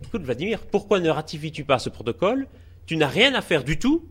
écoute 0.03 0.23
Vladimir, 0.23 0.59
pourquoi 0.65 0.99
ne 0.99 1.09
ratifies-tu 1.09 1.63
pas 1.63 1.79
ce 1.79 1.89
protocole? 1.89 2.47
Tu 2.85 2.97
n'as 2.97 3.07
rien 3.07 3.33
à 3.33 3.41
faire 3.41 3.63
du 3.63 3.79
tout, 3.79 4.09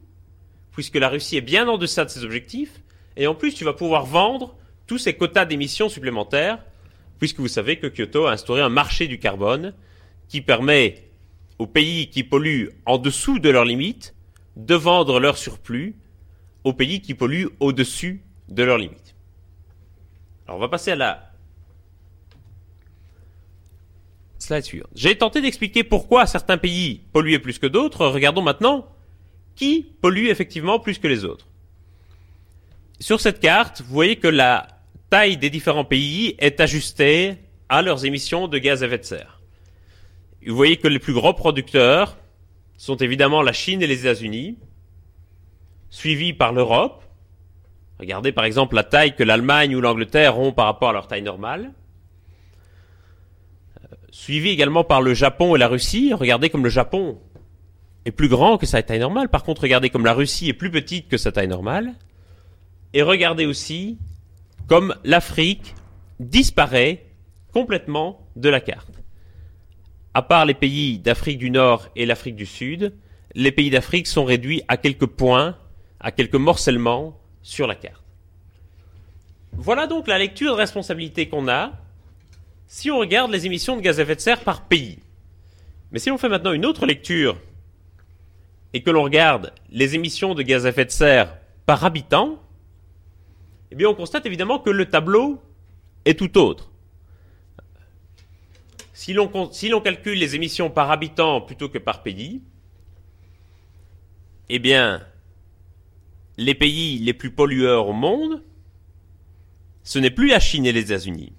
puisque 0.73 0.97
la 0.97 1.09
Russie 1.09 1.37
est 1.37 1.43
bien 1.43 1.69
en 1.69 1.79
deçà 1.79 2.05
de 2.05 2.11
ses 2.11 2.25
objectifs, 2.25 2.81
et 3.17 3.27
en 3.27 3.35
plus 3.35 3.55
tu 3.55 3.65
vas 3.65 3.73
pouvoir 3.73 4.07
vendre 4.07 4.57
tous 4.87 4.99
ces 4.99 5.15
quotas 5.15 5.45
d'émissions 5.45 5.89
supplémentaires 5.89 6.59
puisque 7.21 7.39
vous 7.39 7.49
savez 7.49 7.79
que 7.79 7.87
Kyoto 7.87 8.27
a 8.27 8.33
instauré 8.33 8.63
un 8.63 8.71
marché 8.71 9.07
du 9.07 9.21
carbone 9.21 9.75
qui 10.27 10.41
permet 10.41 11.11
aux 11.59 11.67
pays 11.67 12.09
qui 12.09 12.25
polluent 12.25 12.71
en 12.87 12.99
dessous 12.99 13.39
de 13.39 13.51
leurs 13.51 13.67
limites 13.67 14.17
de 14.57 14.75
vendre 14.75 15.21
leur 15.21 15.37
surplus 15.37 15.95
aux 16.65 16.73
pays 16.73 17.03
qui 17.03 17.15
polluent 17.15 17.51
au-dessus 17.61 18.25
de 18.49 18.63
leurs 18.65 18.79
limites. 18.79 19.15
Alors 20.47 20.57
on 20.57 20.61
va 20.61 20.69
passer 20.69 20.93
à 20.93 20.97
la 20.97 21.30
J'ai 24.95 25.17
tenté 25.17 25.41
d'expliquer 25.41 25.85
pourquoi 25.85 26.27
certains 26.27 26.59
pays 26.59 27.03
polluaient 27.13 27.39
plus 27.39 27.59
que 27.59 27.67
d'autres. 27.67 28.07
Regardons 28.07 28.43
maintenant 28.43 28.87
qui 29.55 29.93
pollue 30.01 30.27
effectivement 30.27 30.79
plus 30.79 30.99
que 30.99 31.07
les 31.07 31.25
autres. 31.25 31.47
Sur 32.99 33.21
cette 33.21 33.41
carte, 33.41 33.83
vous 33.83 33.93
voyez 33.93 34.17
que 34.17 34.29
la 34.29 34.69
taille 35.11 35.37
des 35.37 35.51
différents 35.51 35.85
pays 35.85 36.35
est 36.39 36.61
ajustée 36.61 37.37
à 37.69 37.83
leurs 37.83 38.05
émissions 38.05 38.49
de 38.49 38.59
gaz 38.59 38.83
à 38.83 38.87
effet 38.87 38.99
de 38.99 39.05
serre. 39.05 39.41
Vous 40.47 40.57
voyez 40.57 40.77
que 40.77 40.89
les 40.89 40.99
plus 40.99 41.13
gros 41.13 41.35
producteurs 41.35 42.17
sont 42.77 42.97
évidemment 42.97 43.43
la 43.43 43.53
Chine 43.53 43.83
et 43.83 43.87
les 43.87 44.01
États-Unis, 44.01 44.57
suivis 45.91 46.33
par 46.33 46.53
l'Europe. 46.53 47.05
Regardez 47.99 48.33
par 48.33 48.45
exemple 48.45 48.75
la 48.75 48.85
taille 48.85 49.15
que 49.15 49.23
l'Allemagne 49.23 49.77
ou 49.77 49.81
l'Angleterre 49.81 50.39
ont 50.39 50.53
par 50.53 50.67
rapport 50.67 50.89
à 50.91 50.93
leur 50.93 51.07
taille 51.07 51.23
normale. 51.23 51.73
Suivi 54.11 54.51
également 54.51 54.85
par 54.85 55.03
le 55.03 55.15
Japon 55.15 55.55
et 55.55 55.59
la 55.59 55.69
Russie. 55.69 56.13
Regardez 56.13 56.51
comme 56.51 56.65
le 56.65 56.71
Japon 56.71 57.19
est 58.05 58.11
plus 58.11 58.29
grand 58.29 58.59
que 58.59 58.67
sa 58.67 58.83
taille 58.83 58.99
normale. 58.99 59.29
Par 59.29 59.45
contre, 59.45 59.63
regardez 59.63 59.91
comme 59.91 60.05
la 60.05 60.15
Russie 60.15 60.49
est 60.49 60.55
plus 60.55 60.71
petite 60.71 61.09
que 61.09 61.17
sa 61.17 61.33
taille 61.33 61.49
normale. 61.49 61.95
Et 62.93 63.03
regardez 63.03 63.47
aussi 63.47 63.99
comme 64.67 64.95
l'Afrique 65.05 65.75
disparaît 66.19 67.07
complètement 67.53 68.27
de 68.37 68.49
la 68.49 68.61
carte. 68.61 68.91
À 70.15 70.23
part 70.23 70.45
les 70.45 70.55
pays 70.55 70.99
d'Afrique 70.99 71.39
du 71.39 71.51
Nord 71.51 71.89
et 71.95 72.07
l'Afrique 72.07 72.37
du 72.37 72.47
Sud, 72.47 72.93
les 73.35 73.53
pays 73.53 73.71
d'Afrique 73.71 74.07
sont 74.07 74.25
réduits 74.25 74.63
à 74.69 74.77
quelques 74.77 75.07
points, 75.07 75.57
à 76.01 76.11
quelques 76.11 76.35
morcellements 76.35 77.17
sur 77.43 77.67
la 77.67 77.75
carte. 77.75 78.05
Voilà 79.53 79.87
donc 79.87 80.09
la 80.09 80.19
lecture 80.19 80.53
de 80.53 80.57
responsabilité 80.59 81.29
qu'on 81.29 81.49
a 81.49 81.73
si 82.73 82.89
on 82.89 83.01
regarde 83.01 83.33
les 83.33 83.47
émissions 83.47 83.77
de 83.77 83.81
gaz 83.81 83.99
à 83.99 84.05
effet 84.05 84.15
de 84.15 84.21
serre 84.21 84.45
par 84.45 84.63
pays. 84.63 85.01
Mais 85.91 85.99
si 85.99 86.09
on 86.13 86.19
fait 86.19 86.29
maintenant 86.29 86.53
une 86.53 86.65
autre 86.65 86.87
lecture 86.87 87.37
et 88.73 88.81
que 88.85 88.91
l'on 88.91 89.03
regarde 89.03 89.53
les 89.71 89.97
émissions 89.97 90.37
de 90.37 90.43
gaz 90.43 90.67
à 90.67 90.69
effet 90.69 90.85
de 90.85 90.93
serre 90.93 91.37
par 91.67 91.85
habitant, 91.85 92.41
eh 93.73 93.75
bien 93.75 93.89
on 93.89 93.95
constate 93.97 94.25
évidemment 94.25 94.61
que 94.61 94.71
le 94.71 94.87
tableau 94.87 95.43
est 96.05 96.17
tout 96.17 96.39
autre. 96.39 96.71
Si 98.93 99.15
l'on, 99.15 99.27
calcule 99.81 100.19
les 100.21 100.37
émissions 100.37 100.71
par 100.71 100.93
habitant 100.93 101.41
plutôt 101.41 101.69
que 101.69 101.79
par 101.79 102.05
pays, 102.05 102.41
eh 104.49 104.61
bien, 104.61 105.05
les 106.37 106.55
pays 106.55 107.01
les 107.01 107.15
plus 107.15 107.33
pollueurs 107.33 107.89
au 107.89 107.95
monde, 107.95 108.45
ce 109.83 109.99
n'est 109.99 110.11
plus 110.13 110.29
la 110.29 110.39
Chine 110.39 110.67
et 110.67 110.73
les 110.73 110.83
États-Unis. 110.83 111.33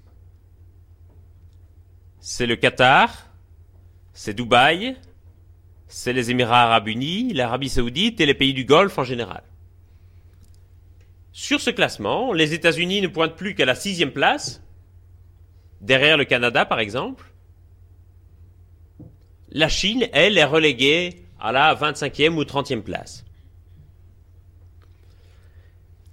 C'est 2.24 2.46
le 2.46 2.56
Qatar, 2.56 3.32
c'est 4.14 4.36
Dubaï, 4.36 4.96
c'est 5.88 6.14
les 6.14 6.30
Émirats 6.30 6.66
arabes 6.66 6.88
unis, 6.88 7.34
l'Arabie 7.34 7.68
saoudite 7.68 8.22
et 8.22 8.28
les 8.28 8.36
pays 8.36 8.54
du 8.54 8.64
Golfe 8.64 9.00
en 9.00 9.04
général. 9.04 9.42
Sur 11.32 11.60
ce 11.60 11.72
classement, 11.72 12.32
les 12.32 12.54
États-Unis 12.54 13.02
ne 13.02 13.08
pointent 13.08 13.36
plus 13.36 13.56
qu'à 13.56 13.66
la 13.66 13.74
sixième 13.74 14.12
place, 14.12 14.62
derrière 15.82 16.16
le 16.16 16.26
Canada 16.26 16.64
par 16.64 16.80
exemple. 16.80 17.26
La 19.50 19.68
Chine, 19.68 20.08
elle, 20.14 20.38
est 20.38 20.46
reléguée 20.46 21.24
à 21.40 21.52
la 21.52 21.74
25e 21.74 22.36
ou 22.36 22.44
30e 22.44 22.84
place. 22.84 23.26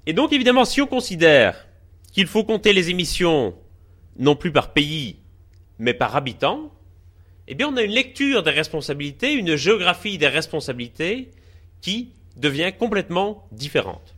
Et 0.06 0.14
donc 0.14 0.32
évidemment, 0.32 0.64
si 0.64 0.80
on 0.80 0.86
considère 0.86 1.66
qu'il 2.12 2.26
faut 2.26 2.44
compter 2.44 2.72
les 2.72 2.88
émissions 2.88 3.54
non 4.16 4.36
plus 4.36 4.52
par 4.52 4.72
pays, 4.72 5.17
mais 5.78 5.94
par 5.94 6.16
habitant, 6.16 6.72
eh 7.46 7.54
bien 7.54 7.68
on 7.68 7.76
a 7.76 7.82
une 7.82 7.92
lecture 7.92 8.42
des 8.42 8.50
responsabilités, 8.50 9.32
une 9.32 9.56
géographie 9.56 10.18
des 10.18 10.28
responsabilités 10.28 11.30
qui 11.80 12.12
devient 12.36 12.72
complètement 12.78 13.46
différente 13.52 14.14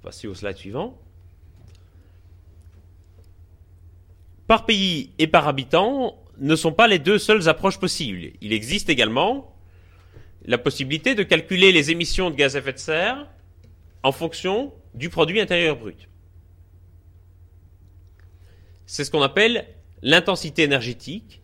passer 0.00 0.26
au 0.26 0.34
slide 0.34 0.56
suivant. 0.56 0.98
par 4.46 4.66
pays 4.66 5.12
et 5.20 5.28
par 5.28 5.46
habitant 5.46 6.18
ne 6.38 6.56
sont 6.56 6.72
pas 6.72 6.88
les 6.88 6.98
deux 6.98 7.18
seules 7.20 7.48
approches 7.48 7.78
possibles. 7.78 8.32
Il 8.40 8.52
existe 8.52 8.88
également 8.88 9.54
la 10.44 10.58
possibilité 10.58 11.14
de 11.14 11.22
calculer 11.22 11.70
les 11.70 11.92
émissions 11.92 12.30
de 12.30 12.34
gaz 12.34 12.56
à 12.56 12.58
effet 12.58 12.72
de 12.72 12.78
serre 12.78 13.28
en 14.02 14.10
fonction 14.10 14.74
du 14.92 15.08
produit 15.08 15.40
intérieur 15.40 15.76
brut. 15.76 16.08
C'est 18.86 19.04
ce 19.04 19.10
qu'on 19.12 19.22
appelle 19.22 19.68
l'intensité 20.02 20.62
énergétique, 20.62 21.40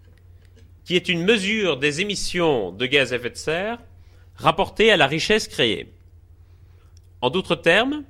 qui 0.85 0.97
est 0.97 1.09
une 1.09 1.25
mesure 1.25 1.77
des 1.77 2.01
émissions 2.01 2.73
de 2.73 2.87
gaz 2.87 3.13
à 3.13 3.17
effet 3.17 3.31
de 3.31 3.37
serre 3.37 3.79
rapportée 4.37 4.93
à 4.93 4.97
la 4.97 5.07
richesse 5.07 5.49
créée. 5.49 5.93
En 7.21 7.31
d'autres 7.31 7.57
termes, 7.57 8.05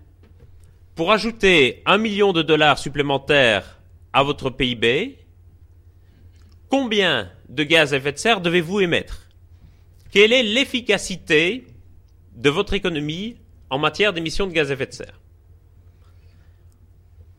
pour 0.95 1.13
ajouter 1.13 1.83
un 1.87 1.99
million 1.99 2.33
de 2.33 2.43
dollars 2.43 2.79
supplémentaires 2.79 3.81
à 4.13 4.23
votre 4.23 4.51
PIB, 4.51 5.19
combien 6.69 7.31
de 7.49 7.63
gaz 7.63 7.95
à 7.95 7.99
effet 7.99 8.13
de 8.13 8.19
serre 8.19 8.41
devez-vous 8.41 8.81
émettre? 8.81 9.29
Quelle 10.11 10.33
est 10.33 10.43
l'efficacité 10.43 11.67
de 12.35 12.51
votre 12.51 12.75
économie 12.75 13.37
en 13.71 13.79
matière 13.79 14.13
d'émissions 14.13 14.47
de 14.47 14.53
gaz 14.53 14.71
à 14.71 14.75
effet 14.75 14.87
de 14.87 14.93
serre? 14.93 15.21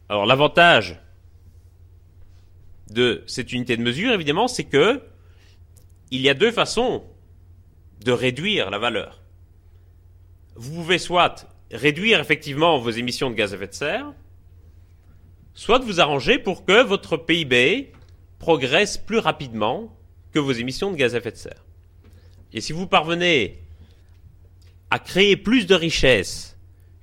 Alors 0.10 0.26
l'avantage 0.26 1.00
de 2.92 3.24
cette 3.28 3.52
unité 3.52 3.78
de 3.78 3.82
mesure, 3.82 4.14
évidemment, 4.14 4.48
c'est 4.48 4.64
que 4.64 5.02
il 6.12 6.22
y 6.22 6.30
a 6.30 6.34
deux 6.34 6.52
façons 6.52 7.04
de 8.04 8.12
réduire 8.12 8.70
la 8.70 8.80
valeur. 8.80 9.22
Vous 10.56 10.74
pouvez 10.74 10.98
soit 10.98 11.48
réduire 11.72 12.20
effectivement 12.20 12.80
vos 12.80 12.90
émissions 12.90 13.30
de 13.30 13.36
gaz 13.36 13.54
à 13.54 13.58
effet 13.58 13.68
de 13.68 13.74
serre, 13.74 14.14
soit 15.54 15.80
vous 15.80 16.00
arranger 16.00 16.40
pour 16.40 16.66
que 16.66 16.84
votre 16.84 17.18
PIB 17.18 17.92
progresse 18.40 18.98
plus 18.98 19.18
rapidement 19.18 19.96
que 20.32 20.40
vos 20.40 20.52
émissions 20.52 20.92
de 20.92 20.96
gaz 20.96 21.16
à 21.16 21.18
effet 21.18 21.32
de 21.32 21.38
serre. 21.38 21.66
Et 22.54 22.62
si 22.62 22.72
vous 22.72 22.88
parvenez 22.88 23.60
à 24.90 25.00
créer 25.00 25.36
plus 25.36 25.66
de 25.66 25.76
richesses 25.76 26.58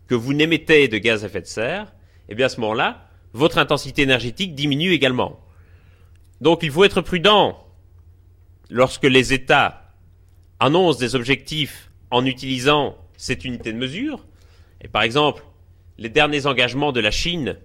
que 0.07 0.15
vous 0.15 0.33
n'émettez 0.33 0.89
de 0.89 0.99
gaz 0.99 1.25
à 1.25 1.27
effet 1.27 1.43
de 1.43 1.47
serre, 1.47 1.93
eh 2.29 2.35
bien 2.35 2.47
à 2.47 2.49
ce 2.49 2.61
moment-là, 2.61 3.09
votre 3.33 3.59
intensité 3.59 4.03
énergétique 4.03 4.55
diminue 4.55 4.93
également. 4.93 5.44
Donc 6.45 6.63
il 6.63 6.71
faut 6.71 6.85
être 6.85 7.01
prudent 7.01 7.59
lorsque 8.69 9.05
les 9.05 9.33
États 9.33 9.95
annoncent 10.61 10.99
des 10.99 11.15
objectifs 11.15 11.91
en 12.11 12.27
utilisant 12.27 12.99
cette 13.17 13.47
unité 13.47 13.73
de 13.73 13.79
mesure. 13.79 14.27
Et 14.83 14.89
par 14.89 15.01
exemple, 15.01 15.43
les 15.97 16.11
derniers 16.11 16.45
engagements 16.45 16.93
de 16.93 17.01
la 17.01 17.11
Chine 17.11 17.57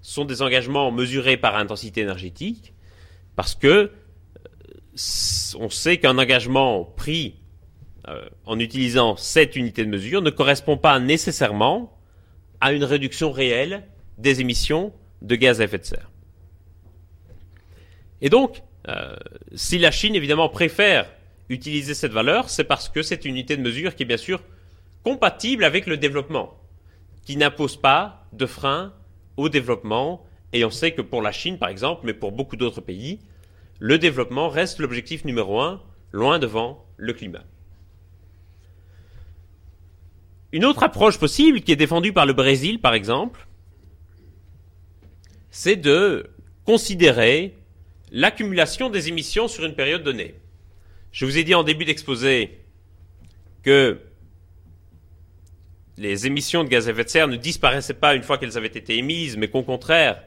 sont 0.00 0.24
des 0.24 0.42
engagements 0.42 0.90
mesurés 0.90 1.36
par 1.36 1.54
intensité 1.54 2.00
énergétique. 2.00 2.74
Parce 3.36 3.54
que 3.54 3.68
euh, 3.68 3.90
on 5.60 5.70
sait 5.70 5.98
qu'un 5.98 6.18
engagement 6.18 6.82
pris 6.82 7.36
euh, 8.08 8.28
en 8.46 8.58
utilisant 8.58 9.14
cette 9.14 9.54
unité 9.54 9.84
de 9.84 9.90
mesure 9.90 10.22
ne 10.22 10.30
correspond 10.30 10.76
pas 10.76 10.98
nécessairement 10.98 11.96
à 12.60 12.72
une 12.72 12.82
réduction 12.82 13.30
réelle 13.30 13.84
des 14.16 14.40
émissions 14.40 14.92
de 15.22 15.36
gaz 15.36 15.60
à 15.60 15.64
effet 15.64 15.78
de 15.78 15.84
serre. 15.84 16.10
Et 18.20 18.30
donc, 18.30 18.62
euh, 18.88 19.16
si 19.54 19.78
la 19.78 19.90
Chine 19.90 20.14
évidemment 20.14 20.48
préfère 20.48 21.10
utiliser 21.48 21.94
cette 21.94 22.12
valeur, 22.12 22.50
c'est 22.50 22.64
parce 22.64 22.88
que 22.88 23.02
c'est 23.02 23.24
une 23.24 23.32
unité 23.32 23.56
de 23.56 23.62
mesure 23.62 23.94
qui 23.94 24.02
est 24.02 24.06
bien 24.06 24.16
sûr 24.16 24.42
compatible 25.04 25.64
avec 25.64 25.86
le 25.86 25.96
développement, 25.96 26.58
qui 27.24 27.36
n'impose 27.36 27.76
pas 27.76 28.26
de 28.32 28.46
frein 28.46 28.92
au 29.36 29.48
développement 29.48 30.24
et 30.52 30.64
on 30.64 30.70
sait 30.70 30.92
que 30.92 31.02
pour 31.02 31.22
la 31.22 31.32
Chine, 31.32 31.58
par 31.58 31.68
exemple, 31.68 32.02
mais 32.04 32.14
pour 32.14 32.32
beaucoup 32.32 32.56
d'autres 32.56 32.80
pays, 32.80 33.20
le 33.78 33.98
développement 33.98 34.48
reste 34.48 34.78
l'objectif 34.78 35.24
numéro 35.24 35.60
un, 35.60 35.82
loin 36.12 36.38
devant 36.38 36.84
le 36.96 37.12
climat. 37.12 37.44
Une 40.52 40.64
autre 40.64 40.82
approche 40.82 41.18
possible, 41.18 41.60
qui 41.60 41.72
est 41.72 41.76
défendue 41.76 42.12
par 42.12 42.24
le 42.24 42.32
Brésil, 42.32 42.80
par 42.80 42.94
exemple, 42.94 43.46
c'est 45.50 45.76
de 45.76 46.30
considérer 46.64 47.57
l'accumulation 48.12 48.90
des 48.90 49.08
émissions 49.08 49.48
sur 49.48 49.64
une 49.64 49.74
période 49.74 50.02
donnée. 50.02 50.34
Je 51.12 51.24
vous 51.24 51.38
ai 51.38 51.44
dit 51.44 51.54
en 51.54 51.62
début 51.62 51.84
d'exposé 51.84 52.58
que 53.62 54.00
les 55.96 56.26
émissions 56.26 56.64
de 56.64 56.68
gaz 56.68 56.88
à 56.88 56.92
effet 56.92 57.04
de 57.04 57.08
serre 57.08 57.28
ne 57.28 57.36
disparaissaient 57.36 57.94
pas 57.94 58.14
une 58.14 58.22
fois 58.22 58.38
qu'elles 58.38 58.56
avaient 58.56 58.68
été 58.68 58.96
émises, 58.96 59.36
mais 59.36 59.48
qu'au 59.48 59.62
contraire, 59.62 60.22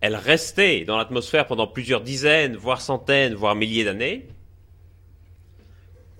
elle 0.00 0.16
restait 0.16 0.84
dans 0.84 0.96
l'atmosphère 0.96 1.46
pendant 1.46 1.66
plusieurs 1.66 2.02
dizaines, 2.02 2.56
voire 2.56 2.80
centaines, 2.80 3.34
voire 3.34 3.54
milliers 3.54 3.84
d'années, 3.84 4.28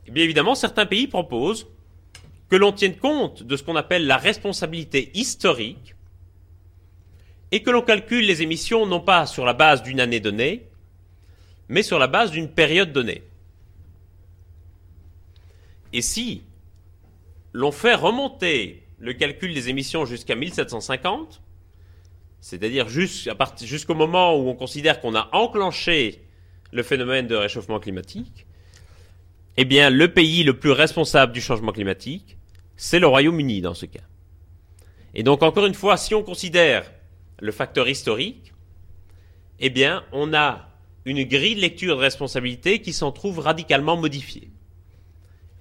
eh 0.08 0.10
bien 0.10 0.24
évidemment, 0.24 0.54
certains 0.54 0.86
pays 0.86 1.06
proposent 1.06 1.66
que 2.48 2.56
l'on 2.56 2.72
tienne 2.72 2.96
compte 2.96 3.42
de 3.42 3.56
ce 3.56 3.62
qu'on 3.62 3.76
appelle 3.76 4.06
la 4.06 4.16
responsabilité 4.16 5.10
historique 5.12 5.94
et 7.52 7.62
que 7.62 7.70
l'on 7.70 7.82
calcule 7.82 8.24
les 8.24 8.40
émissions 8.40 8.86
non 8.86 9.00
pas 9.00 9.26
sur 9.26 9.44
la 9.44 9.52
base 9.52 9.82
d'une 9.82 10.00
année 10.00 10.20
donnée, 10.20 10.67
mais 11.68 11.82
sur 11.82 11.98
la 11.98 12.06
base 12.06 12.30
d'une 12.30 12.48
période 12.48 12.92
donnée. 12.92 13.22
Et 15.92 16.02
si 16.02 16.42
l'on 17.52 17.72
fait 17.72 17.94
remonter 17.94 18.82
le 18.98 19.12
calcul 19.12 19.54
des 19.54 19.68
émissions 19.68 20.04
jusqu'à 20.04 20.34
1750, 20.34 21.40
c'est-à-dire 22.40 22.88
jusqu'au 22.88 23.94
moment 23.94 24.36
où 24.36 24.48
on 24.48 24.54
considère 24.54 25.00
qu'on 25.00 25.14
a 25.14 25.28
enclenché 25.32 26.22
le 26.72 26.82
phénomène 26.82 27.26
de 27.26 27.34
réchauffement 27.34 27.80
climatique, 27.80 28.46
eh 29.56 29.64
bien, 29.64 29.90
le 29.90 30.12
pays 30.12 30.44
le 30.44 30.56
plus 30.56 30.70
responsable 30.70 31.32
du 31.32 31.40
changement 31.40 31.72
climatique, 31.72 32.36
c'est 32.76 33.00
le 33.00 33.08
Royaume-Uni 33.08 33.60
dans 33.60 33.74
ce 33.74 33.86
cas. 33.86 34.04
Et 35.14 35.24
donc, 35.24 35.42
encore 35.42 35.66
une 35.66 35.74
fois, 35.74 35.96
si 35.96 36.14
on 36.14 36.22
considère 36.22 36.92
le 37.40 37.50
facteur 37.50 37.88
historique, 37.88 38.52
eh 39.58 39.70
bien, 39.70 40.04
on 40.12 40.32
a 40.32 40.67
une 41.08 41.24
grille 41.24 41.54
de 41.54 41.60
lecture 41.60 41.96
de 41.96 42.02
responsabilité 42.02 42.80
qui 42.80 42.92
s'en 42.92 43.12
trouve 43.12 43.38
radicalement 43.38 43.96
modifiée. 43.96 44.50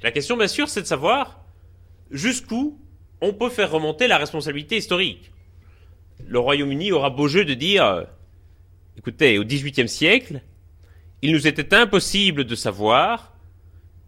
La 0.03 0.11
question, 0.11 0.37
bien 0.37 0.47
sûr, 0.47 0.69
c'est 0.69 0.81
de 0.81 0.87
savoir 0.87 1.43
jusqu'où 2.11 2.79
on 3.21 3.33
peut 3.33 3.49
faire 3.49 3.71
remonter 3.71 4.07
la 4.07 4.17
responsabilité 4.17 4.77
historique 4.77 5.31
le 6.25 6.39
Royaume-Uni 6.39 6.91
aura 6.91 7.09
beau 7.09 7.27
jeu 7.27 7.45
de 7.45 7.53
dire 7.53 7.85
euh, 7.85 8.03
écoutez, 8.97 9.37
au 9.37 9.43
XVIIIe 9.43 9.89
siècle, 9.89 10.41
il 11.21 11.31
nous 11.31 11.47
était 11.47 11.73
impossible 11.73 12.45
de 12.45 12.55
savoir 12.55 13.33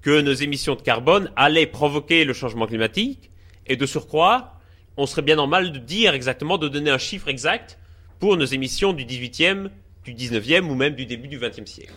que 0.02 0.22
nos 0.22 0.34
émissions 0.34 0.76
de 0.76 0.82
carbone 0.82 1.32
allaient 1.36 1.66
provoquer 1.66 2.24
le 2.24 2.34
changement 2.34 2.68
climatique, 2.68 3.32
et 3.68 3.76
de 3.76 3.86
surcroît, 3.86 4.60
on 4.98 5.06
serait 5.06 5.22
bien 5.22 5.36
normal 5.36 5.72
de 5.72 5.80
dire 5.80 6.14
exactement, 6.14 6.58
de 6.58 6.68
donner 6.68 6.90
un 6.90 6.98
chiffre 6.98 7.28
exact 7.28 7.78
pour 8.20 8.38
nos 8.38 8.46
émissions 8.46 8.94
du 8.94 9.06
XVIIIe, 9.06 9.70
du 10.14 10.30
XIXe 10.30 10.62
ou 10.62 10.76
même 10.76 10.96
du 10.96 11.06
début 11.06 11.28
du 11.28 11.40
XXe 11.40 11.70
siècle. 11.70 11.94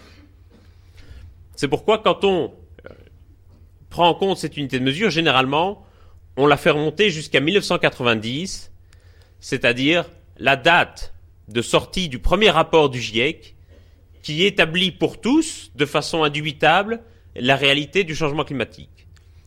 C'est 1.56 1.68
pourquoi 1.68 1.98
quand 1.98 2.24
on 2.24 2.52
euh, 2.86 2.94
prend 3.90 4.08
en 4.08 4.14
compte 4.14 4.38
cette 4.38 4.56
unité 4.56 4.78
de 4.78 4.84
mesure, 4.84 5.10
généralement, 5.10 5.84
on 6.36 6.46
la 6.46 6.56
fait 6.56 6.70
remonter 6.70 7.10
jusqu'à 7.10 7.40
1990, 7.40 8.72
c'est-à-dire 9.40 10.06
la 10.38 10.56
date 10.56 11.14
de 11.48 11.62
sortie 11.62 12.08
du 12.08 12.18
premier 12.18 12.50
rapport 12.50 12.88
du 12.88 13.00
GIEC 13.00 13.54
qui 14.22 14.44
établit 14.44 14.92
pour 14.92 15.20
tous, 15.20 15.70
de 15.74 15.84
façon 15.84 16.22
indubitable, 16.22 17.02
la 17.34 17.56
réalité 17.56 18.04
du 18.04 18.14
changement 18.14 18.44
climatique. 18.44 19.06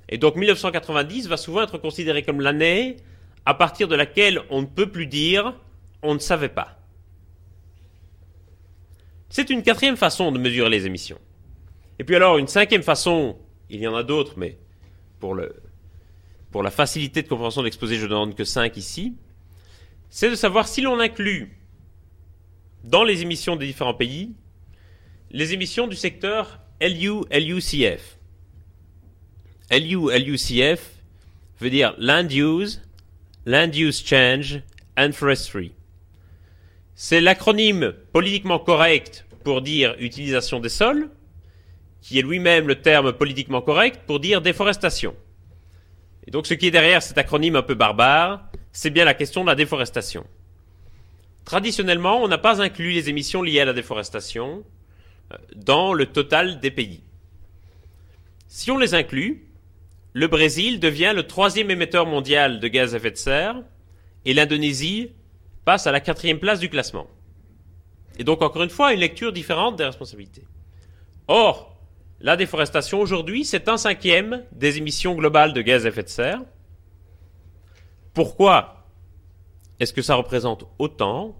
Et 0.10 0.17
donc 0.17 0.36
1990 0.36 1.28
va 1.28 1.38
souvent 1.38 1.63
être 1.63 1.78
considéré 1.78 2.23
comme 2.23 2.41
l'année 2.41 2.97
à 3.45 3.54
partir 3.54 3.88
de 3.88 3.95
laquelle 3.95 4.41
on 4.49 4.62
ne 4.62 4.67
peut 4.67 4.91
plus 4.91 5.08
dire 5.08 5.54
on 6.01 6.13
ne 6.13 6.19
savait 6.19 6.49
pas. 6.49 6.74
C'est 9.29 9.49
une 9.49 9.63
quatrième 9.63 9.97
façon 9.97 10.31
de 10.31 10.39
mesurer 10.39 10.69
les 10.69 10.85
émissions. 10.85 11.19
Et 11.99 12.03
puis 12.03 12.15
alors 12.15 12.38
une 12.38 12.47
cinquième 12.47 12.83
façon, 12.83 13.38
il 13.69 13.79
y 13.79 13.88
en 13.88 13.95
a 13.95 14.03
d'autres, 14.03 14.33
mais 14.38 14.57
pour, 15.19 15.33
la 15.33 16.71
facilité 16.71 17.21
de 17.23 17.27
compréhension 17.27 17.61
de 17.61 17.65
l'exposé, 17.65 17.95
je 17.95 18.03
ne 18.03 18.09
donne 18.09 18.35
que 18.35 18.43
cinq 18.43 18.77
ici, 18.77 19.15
c'est 20.09 20.29
de 20.29 20.35
savoir 20.35 20.67
si 20.67 20.81
l'on 20.81 20.99
inclut 20.99 21.57
dans 22.83 23.03
les 23.03 23.23
émissions 23.23 23.55
des 23.55 23.65
différents 23.65 23.95
pays 23.95 24.35
les 25.31 25.53
émissions 25.53 25.88
du 25.88 25.95
secteur 25.95 26.61
LU-LUCF. 26.79 28.17
LU-LUCF 29.71 30.91
veut 31.59 31.69
dire 31.69 31.95
Land 31.97 32.29
Use, 32.29 32.81
Land 33.45 33.71
Use 33.73 34.01
Change 34.05 34.61
and 34.97 35.11
Forestry. 35.11 35.73
C'est 36.95 37.19
l'acronyme 37.19 37.93
politiquement 38.13 38.58
correct 38.58 39.25
pour 39.43 39.62
dire 39.62 39.95
utilisation 39.99 40.62
des 40.62 40.69
sols, 40.69 41.10
qui 42.01 42.17
est 42.17 42.21
lui-même 42.21 42.67
le 42.67 42.81
terme 42.81 43.12
politiquement 43.12 43.62
correct 43.62 44.01
pour 44.08 44.21
dire 44.21 44.41
déforestation. 44.41 45.13
Et 46.25 46.31
donc 46.31 46.47
ce 46.47 46.53
qui 46.53 46.67
est 46.67 46.71
derrière 46.71 47.03
cet 47.03 47.17
acronyme 47.17 47.58
un 47.58 47.62
peu 47.62 47.75
barbare, 47.75 48.49
c'est 48.71 48.89
bien 48.89 49.03
la 49.03 49.13
question 49.13 49.43
de 49.43 49.49
la 49.49 49.55
déforestation. 49.55 50.25
traditionnellement, 51.43 52.23
on 52.23 52.27
n'a 52.27 52.38
pas 52.38 52.62
inclus 52.62 52.91
les 52.91 53.10
émissions 53.10 53.43
liées 53.43 53.60
à 53.60 53.65
la 53.65 53.73
déforestation 53.73 54.63
euh, 55.31 55.38
dans 55.55 55.93
le 55.93 56.08
total 56.08 56.60
des 56.60 56.71
pays. 56.71 57.03
Si 58.47 58.71
on 58.71 58.77
les 58.77 58.93
inclut, 58.93 59.47
le 60.13 60.27
Brésil 60.27 60.79
devient 60.79 61.13
le 61.13 61.23
troisième 61.23 61.69
émetteur 61.69 62.05
mondial 62.05 62.60
de 62.60 62.67
gaz 62.67 62.93
à 62.93 62.97
effet 62.97 63.12
de 63.12 63.17
serre 63.17 63.62
et 64.23 64.34
l'Indonésie 64.34 65.12
passe 65.65 65.88
à 65.88 65.91
la 65.91 65.99
quatrième 65.99 66.39
place 66.39 66.60
du 66.60 66.69
classement. 66.69 67.08
Et 68.17 68.23
donc, 68.23 68.41
encore 68.41 68.63
une 68.63 68.69
fois, 68.69 68.93
une 68.93 68.99
lecture 68.99 69.34
différente 69.34 69.75
des 69.75 69.84
responsabilités. 69.84 70.45
Or, 71.28 71.75
la 72.21 72.38
déforestation 72.38 73.01
aujourd'hui, 73.01 73.43
c'est 73.43 73.67
un 73.67 73.78
cinquième 73.78 74.43
des 74.51 74.78
émissions 74.78 75.15
globales 75.15 75.54
de 75.54 75.62
gaz 75.62 75.86
à 75.86 75.89
effet 75.89 76.04
de 76.04 76.08
serre. 76.08 76.41
Pourquoi 78.13 78.86
est-ce 79.80 79.91
que 79.91 80.01
ça 80.01 80.15
représente 80.15 80.65
autant? 80.80 81.36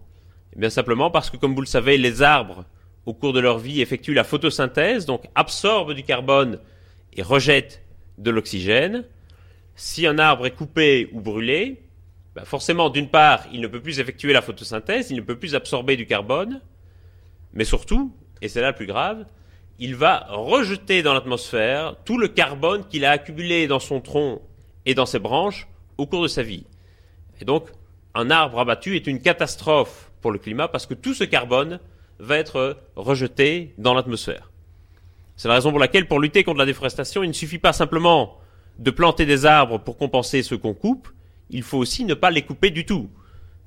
Eh 0.54 0.60
bien 0.60 0.70
simplement 0.70 1.10
parce 1.12 1.30
que, 1.30 1.38
comme 1.38 1.56
vous 1.56 1.62
le 1.62 1.68
savez, 1.68 1.98
les 1.98 2.22
arbres, 2.22 2.66
au 3.06 3.14
cours 3.14 3.32
de 3.32 3.40
leur 3.40 3.60
vie, 3.60 3.82
effectuent 3.82 4.14
la 4.14 4.24
photosynthèse, 4.24 5.06
donc 5.06 5.24
absorbent 5.36 5.94
du 5.94 6.04
carbone 6.04 6.60
et 7.14 7.22
rejettent 7.22 7.82
de 8.18 8.32
l'oxygène. 8.32 9.06
Si 9.76 10.08
un 10.08 10.18
arbre 10.18 10.46
est 10.46 10.52
coupé 10.52 11.10
ou 11.14 11.22
brûlé, 11.22 11.85
ben 12.36 12.44
forcément, 12.44 12.90
d'une 12.90 13.08
part, 13.08 13.46
il 13.54 13.62
ne 13.62 13.68
peut 13.68 13.82
plus 13.82 14.00
effectuer 14.00 14.34
la 14.34 14.42
photosynthèse, 14.42 15.10
il 15.10 15.16
ne 15.16 15.22
peut 15.22 15.38
plus 15.38 15.56
absorber 15.56 15.96
du 15.96 16.06
carbone, 16.06 16.62
mais 17.54 17.64
surtout, 17.64 18.14
et 18.42 18.50
c'est 18.50 18.62
là 18.62 18.70
le 18.70 18.76
plus 18.76 18.88
grave, 18.88 19.26
il 19.80 19.96
va 19.96 20.28
rejeter 20.30 21.02
dans 21.02 21.14
l'atmosphère 21.14 21.96
tout 22.04 22.18
le 22.18 22.28
carbone 22.28 22.86
qu'il 22.88 23.06
a 23.06 23.12
accumulé 23.12 23.68
dans 23.68 23.80
son 23.80 24.02
tronc 24.02 24.42
et 24.86 24.94
dans 24.94 25.06
ses 25.06 25.20
branches 25.20 25.68
au 25.98 26.06
cours 26.06 26.24
de 26.24 26.28
sa 26.28 26.44
vie. 26.44 26.66
Et 27.40 27.46
donc, 27.46 27.70
un 28.14 28.30
arbre 28.30 28.60
abattu 28.60 28.96
est 28.96 29.08
une 29.08 29.22
catastrophe 29.22 30.12
pour 30.22 30.32
le 30.32 30.40
climat 30.40 30.68
parce 30.68 30.86
que 30.86 30.94
tout 30.94 31.14
ce 31.14 31.24
carbone 31.24 31.80
va 32.20 32.38
être 32.38 32.78
rejeté 32.96 33.74
dans 33.78 33.94
l'atmosphère. 33.94 34.52
C'est 35.36 35.50
la 35.50 35.56
raison 35.56 35.72
pour 35.72 35.80
laquelle, 35.80 36.08
pour 36.08 36.20
lutter 36.20 36.44
contre 36.44 36.60
la 36.60 36.66
déforestation, 36.66 37.24
il 37.24 37.28
ne 37.28 37.34
suffit 37.34 37.60
pas 37.60 37.74
simplement 37.74 38.40
de 38.80 38.92
planter 38.92 39.26
des 39.26 39.46
arbres 39.46 39.80
pour 39.80 39.98
compenser 39.98 40.44
ceux 40.44 40.58
qu'on 40.58 40.74
coupe, 40.74 41.10
il 41.50 41.64
faut 41.64 41.78
aussi 41.78 42.06
ne 42.06 42.14
pas 42.14 42.32
les 42.32 42.42
couper 42.42 42.72
du 42.72 42.86
tout, 42.86 43.10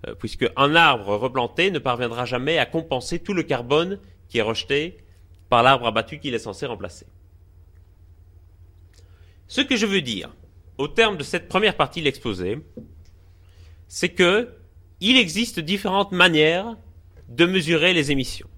euh, 0.07 0.15
puisque 0.15 0.47
un 0.57 0.75
arbre 0.75 1.17
replanté 1.17 1.71
ne 1.71 1.79
parviendra 1.79 2.25
jamais 2.25 2.59
à 2.59 2.67
compenser 2.67 3.19
tout 3.19 3.35
le 3.35 3.43
carbone 3.43 3.99
qui 4.29 4.39
est 4.39 4.43
rejeté 4.43 4.99
par 5.49 5.63
l'arbre 5.63 5.87
abattu 5.87 6.19
qu'il 6.19 6.35
est 6.35 6.39
censé 6.39 6.67
remplacer. 6.67 7.07
Ce 9.47 9.61
que 9.61 9.77
je 9.77 9.87
veux 9.87 10.03
dire, 10.03 10.31
au 10.77 10.89
terme 10.89 11.17
de 11.17 11.23
cette 11.23 11.49
première 11.49 11.77
partie 11.77 12.01
de 12.01 12.05
l'exposé, 12.05 12.59
c'est 13.87 14.11
que 14.11 14.55
il 15.01 15.17
existe 15.17 15.61
différentes 15.61 16.13
manières 16.13 16.77
de 17.29 17.47
mesurer 17.47 17.95
les 17.95 18.11
émissions. 18.11 18.49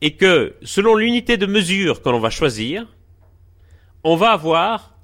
Et 0.00 0.16
que, 0.16 0.56
selon 0.62 0.94
l'unité 0.94 1.36
de 1.36 1.46
mesure 1.46 2.02
que 2.02 2.08
l'on 2.08 2.20
va 2.20 2.30
choisir, 2.30 2.86
on 4.04 4.16
va 4.16 4.30
avoir 4.30 4.97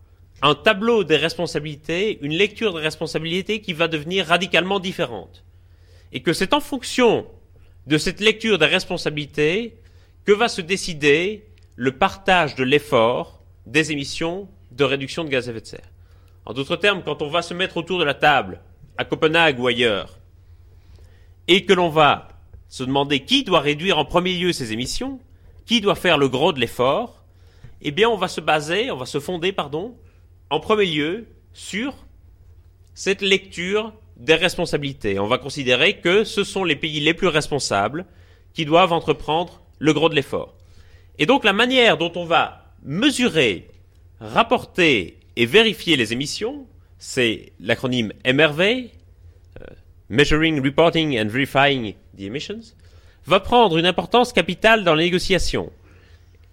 un 0.45 0.55
tableau 0.55 1.05
des 1.05 1.17
responsabilités, 1.17 2.19
une 2.21 2.35
lecture 2.35 2.75
des 2.75 2.83
responsabilités 2.83 3.63
qui 3.63 3.73
va 3.73 3.89
devenir 3.89 4.27
radicalement 4.27 4.79
différente. 4.79 5.43
Et 6.13 6.21
que 6.21 6.35
c'est 6.35 6.53
en 6.53 6.61
fonction 6.61 7.27
de 7.87 7.97
cette 7.97 8.21
lecture 8.21 8.59
des 8.59 8.67
responsabilités 8.67 9.79
que 10.27 10.33
va 10.33 10.49
se 10.49 10.61
décider 10.61 11.47
le 11.77 11.93
partage 11.93 12.57
de 12.57 12.63
l'effort 12.63 13.43
des 13.65 13.91
émissions 13.91 14.47
de 14.71 14.85
réduction 14.85 15.25
de 15.25 15.31
gaz 15.31 15.49
à 15.49 15.53
effet 15.53 15.63
de 15.63 15.67
serre. 15.67 15.91
En 16.45 16.53
d'autres 16.53 16.77
termes, 16.77 17.03
quand 17.03 17.23
on 17.23 17.31
va 17.31 17.41
se 17.41 17.55
mettre 17.55 17.79
autour 17.79 17.99
de 17.99 18.05
la 18.05 18.13
table, 18.13 18.61
à 18.99 19.07
Copenhague 19.07 19.59
ou 19.59 19.67
ailleurs, 19.67 20.19
et 21.49 21.65
que 21.65 21.73
l'on 21.73 21.89
va 21.89 22.29
se 22.69 22.85
demander 22.85 23.21
qui 23.21 23.45
doit 23.45 23.61
réduire 23.61 23.97
en 23.97 24.05
premier 24.05 24.35
lieu 24.35 24.53
ses 24.53 24.75
émissions, 24.75 25.21
qui 25.65 25.81
doit 25.81 25.95
faire 25.95 26.19
le 26.19 26.29
gros 26.29 26.53
de 26.53 26.61
l'effort, 26.61 27.25
eh 27.81 27.93
bien 27.93 28.11
on 28.11 28.19
va 28.19 28.29
se 28.29 28.43
baser, 28.43 28.91
on 28.91 28.99
va 28.99 29.07
se 29.07 29.21
fonder, 29.21 29.51
pardon, 29.51 29.97
en 30.51 30.61
premier 30.61 30.87
lieu 30.87 31.27
sur 31.53 31.95
cette 32.95 33.23
lecture 33.23 33.93
des 34.17 34.35
responsabilités. 34.35 35.19
On 35.19 35.27
va 35.27 35.39
considérer 35.39 35.99
que 35.99 36.25
ce 36.25 36.45
sont 36.45 36.65
les 36.65 36.77
pays 36.77 37.01
les 37.01 37.15
plus 37.15 37.29
responsables 37.29 38.07
qui 38.53 38.65
doivent 38.65 38.93
entreprendre 38.93 39.63
le 39.79 39.93
gros 39.93 40.09
de 40.09 40.15
l'effort. 40.15 40.55
Et 41.19 41.27
donc 41.27 41.45
la 41.45 41.53
manière 41.53 41.99
dont 41.99 42.13
on 42.17 42.25
va 42.25 42.73
mesurer, 42.83 43.69
rapporter 44.21 45.19
et 45.37 45.47
vérifier 45.47 45.97
les 45.97 46.13
émissions, 46.13 46.67
c'est 46.99 47.53
l'acronyme 47.61 48.13
MRV, 48.25 48.61
euh, 48.61 49.65
Measuring, 50.09 50.63
Reporting 50.63 51.19
and 51.19 51.29
Verifying 51.29 51.95
the 52.17 52.23
Emissions, 52.23 52.75
va 53.27 53.41
prendre 53.41 53.79
une 53.79 53.87
importance 53.87 54.33
capitale 54.33 54.85
dans 54.85 54.95
les 54.95 55.05
négociations. 55.05 55.73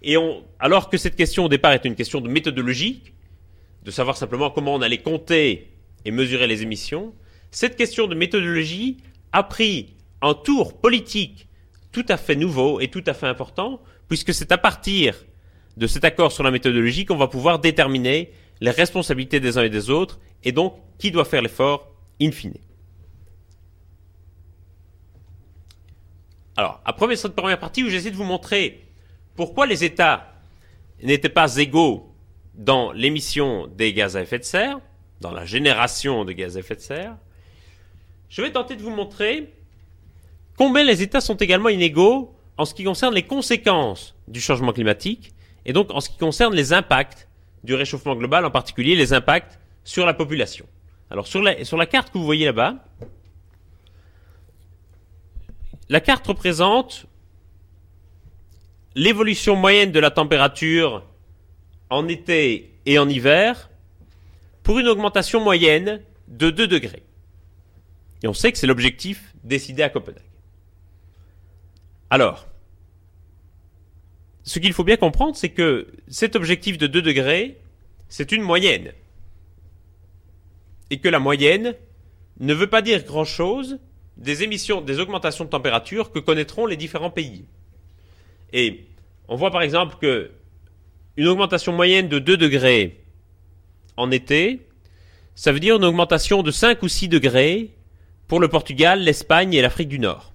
Et 0.02 0.16
alors 0.58 0.90
que 0.90 0.96
cette 0.96 1.14
question 1.14 1.44
au 1.44 1.48
départ 1.48 1.72
est 1.72 1.84
une 1.84 1.94
question 1.94 2.20
de 2.20 2.28
méthodologie, 2.28 3.02
de 3.84 3.90
savoir 3.90 4.16
simplement 4.16 4.50
comment 4.50 4.74
on 4.74 4.82
allait 4.82 5.02
compter 5.02 5.72
et 6.04 6.10
mesurer 6.10 6.46
les 6.46 6.62
émissions, 6.62 7.14
cette 7.50 7.76
question 7.76 8.06
de 8.06 8.14
méthodologie 8.14 8.98
a 9.32 9.42
pris 9.42 9.94
un 10.20 10.34
tour 10.34 10.78
politique 10.80 11.48
tout 11.90 12.06
à 12.08 12.16
fait 12.16 12.36
nouveau 12.36 12.80
et 12.80 12.88
tout 12.88 13.04
à 13.06 13.14
fait 13.14 13.26
important, 13.26 13.82
puisque 14.08 14.32
c'est 14.32 14.52
à 14.52 14.58
partir 14.58 15.14
de 15.76 15.86
cet 15.86 16.04
accord 16.04 16.32
sur 16.32 16.42
la 16.42 16.50
méthodologie 16.50 17.04
qu'on 17.04 17.16
va 17.16 17.28
pouvoir 17.28 17.58
déterminer 17.58 18.32
les 18.60 18.70
responsabilités 18.70 19.40
des 19.40 19.58
uns 19.58 19.64
et 19.64 19.70
des 19.70 19.90
autres, 19.90 20.20
et 20.44 20.52
donc 20.52 20.76
qui 20.98 21.10
doit 21.10 21.24
faire 21.24 21.42
l'effort 21.42 21.92
in 22.20 22.30
fine. 22.30 22.56
Alors, 26.56 26.80
après 26.84 27.16
cette 27.16 27.34
première 27.34 27.58
partie 27.58 27.82
où 27.82 27.88
j'essaie 27.88 28.10
de 28.10 28.16
vous 28.16 28.24
montrer 28.24 28.84
pourquoi 29.34 29.66
les 29.66 29.84
États 29.84 30.34
n'étaient 31.02 31.28
pas 31.28 31.56
égaux 31.56 32.11
dans 32.54 32.92
l'émission 32.92 33.66
des 33.66 33.92
gaz 33.92 34.16
à 34.16 34.22
effet 34.22 34.38
de 34.38 34.44
serre, 34.44 34.80
dans 35.20 35.30
la 35.30 35.44
génération 35.44 36.24
de 36.24 36.32
gaz 36.32 36.56
à 36.56 36.60
effet 36.60 36.76
de 36.76 36.80
serre, 36.80 37.16
je 38.28 38.42
vais 38.42 38.50
tenter 38.50 38.76
de 38.76 38.82
vous 38.82 38.90
montrer 38.90 39.52
combien 40.56 40.84
les 40.84 41.02
États 41.02 41.20
sont 41.20 41.36
également 41.36 41.68
inégaux 41.68 42.34
en 42.56 42.64
ce 42.64 42.74
qui 42.74 42.84
concerne 42.84 43.14
les 43.14 43.22
conséquences 43.22 44.14
du 44.28 44.40
changement 44.40 44.72
climatique 44.72 45.32
et 45.64 45.72
donc 45.72 45.90
en 45.90 46.00
ce 46.00 46.10
qui 46.10 46.18
concerne 46.18 46.54
les 46.54 46.72
impacts 46.72 47.28
du 47.64 47.74
réchauffement 47.74 48.16
global, 48.16 48.44
en 48.44 48.50
particulier 48.50 48.96
les 48.96 49.12
impacts 49.12 49.58
sur 49.84 50.04
la 50.04 50.14
population. 50.14 50.66
Alors 51.10 51.26
sur 51.26 51.42
la, 51.42 51.64
sur 51.64 51.76
la 51.76 51.86
carte 51.86 52.10
que 52.10 52.18
vous 52.18 52.24
voyez 52.24 52.46
là-bas, 52.46 52.76
la 55.88 56.00
carte 56.00 56.26
représente 56.26 57.06
l'évolution 58.94 59.56
moyenne 59.56 59.92
de 59.92 60.00
la 60.00 60.10
température 60.10 61.04
en 61.92 62.08
été 62.08 62.74
et 62.86 62.98
en 62.98 63.08
hiver 63.08 63.70
pour 64.62 64.78
une 64.78 64.88
augmentation 64.88 65.40
moyenne 65.40 66.00
de 66.28 66.50
2 66.50 66.66
degrés. 66.66 67.02
Et 68.22 68.28
on 68.28 68.34
sait 68.34 68.50
que 68.50 68.58
c'est 68.58 68.66
l'objectif 68.66 69.34
décidé 69.44 69.82
à 69.82 69.90
Copenhague. 69.90 70.22
Alors, 72.08 72.46
ce 74.42 74.58
qu'il 74.58 74.72
faut 74.72 74.84
bien 74.84 74.96
comprendre, 74.96 75.36
c'est 75.36 75.50
que 75.50 75.92
cet 76.08 76.34
objectif 76.34 76.78
de 76.78 76.86
2 76.86 77.02
degrés, 77.02 77.60
c'est 78.08 78.32
une 78.32 78.42
moyenne. 78.42 78.92
Et 80.90 80.98
que 80.98 81.08
la 81.08 81.18
moyenne 81.18 81.74
ne 82.40 82.54
veut 82.54 82.68
pas 82.68 82.82
dire 82.82 83.04
grand-chose 83.04 83.78
des 84.16 84.42
émissions, 84.42 84.80
des 84.80 84.98
augmentations 84.98 85.44
de 85.44 85.50
température 85.50 86.10
que 86.10 86.18
connaîtront 86.18 86.66
les 86.66 86.76
différents 86.76 87.10
pays. 87.10 87.44
Et 88.52 88.86
on 89.28 89.36
voit 89.36 89.50
par 89.50 89.62
exemple 89.62 89.96
que 90.00 90.30
une 91.16 91.26
augmentation 91.26 91.72
moyenne 91.72 92.08
de 92.08 92.18
2 92.18 92.36
degrés 92.36 93.04
en 93.96 94.10
été, 94.10 94.66
ça 95.34 95.52
veut 95.52 95.60
dire 95.60 95.76
une 95.76 95.84
augmentation 95.84 96.42
de 96.42 96.50
5 96.50 96.82
ou 96.82 96.88
6 96.88 97.08
degrés 97.08 97.70
pour 98.28 98.40
le 98.40 98.48
Portugal, 98.48 99.00
l'Espagne 99.00 99.52
et 99.54 99.62
l'Afrique 99.62 99.88
du 99.88 99.98
Nord. 99.98 100.32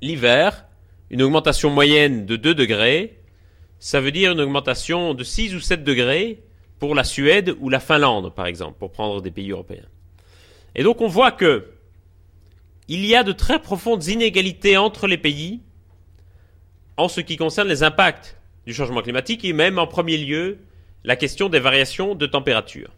L'hiver, 0.00 0.66
une 1.10 1.22
augmentation 1.22 1.70
moyenne 1.70 2.26
de 2.26 2.36
2 2.36 2.54
degrés, 2.54 3.18
ça 3.78 4.00
veut 4.00 4.12
dire 4.12 4.32
une 4.32 4.40
augmentation 4.40 5.14
de 5.14 5.24
6 5.24 5.54
ou 5.54 5.60
7 5.60 5.82
degrés 5.82 6.42
pour 6.78 6.94
la 6.94 7.04
Suède 7.04 7.54
ou 7.60 7.68
la 7.68 7.80
Finlande, 7.80 8.34
par 8.34 8.46
exemple, 8.46 8.78
pour 8.78 8.92
prendre 8.92 9.20
des 9.20 9.30
pays 9.30 9.50
européens. 9.50 9.86
Et 10.74 10.82
donc 10.82 11.00
on 11.00 11.08
voit 11.08 11.32
que 11.32 11.68
il 12.88 13.06
y 13.06 13.14
a 13.14 13.22
de 13.22 13.32
très 13.32 13.60
profondes 13.60 14.06
inégalités 14.06 14.76
entre 14.76 15.06
les 15.06 15.18
pays 15.18 15.60
en 16.96 17.08
ce 17.08 17.20
qui 17.20 17.36
concerne 17.36 17.68
les 17.68 17.82
impacts 17.82 18.36
du 18.66 18.74
changement 18.74 19.02
climatique 19.02 19.44
et 19.44 19.52
même 19.52 19.78
en 19.78 19.86
premier 19.86 20.18
lieu 20.18 20.58
la 21.04 21.16
question 21.16 21.48
des 21.48 21.58
variations 21.58 22.14
de 22.14 22.26
température. 22.26 22.90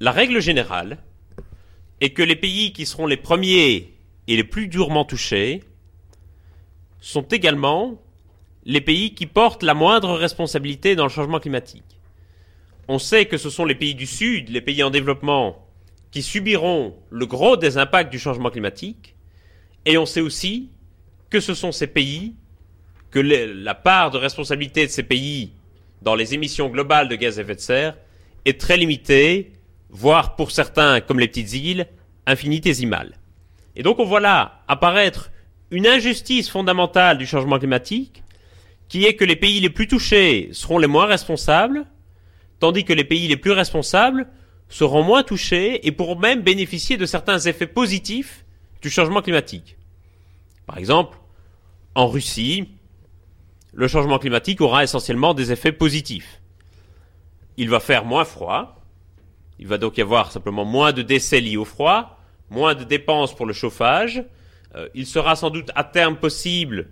La 0.00 0.12
règle 0.12 0.40
générale 0.40 0.98
est 2.00 2.10
que 2.10 2.22
les 2.22 2.36
pays 2.36 2.72
qui 2.72 2.86
seront 2.86 3.06
les 3.06 3.16
premiers 3.16 3.94
et 4.28 4.36
les 4.36 4.44
plus 4.44 4.68
durement 4.68 5.04
touchés 5.04 5.62
sont 7.00 7.22
également 7.22 8.00
les 8.64 8.80
pays 8.80 9.14
qui 9.14 9.26
portent 9.26 9.62
la 9.62 9.74
moindre 9.74 10.14
responsabilité 10.14 10.94
dans 10.94 11.04
le 11.04 11.10
changement 11.10 11.40
climatique. 11.40 12.00
On 12.88 12.98
sait 12.98 13.26
que 13.26 13.38
ce 13.38 13.50
sont 13.50 13.64
les 13.64 13.74
pays 13.74 13.94
du 13.94 14.06
Sud, 14.06 14.48
les 14.50 14.60
pays 14.60 14.82
en 14.82 14.90
développement, 14.90 15.66
qui 16.10 16.22
subiront 16.22 16.94
le 17.10 17.26
gros 17.26 17.56
des 17.56 17.78
impacts 17.78 18.12
du 18.12 18.18
changement 18.18 18.50
climatique, 18.50 19.14
et 19.84 19.98
on 19.98 20.06
sait 20.06 20.20
aussi 20.20 20.70
que 21.30 21.40
ce 21.40 21.54
sont 21.54 21.72
ces 21.72 21.86
pays, 21.86 22.34
que 23.12 23.20
la 23.20 23.74
part 23.74 24.10
de 24.10 24.18
responsabilité 24.18 24.86
de 24.86 24.90
ces 24.90 25.02
pays 25.04 25.52
dans 26.00 26.16
les 26.16 26.34
émissions 26.34 26.68
globales 26.68 27.08
de 27.08 27.14
gaz 27.14 27.38
à 27.38 27.42
effet 27.42 27.54
de 27.54 27.60
serre 27.60 27.96
est 28.44 28.58
très 28.58 28.76
limitée, 28.76 29.52
voire 29.90 30.34
pour 30.34 30.50
certains, 30.50 31.00
comme 31.00 31.20
les 31.20 31.28
petites 31.28 31.52
îles, 31.52 31.86
infinitésimale. 32.26 33.18
Et 33.76 33.82
donc 33.82 33.98
on 34.00 34.04
voit 34.04 34.20
là 34.20 34.62
apparaître 34.66 35.30
une 35.70 35.86
injustice 35.86 36.50
fondamentale 36.50 37.18
du 37.18 37.26
changement 37.26 37.58
climatique, 37.58 38.24
qui 38.88 39.04
est 39.04 39.14
que 39.14 39.24
les 39.24 39.36
pays 39.36 39.60
les 39.60 39.70
plus 39.70 39.86
touchés 39.86 40.48
seront 40.52 40.78
les 40.78 40.86
moins 40.86 41.06
responsables, 41.06 41.86
tandis 42.58 42.84
que 42.84 42.92
les 42.92 43.04
pays 43.04 43.28
les 43.28 43.36
plus 43.36 43.52
responsables 43.52 44.26
seront 44.68 45.02
moins 45.02 45.22
touchés 45.22 45.86
et 45.86 45.92
pourront 45.92 46.18
même 46.18 46.40
bénéficier 46.40 46.96
de 46.96 47.06
certains 47.06 47.38
effets 47.38 47.66
positifs 47.66 48.44
du 48.80 48.88
changement 48.88 49.22
climatique. 49.22 49.76
Par 50.66 50.78
exemple, 50.78 51.18
en 51.94 52.08
Russie, 52.08 52.68
le 53.72 53.88
changement 53.88 54.18
climatique 54.18 54.60
aura 54.60 54.84
essentiellement 54.84 55.34
des 55.34 55.52
effets 55.52 55.72
positifs. 55.72 56.40
Il 57.56 57.68
va 57.70 57.80
faire 57.80 58.04
moins 58.04 58.24
froid, 58.24 58.82
il 59.58 59.66
va 59.66 59.78
donc 59.78 59.98
y 59.98 60.02
avoir 60.02 60.32
simplement 60.32 60.64
moins 60.64 60.92
de 60.92 61.02
décès 61.02 61.40
liés 61.40 61.56
au 61.56 61.64
froid, 61.64 62.18
moins 62.50 62.74
de 62.74 62.84
dépenses 62.84 63.34
pour 63.34 63.46
le 63.46 63.52
chauffage, 63.52 64.24
euh, 64.74 64.88
il 64.94 65.06
sera 65.06 65.36
sans 65.36 65.50
doute 65.50 65.70
à 65.74 65.84
terme 65.84 66.16
possible 66.16 66.88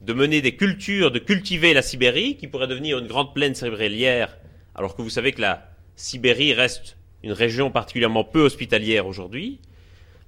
de 0.00 0.12
mener 0.12 0.40
des 0.40 0.56
cultures, 0.56 1.10
de 1.10 1.18
cultiver 1.18 1.74
la 1.74 1.82
Sibérie, 1.82 2.36
qui 2.36 2.46
pourrait 2.46 2.66
devenir 2.66 2.98
une 2.98 3.06
grande 3.06 3.34
plaine 3.34 3.54
cérébralière, 3.54 4.38
alors 4.74 4.96
que 4.96 5.02
vous 5.02 5.10
savez 5.10 5.32
que 5.32 5.40
la 5.40 5.70
Sibérie 5.96 6.54
reste 6.54 6.96
une 7.22 7.32
région 7.32 7.70
particulièrement 7.70 8.24
peu 8.24 8.40
hospitalière 8.40 9.06
aujourd'hui. 9.06 9.60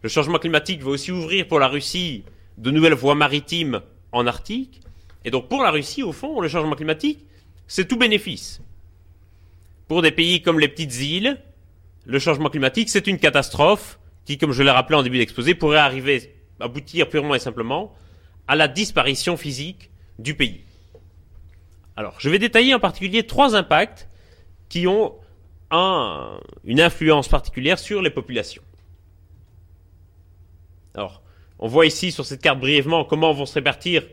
Le 0.03 0.09
changement 0.09 0.39
climatique 0.39 0.83
va 0.83 0.91
aussi 0.91 1.13
ouvrir 1.13 1.47
pour 1.47 1.61
la 1.61 1.69
Russie 1.69 2.25
de 2.59 2.71
nouvelles 2.71 2.95
voies 2.95 3.15
maritimes 3.15 3.81
en 4.13 4.27
Arctique. 4.27 4.81
Et 5.25 5.31
donc 5.31 5.49
pour 5.49 5.63
la 5.63 5.71
Russie, 5.71 6.03
au 6.03 6.13
fond, 6.13 6.41
le 6.41 6.49
changement 6.49 6.75
climatique, 6.75 7.27
c'est 7.67 7.87
tout 7.87 7.97
bénéfice. 7.97 8.61
Pour 9.89 10.03
des 10.03 10.13
pays 10.13 10.43
comme 10.43 10.61
les 10.61 10.69
petites 10.69 11.01
îles, 11.01 11.41
le 12.07 12.19
changement 12.19 12.49
climatique, 12.49 12.89
c'est 12.89 13.07
une 13.07 13.19
catastrophe 13.19 13.99
qui, 14.25 14.39
comme 14.39 14.53
je 14.53 14.63
l'ai 14.63 14.71
rappelé 14.71 14.99
en 14.99 15.03
début 15.03 15.19
d'exposé, 15.19 15.55
pourrait 15.55 15.79
arriver, 15.79 16.35
aboutir 16.61 17.09
purement 17.09 17.35
et 17.35 17.39
simplement 17.39 17.93
à 18.49 18.57
la 18.57 18.69
disparition 18.69 19.37
physique 19.37 19.91
du 20.19 20.35
pays. 20.35 20.63
Alors, 21.97 22.15
je 22.19 22.31
vais 22.31 22.39
détailler 22.39 22.75
en 22.75 22.81
particulier 22.81 23.27
trois 23.27 23.55
impacts 23.55 24.09
qui 24.69 24.87
ont 24.87 25.15
une 25.71 26.81
influence 26.81 27.29
particulière 27.29 27.79
sur 27.79 28.03
les 28.03 28.11
populations. 28.11 28.63
Alors, 30.95 31.23
on 31.59 31.69
voit 31.69 31.87
ici 31.87 32.11
sur 32.11 32.25
cette 32.25 32.43
carte 32.43 32.59
brièvement 32.59 33.05
comment 33.05 33.33
vont 33.33 33.47
se 33.47 33.55
répartir 33.55 34.05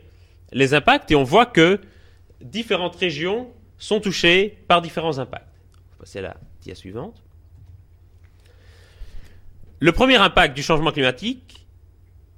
les 0.52 0.74
impacts 0.74 1.10
et 1.10 1.14
on 1.14 1.24
voit 1.24 1.46
que 1.46 1.80
différentes 2.40 2.96
régions 2.96 3.52
sont 3.78 4.00
touchées 4.00 4.58
par 4.68 4.82
différents 4.82 5.18
impacts. 5.18 5.48
On 5.74 5.92
va 5.92 5.98
passer 6.00 6.18
à 6.18 6.22
la 6.22 6.36
dia 6.60 6.74
suivante. 6.74 7.22
Le 9.80 9.92
premier 9.92 10.16
impact 10.16 10.56
du 10.56 10.62
changement 10.62 10.90
climatique, 10.90 11.66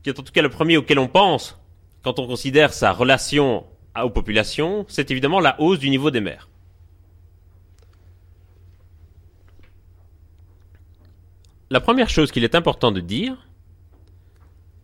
qui 0.03 0.11
est 0.11 0.19
en 0.19 0.23
tout 0.23 0.33
cas 0.33 0.43
le 0.43 0.51
premier 0.51 0.77
auquel 0.77 0.99
on 0.99 1.09
pense 1.09 1.59
quand 2.03 2.19
on 2.19 2.27
considère 2.27 2.73
sa 2.73 2.93
relation 2.93 3.67
aux 4.03 4.11
populations, 4.11 4.85
c'est 4.89 5.11
évidemment 5.11 5.41
la 5.41 5.61
hausse 5.61 5.79
du 5.79 5.91
niveau 5.91 6.11
des 6.11 6.21
mers. 6.21 6.49
La 11.71 11.81
première 11.81 12.09
chose 12.09 12.33
qu'il 12.33 12.43
est 12.43 12.55
important 12.55 12.91
de 12.91 13.01
dire, 13.01 13.49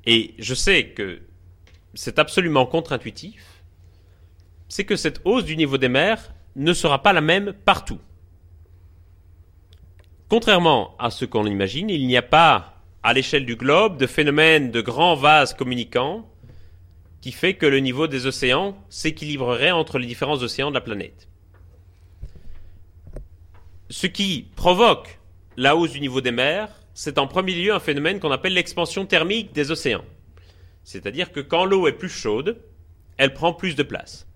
et 0.04 0.34
je 0.38 0.54
sais 0.54 0.90
que 0.90 1.20
c'est 1.96 2.18
absolument 2.18 2.66
contre-intuitif, 2.66 3.64
c'est 4.68 4.84
que 4.84 4.96
cette 4.96 5.20
hausse 5.24 5.44
du 5.44 5.56
niveau 5.56 5.78
des 5.78 5.88
mers 5.88 6.32
ne 6.54 6.72
sera 6.72 7.02
pas 7.02 7.12
la 7.12 7.20
même 7.20 7.52
partout. 7.52 8.00
Contrairement 10.28 10.94
à 10.98 11.10
ce 11.10 11.24
qu'on 11.24 11.46
imagine, 11.46 11.90
il 11.90 12.06
n'y 12.06 12.16
a 12.16 12.22
pas, 12.22 12.82
à 13.02 13.12
l'échelle 13.12 13.46
du 13.46 13.56
globe, 13.56 13.96
de 13.96 14.06
phénomène 14.06 14.70
de 14.70 14.80
grands 14.80 15.14
vases 15.14 15.54
communicants 15.54 16.28
qui 17.20 17.32
fait 17.32 17.54
que 17.54 17.66
le 17.66 17.80
niveau 17.80 18.06
des 18.06 18.26
océans 18.26 18.76
s'équilibrerait 18.88 19.70
entre 19.70 19.98
les 19.98 20.06
différents 20.06 20.42
océans 20.42 20.70
de 20.70 20.74
la 20.74 20.80
planète. 20.80 21.28
Ce 23.88 24.06
qui 24.06 24.48
provoque 24.56 25.18
la 25.56 25.76
hausse 25.76 25.92
du 25.92 26.00
niveau 26.00 26.20
des 26.20 26.32
mers, 26.32 26.68
c'est 26.92 27.18
en 27.18 27.26
premier 27.26 27.54
lieu 27.54 27.72
un 27.72 27.80
phénomène 27.80 28.20
qu'on 28.20 28.32
appelle 28.32 28.54
l'expansion 28.54 29.06
thermique 29.06 29.52
des 29.52 29.70
océans. 29.70 30.04
C'est-à-dire 30.86 31.32
que 31.32 31.40
quand 31.40 31.64
l'eau 31.64 31.88
est 31.88 31.98
plus 31.98 32.08
chaude, 32.08 32.62
elle 33.16 33.34
prend 33.34 33.52
plus 33.52 33.74
de 33.74 33.82
place. 33.82 34.28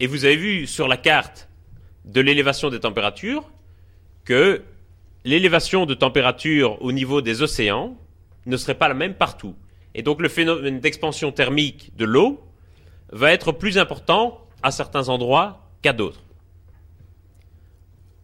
Et 0.00 0.06
vous 0.06 0.26
avez 0.26 0.36
vu 0.36 0.66
sur 0.66 0.86
la 0.86 0.98
carte 0.98 1.48
de 2.04 2.20
l'élévation 2.20 2.68
des 2.68 2.78
températures 2.78 3.50
que 4.26 4.62
l'élévation 5.24 5.86
de 5.86 5.94
température 5.94 6.76
au 6.82 6.92
niveau 6.92 7.22
des 7.22 7.40
océans 7.40 7.96
ne 8.44 8.56
serait 8.58 8.74
pas 8.74 8.88
la 8.88 8.92
même 8.94 9.14
partout. 9.14 9.56
Et 9.94 10.02
donc 10.02 10.20
le 10.20 10.28
phénomène 10.28 10.78
d'expansion 10.78 11.32
thermique 11.32 11.96
de 11.96 12.04
l'eau 12.04 12.44
va 13.12 13.32
être 13.32 13.50
plus 13.50 13.78
important 13.78 14.46
à 14.62 14.70
certains 14.70 15.08
endroits 15.08 15.70
qu'à 15.80 15.94
d'autres. 15.94 16.22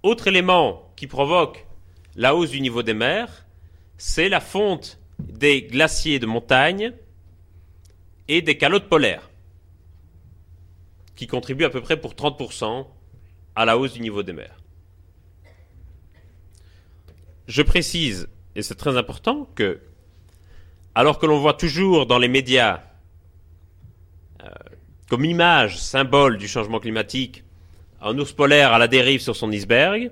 Autre 0.03 0.27
élément 0.27 0.93
qui 0.97 1.07
provoque 1.07 1.67
la 2.15 2.35
hausse 2.35 2.51
du 2.51 2.61
niveau 2.61 2.83
des 2.83 2.95
mers, 2.95 3.47
c'est 3.97 4.29
la 4.29 4.41
fonte 4.41 4.99
des 5.19 5.63
glaciers 5.63 6.19
de 6.19 6.27
montagne 6.27 6.93
et 8.29 8.43
des 8.43 8.57
calottes 8.57 8.89
polaires, 8.89 9.31
qui 11.17 11.27
contribuent 11.27 11.65
à 11.65 11.71
peu 11.71 11.81
près 11.81 11.97
pour 11.97 12.15
30% 12.15 12.87
à 13.57 13.65
la 13.65 13.79
hausse 13.79 13.95
du 13.95 14.01
niveau 14.01 14.23
des 14.23 14.33
mers. 14.33 14.61
Je 17.49 17.63
précise, 17.63 18.29
et 18.55 18.63
c'est 18.63 18.75
très 18.75 18.97
important, 18.97 19.49
que 19.55 19.81
alors 20.95 21.19
que 21.19 21.27
l'on 21.27 21.39
voit 21.39 21.55
toujours 21.55 22.07
dans 22.07 22.19
les 22.19 22.29
médias 22.29 22.83
euh, 24.43 24.49
comme 25.09 25.25
image, 25.25 25.79
symbole 25.79 26.39
du 26.39 26.49
changement 26.49 26.81
climatique, 26.81 27.45
un 28.01 28.19
ours 28.19 28.33
polaire 28.33 28.73
à 28.73 28.79
la 28.79 28.89
dérive 28.89 29.21
sur 29.21 29.35
son 29.35 29.51
iceberg, 29.51 30.11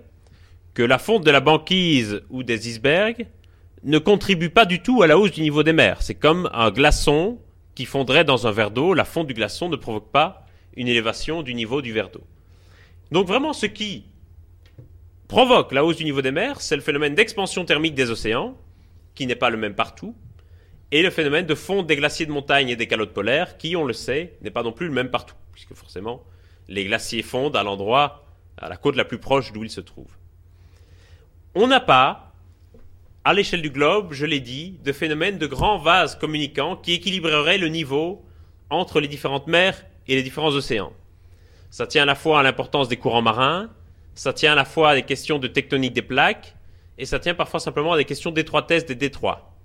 que 0.74 0.82
la 0.82 0.98
fonte 0.98 1.24
de 1.24 1.30
la 1.30 1.40
banquise 1.40 2.22
ou 2.30 2.42
des 2.42 2.68
icebergs 2.68 3.26
ne 3.86 3.98
contribue 3.98 4.50
pas 4.50 4.66
du 4.66 4.82
tout 4.82 5.02
à 5.02 5.06
la 5.06 5.16
hausse 5.16 5.30
du 5.30 5.42
niveau 5.42 5.62
des 5.62 5.72
mers. 5.72 6.02
C'est 6.02 6.16
comme 6.16 6.50
un 6.52 6.70
glaçon 6.70 7.38
qui 7.76 7.86
fondrait 7.86 8.24
dans 8.24 8.48
un 8.48 8.50
verre 8.50 8.72
d'eau. 8.72 8.94
La 8.94 9.04
fonte 9.04 9.28
du 9.28 9.34
glaçon 9.34 9.68
ne 9.68 9.76
provoque 9.76 10.10
pas 10.10 10.44
une 10.76 10.88
élévation 10.88 11.42
du 11.42 11.54
niveau 11.54 11.80
du 11.80 11.92
verre 11.92 12.10
d'eau. 12.10 12.24
Donc 13.12 13.28
vraiment, 13.28 13.52
ce 13.52 13.66
qui 13.66 14.04
provoque 15.28 15.70
la 15.72 15.84
hausse 15.84 15.96
du 15.96 16.04
niveau 16.04 16.20
des 16.20 16.32
mers, 16.32 16.60
c'est 16.60 16.74
le 16.74 16.82
phénomène 16.82 17.14
d'expansion 17.14 17.64
thermique 17.64 17.94
des 17.94 18.10
océans, 18.10 18.56
qui 19.14 19.26
n'est 19.26 19.36
pas 19.36 19.50
le 19.50 19.56
même 19.56 19.74
partout, 19.74 20.16
et 20.90 21.02
le 21.02 21.10
phénomène 21.10 21.46
de 21.46 21.54
fonte 21.54 21.86
des 21.86 21.96
glaciers 21.96 22.26
de 22.26 22.32
montagne 22.32 22.68
et 22.68 22.76
des 22.76 22.88
calottes 22.88 23.14
polaires, 23.14 23.56
qui, 23.56 23.76
on 23.76 23.84
le 23.84 23.92
sait, 23.92 24.36
n'est 24.42 24.50
pas 24.50 24.64
non 24.64 24.72
plus 24.72 24.88
le 24.88 24.92
même 24.92 25.10
partout, 25.10 25.36
puisque 25.52 25.74
forcément, 25.74 26.24
les 26.68 26.84
glaciers 26.84 27.22
fondent 27.22 27.56
à 27.56 27.62
l'endroit, 27.62 28.24
à 28.58 28.68
la 28.68 28.76
côte 28.76 28.96
la 28.96 29.04
plus 29.04 29.18
proche 29.18 29.52
d'où 29.52 29.62
ils 29.62 29.70
se 29.70 29.80
trouvent. 29.80 30.16
On 31.54 31.68
n'a 31.68 31.80
pas, 31.80 32.25
à 33.26 33.34
l'échelle 33.34 33.60
du 33.60 33.70
globe, 33.70 34.12
je 34.12 34.24
l'ai 34.24 34.38
dit, 34.38 34.78
de 34.84 34.92
phénomène 34.92 35.36
de 35.36 35.48
grands 35.48 35.78
vases 35.78 36.14
communicants 36.14 36.76
qui 36.76 36.92
équilibreraient 36.92 37.58
le 37.58 37.66
niveau 37.66 38.24
entre 38.70 39.00
les 39.00 39.08
différentes 39.08 39.48
mers 39.48 39.84
et 40.06 40.14
les 40.14 40.22
différents 40.22 40.52
océans. 40.52 40.92
Ça 41.68 41.88
tient 41.88 42.04
à 42.04 42.06
la 42.06 42.14
fois 42.14 42.38
à 42.38 42.44
l'importance 42.44 42.86
des 42.86 42.98
courants 42.98 43.22
marins, 43.22 43.68
ça 44.14 44.32
tient 44.32 44.52
à 44.52 44.54
la 44.54 44.64
fois 44.64 44.90
à 44.90 44.94
des 44.94 45.02
questions 45.02 45.40
de 45.40 45.48
tectonique 45.48 45.92
des 45.92 46.02
plaques, 46.02 46.54
et 46.98 47.04
ça 47.04 47.18
tient 47.18 47.34
parfois 47.34 47.58
simplement 47.58 47.94
à 47.94 47.96
des 47.96 48.04
questions 48.04 48.30
d'étroitesse 48.30 48.86
des 48.86 48.94
détroits. 48.94 49.56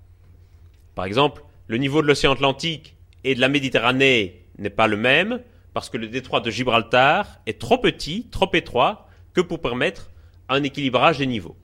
Par 0.96 1.04
exemple, 1.04 1.44
le 1.68 1.76
niveau 1.76 2.02
de 2.02 2.08
l'océan 2.08 2.32
Atlantique 2.32 2.96
et 3.22 3.36
de 3.36 3.40
la 3.40 3.48
Méditerranée 3.48 4.44
n'est 4.58 4.70
pas 4.70 4.88
le 4.88 4.96
même, 4.96 5.40
parce 5.72 5.88
que 5.88 5.98
le 5.98 6.08
détroit 6.08 6.40
de 6.40 6.50
Gibraltar 6.50 7.38
est 7.46 7.60
trop 7.60 7.78
petit, 7.78 8.26
trop 8.28 8.50
étroit, 8.54 9.06
que 9.34 9.40
pour 9.40 9.60
permettre 9.60 10.10
un 10.48 10.64
équilibrage 10.64 11.18
des 11.18 11.26
niveaux. 11.26 11.56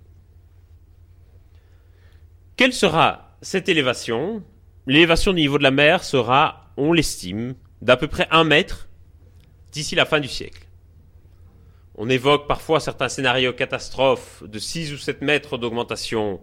Quelle 2.58 2.72
sera 2.72 3.36
cette 3.40 3.68
élévation? 3.68 4.42
L'élévation 4.88 5.32
du 5.32 5.42
niveau 5.42 5.58
de 5.58 5.62
la 5.62 5.70
mer 5.70 6.02
sera, 6.02 6.72
on 6.76 6.92
l'estime, 6.92 7.54
d'à 7.82 7.96
peu 7.96 8.08
près 8.08 8.26
un 8.32 8.42
mètre 8.42 8.88
d'ici 9.70 9.94
la 9.94 10.04
fin 10.04 10.18
du 10.18 10.26
siècle. 10.26 10.66
On 11.94 12.08
évoque 12.08 12.48
parfois 12.48 12.80
certains 12.80 13.08
scénarios 13.08 13.52
catastrophes 13.52 14.42
de 14.42 14.58
6 14.58 14.92
ou 14.92 14.96
7 14.98 15.22
mètres 15.22 15.56
d'augmentation 15.56 16.40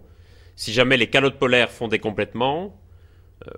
si 0.54 0.72
jamais 0.72 0.96
les 0.96 1.10
calottes 1.10 1.38
polaires 1.38 1.70
fondaient 1.70 1.98
complètement. 1.98 2.80
Euh, 3.46 3.50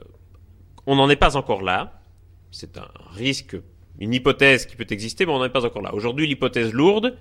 on 0.84 0.96
n'en 0.96 1.08
est 1.08 1.14
pas 1.14 1.36
encore 1.36 1.62
là. 1.62 2.02
C'est 2.50 2.76
un 2.76 2.90
risque, 3.12 3.56
une 4.00 4.12
hypothèse 4.12 4.66
qui 4.66 4.74
peut 4.74 4.86
exister, 4.90 5.26
mais 5.26 5.32
on 5.32 5.38
n'en 5.38 5.44
est 5.44 5.50
pas 5.50 5.64
encore 5.64 5.82
là. 5.82 5.94
Aujourd'hui, 5.94 6.26
l'hypothèse 6.26 6.72
lourde, 6.72 7.16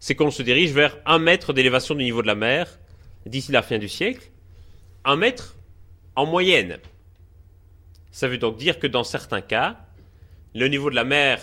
c'est 0.00 0.14
qu'on 0.14 0.30
se 0.30 0.42
dirige 0.42 0.72
vers 0.72 0.98
un 1.06 1.18
mètre 1.18 1.54
d'élévation 1.54 1.94
du 1.94 2.04
niveau 2.04 2.20
de 2.20 2.26
la 2.26 2.34
mer 2.34 2.78
d'ici 3.24 3.52
la 3.52 3.62
fin 3.62 3.78
du 3.78 3.88
siècle, 3.88 4.32
un 5.06 5.16
mètre 5.16 5.56
en 6.16 6.26
moyenne. 6.26 6.78
Ça 8.10 8.28
veut 8.28 8.38
donc 8.38 8.58
dire 8.58 8.78
que 8.78 8.86
dans 8.86 9.04
certains 9.04 9.40
cas, 9.40 9.78
le 10.54 10.68
niveau 10.68 10.90
de 10.90 10.96
la 10.96 11.04
mer 11.04 11.40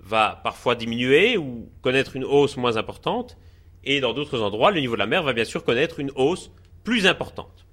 va 0.00 0.40
parfois 0.42 0.74
diminuer 0.74 1.36
ou 1.36 1.68
connaître 1.82 2.16
une 2.16 2.24
hausse 2.24 2.56
moins 2.56 2.76
importante, 2.76 3.36
et 3.84 4.00
dans 4.00 4.14
d'autres 4.14 4.40
endroits, 4.40 4.70
le 4.70 4.80
niveau 4.80 4.94
de 4.94 4.98
la 4.98 5.06
mer 5.06 5.22
va 5.22 5.32
bien 5.32 5.44
sûr 5.44 5.64
connaître 5.64 6.00
une 6.00 6.10
hausse 6.16 6.50
plus 6.82 7.06
importante. 7.06 7.66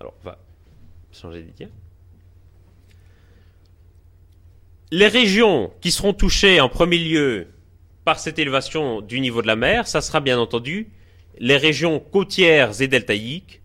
Alors, 0.00 0.14
on 0.20 0.24
va 0.24 0.38
changer 1.12 1.42
d'idée. 1.42 1.68
Les 4.90 5.08
régions 5.08 5.72
qui 5.80 5.90
seront 5.90 6.14
touchées 6.14 6.60
en 6.60 6.68
premier 6.68 6.98
lieu 6.98 7.48
par 8.04 8.18
cette 8.18 8.38
élévation 8.38 9.00
du 9.02 9.20
niveau 9.20 9.42
de 9.42 9.46
la 9.46 9.56
mer, 9.56 9.86
ça 9.86 10.00
sera 10.00 10.20
bien 10.20 10.38
entendu 10.38 10.88
les 11.38 11.56
régions 11.56 12.00
côtières 12.00 12.80
et 12.80 12.88
deltaïques. 12.88 13.60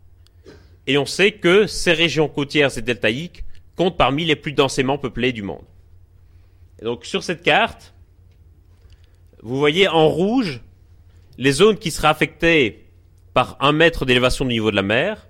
Et 0.88 0.98
on 0.98 1.06
sait 1.06 1.32
que 1.32 1.68
ces 1.68 1.94
régions 1.94 2.28
côtières 2.28 2.78
et 2.78 2.82
deltaïques 2.82 3.44
comptent 3.76 3.98
parmi 3.98 4.26
les 4.26 4.36
plus 4.36 4.54
densément 4.54 4.98
peuplées 4.98 5.32
du 5.32 5.42
monde. 5.42 5.66
Donc 6.82 7.06
sur 7.06 7.24
cette 7.24 7.42
carte, 7.42 7.94
vous 9.42 9.58
voyez 9.58 9.88
en 9.88 10.08
rouge 10.08 10.62
les 11.38 11.52
zones 11.52 11.78
qui 11.78 11.92
seraient 11.92 12.10
affectées 12.10 12.86
par 13.34 13.58
un 13.60 13.72
mètre 13.72 14.06
d'élévation 14.06 14.46
du 14.46 14.54
niveau 14.54 14.72
de 14.72 14.76
la 14.76 14.84
mer. 14.84 15.28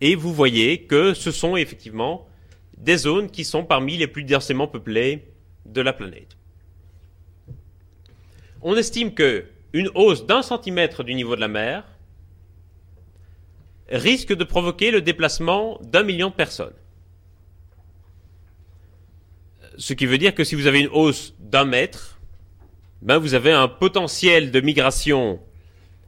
Et 0.00 0.14
vous 0.14 0.32
voyez 0.32 0.82
que 0.82 1.14
ce 1.14 1.30
sont 1.30 1.56
effectivement 1.56 2.26
des 2.76 2.96
zones 2.96 3.30
qui 3.30 3.44
sont 3.44 3.64
parmi 3.64 3.96
les 3.96 4.06
plus 4.06 4.24
densément 4.24 4.66
peuplées 4.66 5.24
de 5.66 5.80
la 5.80 5.92
planète. 5.92 6.36
On 8.60 8.76
estime 8.76 9.14
que 9.14 9.46
une 9.72 9.90
hausse 9.94 10.26
d'un 10.26 10.42
centimètre 10.42 11.02
du 11.02 11.14
niveau 11.14 11.34
de 11.34 11.40
la 11.40 11.48
mer 11.48 11.84
risque 13.92 14.32
de 14.32 14.44
provoquer 14.44 14.90
le 14.90 15.02
déplacement 15.02 15.78
d'un 15.82 16.02
million 16.02 16.30
de 16.30 16.34
personnes. 16.34 16.74
Ce 19.76 19.92
qui 19.92 20.06
veut 20.06 20.18
dire 20.18 20.34
que 20.34 20.44
si 20.44 20.54
vous 20.54 20.66
avez 20.66 20.80
une 20.80 20.88
hausse 20.88 21.34
d'un 21.38 21.64
mètre, 21.64 22.18
ben 23.02 23.18
vous 23.18 23.34
avez 23.34 23.52
un 23.52 23.68
potentiel 23.68 24.50
de 24.50 24.60
migration 24.60 25.40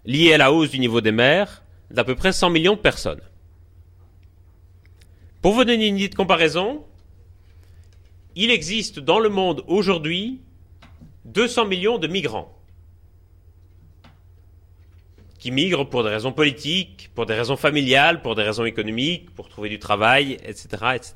lié 0.05 0.33
à 0.33 0.39
la 0.39 0.53
hausse 0.53 0.71
du 0.71 0.79
niveau 0.79 1.01
des 1.01 1.13
mers 1.13 1.63
d'à 1.91 2.05
peu 2.05 2.15
près 2.15 2.33
100 2.33 2.51
millions 2.51 2.75
de 2.75 2.81
personnes. 2.81 3.21
Pour 5.43 5.53
vous 5.53 5.65
donner 5.65 5.87
une 5.87 5.97
idée 5.97 6.09
de 6.09 6.15
comparaison, 6.15 6.85
il 8.35 8.51
existe 8.51 8.99
dans 8.99 9.19
le 9.19 9.29
monde 9.29 9.63
aujourd'hui 9.67 10.41
200 11.27 11.67
millions 11.67 11.99
de 11.99 12.07
migrants 12.07 12.54
qui 15.45 15.51
migrent 15.51 15.85
pour 15.85 16.03
des 16.03 16.09
raisons 16.09 16.33
politiques, 16.33 17.11
pour 17.15 17.27
des 17.27 17.35
raisons 17.35 17.59
familiales, 17.59 18.23
pour 18.23 18.35
des 18.35 18.43
raisons 18.43 18.65
économiques, 18.65 19.31
pour 19.35 19.51
trouver 19.51 19.69
du 19.69 19.79
travail, 19.79 20.39
etc., 20.43 20.69
etc. 20.95 21.13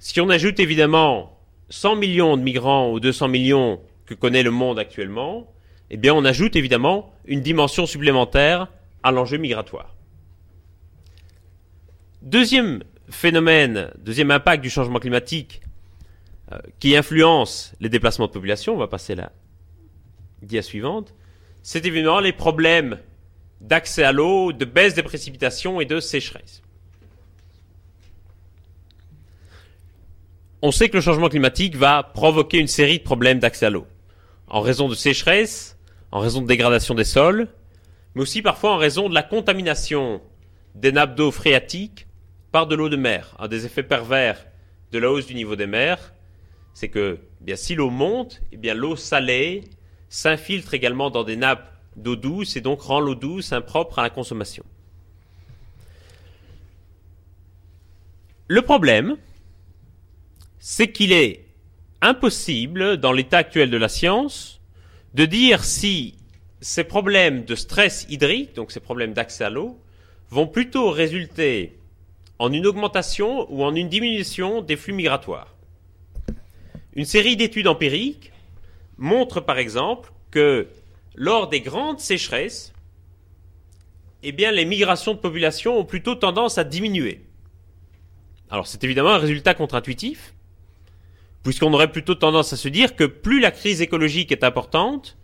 Si 0.00 0.20
on 0.20 0.28
ajoute 0.28 0.58
évidemment 0.58 1.38
100 1.68 1.94
millions 1.94 2.36
de 2.36 2.42
migrants 2.42 2.88
aux 2.88 2.98
200 2.98 3.28
millions 3.28 3.80
que 4.04 4.14
connaît 4.14 4.42
le 4.42 4.50
monde 4.50 4.80
actuellement, 4.80 5.54
eh 5.90 5.96
bien 5.96 6.12
on 6.12 6.24
ajoute 6.24 6.56
évidemment 6.56 7.14
une 7.24 7.40
dimension 7.40 7.86
supplémentaire 7.86 8.66
à 9.04 9.12
l'enjeu 9.12 9.38
migratoire. 9.38 9.94
Deuxième 12.20 12.82
phénomène, 13.10 13.92
deuxième 13.96 14.32
impact 14.32 14.60
du 14.60 14.70
changement 14.70 14.98
climatique 14.98 15.60
euh, 16.50 16.58
qui 16.80 16.96
influence 16.96 17.74
les 17.78 17.88
déplacements 17.88 18.26
de 18.26 18.32
population, 18.32 18.74
on 18.74 18.78
va 18.78 18.88
passer 18.88 19.14
la 19.14 19.30
dia 20.42 20.62
suivante, 20.62 21.14
c'est 21.62 21.84
évidemment 21.86 22.20
les 22.20 22.32
problèmes 22.32 22.98
d'accès 23.60 24.04
à 24.04 24.12
l'eau, 24.12 24.52
de 24.52 24.64
baisse 24.64 24.94
des 24.94 25.02
précipitations 25.02 25.80
et 25.80 25.84
de 25.84 26.00
sécheresse. 26.00 26.62
On 30.62 30.72
sait 30.72 30.88
que 30.88 30.96
le 30.96 31.00
changement 31.00 31.28
climatique 31.28 31.76
va 31.76 32.02
provoquer 32.02 32.58
une 32.58 32.66
série 32.66 32.98
de 32.98 33.04
problèmes 33.04 33.38
d'accès 33.38 33.66
à 33.66 33.70
l'eau, 33.70 33.86
en 34.48 34.60
raison 34.60 34.88
de 34.88 34.94
sécheresse, 34.94 35.78
en 36.10 36.20
raison 36.20 36.42
de 36.42 36.46
dégradation 36.46 36.94
des 36.94 37.04
sols, 37.04 37.48
mais 38.14 38.22
aussi 38.22 38.42
parfois 38.42 38.72
en 38.72 38.76
raison 38.76 39.08
de 39.08 39.14
la 39.14 39.22
contamination 39.22 40.20
des 40.74 40.92
nappes 40.92 41.14
d'eau 41.14 41.30
phréatiques 41.30 42.06
par 42.52 42.66
de 42.66 42.74
l'eau 42.74 42.88
de 42.88 42.96
mer. 42.96 43.36
Un 43.38 43.48
des 43.48 43.66
effets 43.66 43.82
pervers 43.82 44.46
de 44.92 44.98
la 44.98 45.10
hausse 45.10 45.26
du 45.26 45.34
niveau 45.34 45.56
des 45.56 45.66
mers, 45.66 46.12
c'est 46.74 46.88
que 46.88 47.18
eh 47.40 47.44
bien, 47.44 47.56
si 47.56 47.74
l'eau 47.74 47.90
monte, 47.90 48.40
eh 48.52 48.56
bien, 48.56 48.74
l'eau 48.74 48.96
salée 48.96 49.64
s'infiltre 50.10 50.74
également 50.74 51.08
dans 51.08 51.24
des 51.24 51.36
nappes 51.36 51.72
d'eau 51.96 52.16
douce 52.16 52.56
et 52.56 52.60
donc 52.60 52.82
rend 52.82 53.00
l'eau 53.00 53.14
douce 53.14 53.52
impropre 53.52 53.98
à 54.00 54.02
la 54.02 54.10
consommation. 54.10 54.64
Le 58.48 58.62
problème, 58.62 59.16
c'est 60.58 60.90
qu'il 60.90 61.12
est 61.12 61.46
impossible, 62.02 62.96
dans 62.96 63.12
l'état 63.12 63.38
actuel 63.38 63.70
de 63.70 63.76
la 63.76 63.88
science, 63.88 64.60
de 65.14 65.24
dire 65.24 65.64
si 65.64 66.16
ces 66.60 66.84
problèmes 66.84 67.44
de 67.44 67.54
stress 67.54 68.06
hydrique, 68.08 68.54
donc 68.54 68.72
ces 68.72 68.80
problèmes 68.80 69.12
d'accès 69.12 69.44
à 69.44 69.50
l'eau, 69.50 69.78
vont 70.30 70.46
plutôt 70.46 70.90
résulter 70.90 71.78
en 72.38 72.52
une 72.52 72.66
augmentation 72.66 73.46
ou 73.52 73.62
en 73.62 73.74
une 73.74 73.88
diminution 73.88 74.62
des 74.62 74.76
flux 74.76 74.92
migratoires. 74.92 75.54
Une 76.94 77.04
série 77.04 77.36
d'études 77.36 77.68
empiriques 77.68 78.32
montre 79.00 79.40
par 79.40 79.58
exemple 79.58 80.12
que 80.30 80.68
lors 81.16 81.48
des 81.48 81.60
grandes 81.60 81.98
sécheresses, 81.98 82.72
eh 84.22 84.30
les 84.30 84.64
migrations 84.64 85.14
de 85.14 85.18
population 85.18 85.76
ont 85.76 85.84
plutôt 85.84 86.14
tendance 86.14 86.58
à 86.58 86.62
diminuer. 86.62 87.26
Alors 88.48 88.68
c'est 88.68 88.84
évidemment 88.84 89.10
un 89.10 89.18
résultat 89.18 89.54
contre-intuitif, 89.54 90.34
puisqu'on 91.42 91.72
aurait 91.72 91.90
plutôt 91.90 92.14
tendance 92.14 92.52
à 92.52 92.56
se 92.56 92.68
dire 92.68 92.94
que 92.94 93.04
plus 93.04 93.40
la 93.40 93.50
crise 93.50 93.80
écologique 93.80 94.30
est 94.30 94.44
importante, 94.44 95.16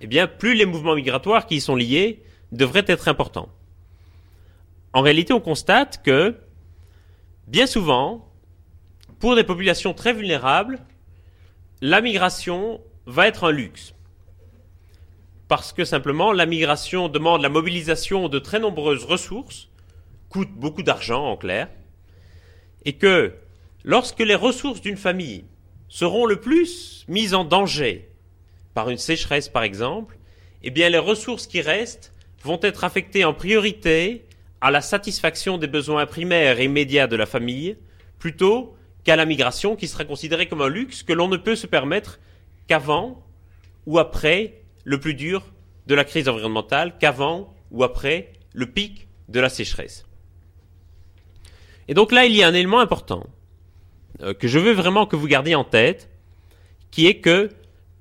eh 0.00 0.06
bien, 0.06 0.26
plus 0.26 0.54
les 0.54 0.64
mouvements 0.64 0.94
migratoires 0.94 1.46
qui 1.46 1.56
y 1.56 1.60
sont 1.60 1.76
liés 1.76 2.22
devraient 2.52 2.84
être 2.86 3.08
importants. 3.08 3.50
En 4.94 5.02
réalité, 5.02 5.32
on 5.32 5.40
constate 5.40 6.02
que 6.02 6.36
Bien 7.46 7.66
souvent, 7.66 8.26
pour 9.18 9.36
des 9.36 9.44
populations 9.44 9.92
très 9.92 10.14
vulnérables, 10.14 10.80
la 11.82 12.00
migration 12.00 12.80
va 13.06 13.26
être 13.26 13.44
un 13.44 13.52
luxe. 13.52 13.94
Parce 15.48 15.72
que 15.72 15.84
simplement, 15.84 16.32
la 16.32 16.46
migration 16.46 17.08
demande 17.08 17.42
la 17.42 17.48
mobilisation 17.48 18.28
de 18.28 18.38
très 18.38 18.58
nombreuses 18.58 19.04
ressources, 19.04 19.68
coûte 20.28 20.50
beaucoup 20.52 20.82
d'argent 20.82 21.24
en 21.26 21.36
clair, 21.36 21.68
et 22.84 22.94
que 22.94 23.34
lorsque 23.84 24.20
les 24.20 24.34
ressources 24.34 24.80
d'une 24.80 24.96
famille 24.96 25.44
seront 25.88 26.26
le 26.26 26.40
plus 26.40 27.04
mises 27.08 27.34
en 27.34 27.44
danger 27.44 28.08
par 28.72 28.90
une 28.90 28.98
sécheresse 28.98 29.48
par 29.48 29.62
exemple, 29.62 30.16
eh 30.62 30.70
bien 30.70 30.88
les 30.88 30.98
ressources 30.98 31.46
qui 31.46 31.60
restent 31.60 32.12
vont 32.42 32.58
être 32.62 32.84
affectées 32.84 33.24
en 33.24 33.32
priorité 33.32 34.24
à 34.60 34.70
la 34.70 34.80
satisfaction 34.80 35.58
des 35.58 35.66
besoins 35.66 36.06
primaires 36.06 36.58
et 36.58 36.64
immédiats 36.64 37.06
de 37.06 37.16
la 37.16 37.26
famille, 37.26 37.76
plutôt 38.18 38.74
qu'à 39.04 39.16
la 39.16 39.26
migration 39.26 39.76
qui 39.76 39.86
sera 39.86 40.04
considérée 40.04 40.48
comme 40.48 40.62
un 40.62 40.68
luxe 40.68 41.02
que 41.02 41.12
l'on 41.12 41.28
ne 41.28 41.36
peut 41.36 41.56
se 41.56 41.66
permettre 41.66 42.18
qu'avant 42.66 43.24
ou 43.86 43.98
après 43.98 44.62
le 44.84 44.98
plus 44.98 45.14
dur 45.14 45.42
de 45.86 45.94
la 45.94 46.04
crise 46.04 46.28
environnementale, 46.28 46.96
qu'avant 46.98 47.54
ou 47.70 47.84
après 47.84 48.32
le 48.52 48.66
pic 48.66 49.08
de 49.28 49.40
la 49.40 49.48
sécheresse. 49.48 50.06
Et 51.88 51.94
donc 51.94 52.12
là, 52.12 52.24
il 52.24 52.34
y 52.34 52.42
a 52.42 52.48
un 52.48 52.54
élément 52.54 52.80
important 52.80 53.26
euh, 54.22 54.32
que 54.32 54.48
je 54.48 54.58
veux 54.58 54.72
vraiment 54.72 55.06
que 55.06 55.16
vous 55.16 55.26
gardiez 55.26 55.54
en 55.54 55.64
tête, 55.64 56.10
qui 56.90 57.06
est 57.06 57.18
que 57.18 57.50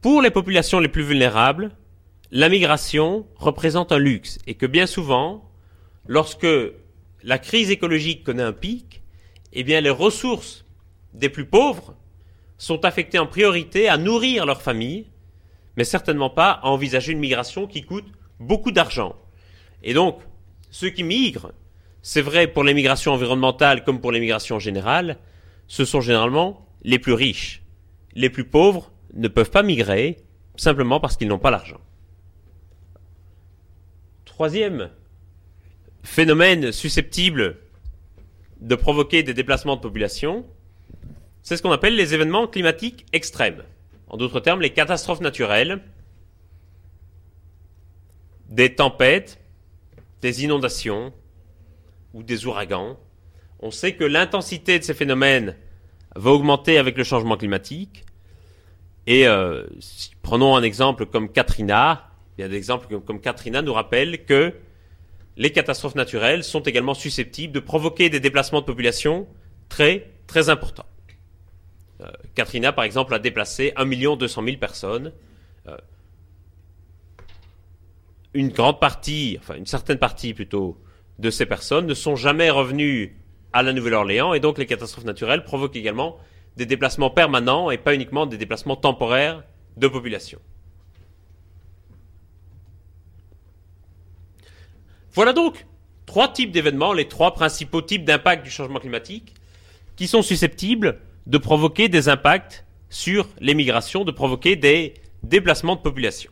pour 0.01 0.21
les 0.21 0.31
populations 0.31 0.79
les 0.79 0.87
plus 0.87 1.03
vulnérables, 1.03 1.71
la 2.31 2.49
migration 2.49 3.27
représente 3.35 3.91
un 3.91 3.97
luxe 3.97 4.39
et 4.47 4.55
que 4.55 4.65
bien 4.65 4.85
souvent, 4.85 5.49
lorsque 6.07 6.47
la 7.23 7.39
crise 7.39 7.71
écologique 7.71 8.23
connaît 8.23 8.43
un 8.43 8.53
pic, 8.53 9.01
eh 9.53 9.63
bien 9.63 9.81
les 9.81 9.89
ressources 9.89 10.65
des 11.13 11.29
plus 11.29 11.45
pauvres 11.45 11.95
sont 12.63 12.85
affectées 12.85 13.19
en 13.19 13.27
priorité 13.27 13.89
à 13.89 13.97
nourrir 13.97 14.45
leur 14.45 14.61
famille, 14.61 15.07
mais 15.75 15.83
certainement 15.83 16.29
pas 16.29 16.51
à 16.51 16.67
envisager 16.67 17.11
une 17.11 17.19
migration 17.19 17.67
qui 17.67 17.83
coûte 17.83 18.05
beaucoup 18.39 18.71
d'argent. 18.71 19.17
Et 19.83 19.93
donc, 19.93 20.19
ceux 20.69 20.89
qui 20.89 21.03
migrent, 21.03 21.51
c'est 22.01 22.21
vrai 22.21 22.47
pour 22.47 22.63
les 22.63 22.73
migrations 22.73 23.11
environnementales 23.11 23.83
comme 23.83 23.99
pour 23.99 24.13
les 24.13 24.21
migrations 24.21 24.59
générales, 24.59 25.17
ce 25.67 25.83
sont 25.83 25.99
généralement 25.99 26.65
les 26.83 26.99
plus 26.99 27.11
riches. 27.11 27.63
Les 28.13 28.29
plus 28.29 28.45
pauvres 28.45 28.93
ne 29.13 29.27
peuvent 29.27 29.51
pas 29.51 29.63
migrer 29.63 30.19
simplement 30.55 31.01
parce 31.01 31.17
qu'ils 31.17 31.27
n'ont 31.27 31.39
pas 31.39 31.51
l'argent. 31.51 31.81
Troisième 34.23 34.89
phénomène 36.01 36.71
susceptible 36.71 37.57
de 38.61 38.75
provoquer 38.75 39.21
des 39.21 39.33
déplacements 39.33 39.75
de 39.75 39.81
population, 39.81 40.45
c'est 41.43 41.57
ce 41.57 41.61
qu'on 41.61 41.71
appelle 41.71 41.95
les 41.95 42.13
événements 42.13 42.47
climatiques 42.47 43.05
extrêmes. 43.11 43.63
En 44.07 44.17
d'autres 44.17 44.39
termes, 44.39 44.61
les 44.61 44.71
catastrophes 44.71 45.19
naturelles, 45.19 45.81
des 48.49 48.73
tempêtes, 48.75 49.39
des 50.21 50.43
inondations 50.45 51.13
ou 52.13 52.23
des 52.23 52.45
ouragans. 52.45 52.97
On 53.59 53.71
sait 53.71 53.93
que 53.95 54.05
l'intensité 54.05 54.79
de 54.79 54.83
ces 54.83 54.93
phénomènes 54.93 55.57
va 56.15 56.31
augmenter 56.31 56.77
avec 56.77 56.97
le 56.97 57.03
changement 57.03 57.35
climatique. 57.35 58.05
Et 59.05 59.27
euh, 59.27 59.65
prenons 60.21 60.55
un 60.55 60.63
exemple 60.63 61.05
comme 61.05 61.29
Katrina. 61.29 62.09
Il 62.37 62.41
y 62.41 62.43
a 62.45 62.47
des 62.47 62.55
exemples 62.55 62.87
comme, 62.87 63.03
comme 63.03 63.19
Katrina 63.19 63.61
nous 63.61 63.73
rappellent 63.73 64.23
que 64.25 64.53
les 65.35 65.51
catastrophes 65.51 65.95
naturelles 65.95 66.43
sont 66.43 66.61
également 66.61 66.93
susceptibles 66.93 67.53
de 67.53 67.59
provoquer 67.59 68.09
des 68.09 68.19
déplacements 68.19 68.61
de 68.61 68.65
population 68.65 69.27
très 69.67 70.09
très 70.27 70.49
importants. 70.49 70.85
Euh, 72.03 72.11
Katrina, 72.35 72.73
par 72.73 72.83
exemple, 72.83 73.13
a 73.13 73.19
déplacé 73.19 73.73
1 73.75 74.15
200 74.15 74.43
000 74.43 74.57
personnes. 74.57 75.11
Euh, 75.67 75.77
une 78.33 78.49
grande 78.49 78.79
partie, 78.79 79.37
enfin 79.39 79.55
une 79.55 79.65
certaine 79.65 79.99
partie 79.99 80.33
plutôt, 80.33 80.77
de 81.19 81.29
ces 81.29 81.45
personnes 81.45 81.85
ne 81.85 81.93
sont 81.93 82.15
jamais 82.15 82.49
revenues 82.49 83.15
à 83.53 83.61
la 83.61 83.71
Nouvelle-Orléans 83.73 84.33
et 84.33 84.39
donc 84.39 84.57
les 84.57 84.65
catastrophes 84.65 85.05
naturelles 85.05 85.43
provoquent 85.43 85.75
également 85.75 86.17
des 86.57 86.65
déplacements 86.65 87.11
permanents 87.11 87.69
et 87.69 87.77
pas 87.77 87.93
uniquement 87.93 88.25
des 88.25 88.37
déplacements 88.37 88.75
temporaires 88.75 89.43
de 89.77 89.87
population. 89.87 90.39
Voilà 95.13 95.33
donc 95.33 95.67
trois 96.07 96.33
types 96.33 96.51
d'événements, 96.51 96.93
les 96.93 97.07
trois 97.07 97.33
principaux 97.35 97.83
types 97.83 98.03
d'impact 98.03 98.43
du 98.43 98.49
changement 98.49 98.79
climatique 98.79 99.35
qui 99.95 100.07
sont 100.07 100.23
susceptibles 100.23 100.99
de 101.25 101.37
provoquer 101.37 101.89
des 101.89 102.09
impacts 102.09 102.65
sur 102.89 103.27
les 103.39 103.53
migrations, 103.53 104.03
de 104.03 104.11
provoquer 104.11 104.55
des 104.55 104.93
déplacements 105.23 105.75
de 105.75 105.81
population. 105.81 106.31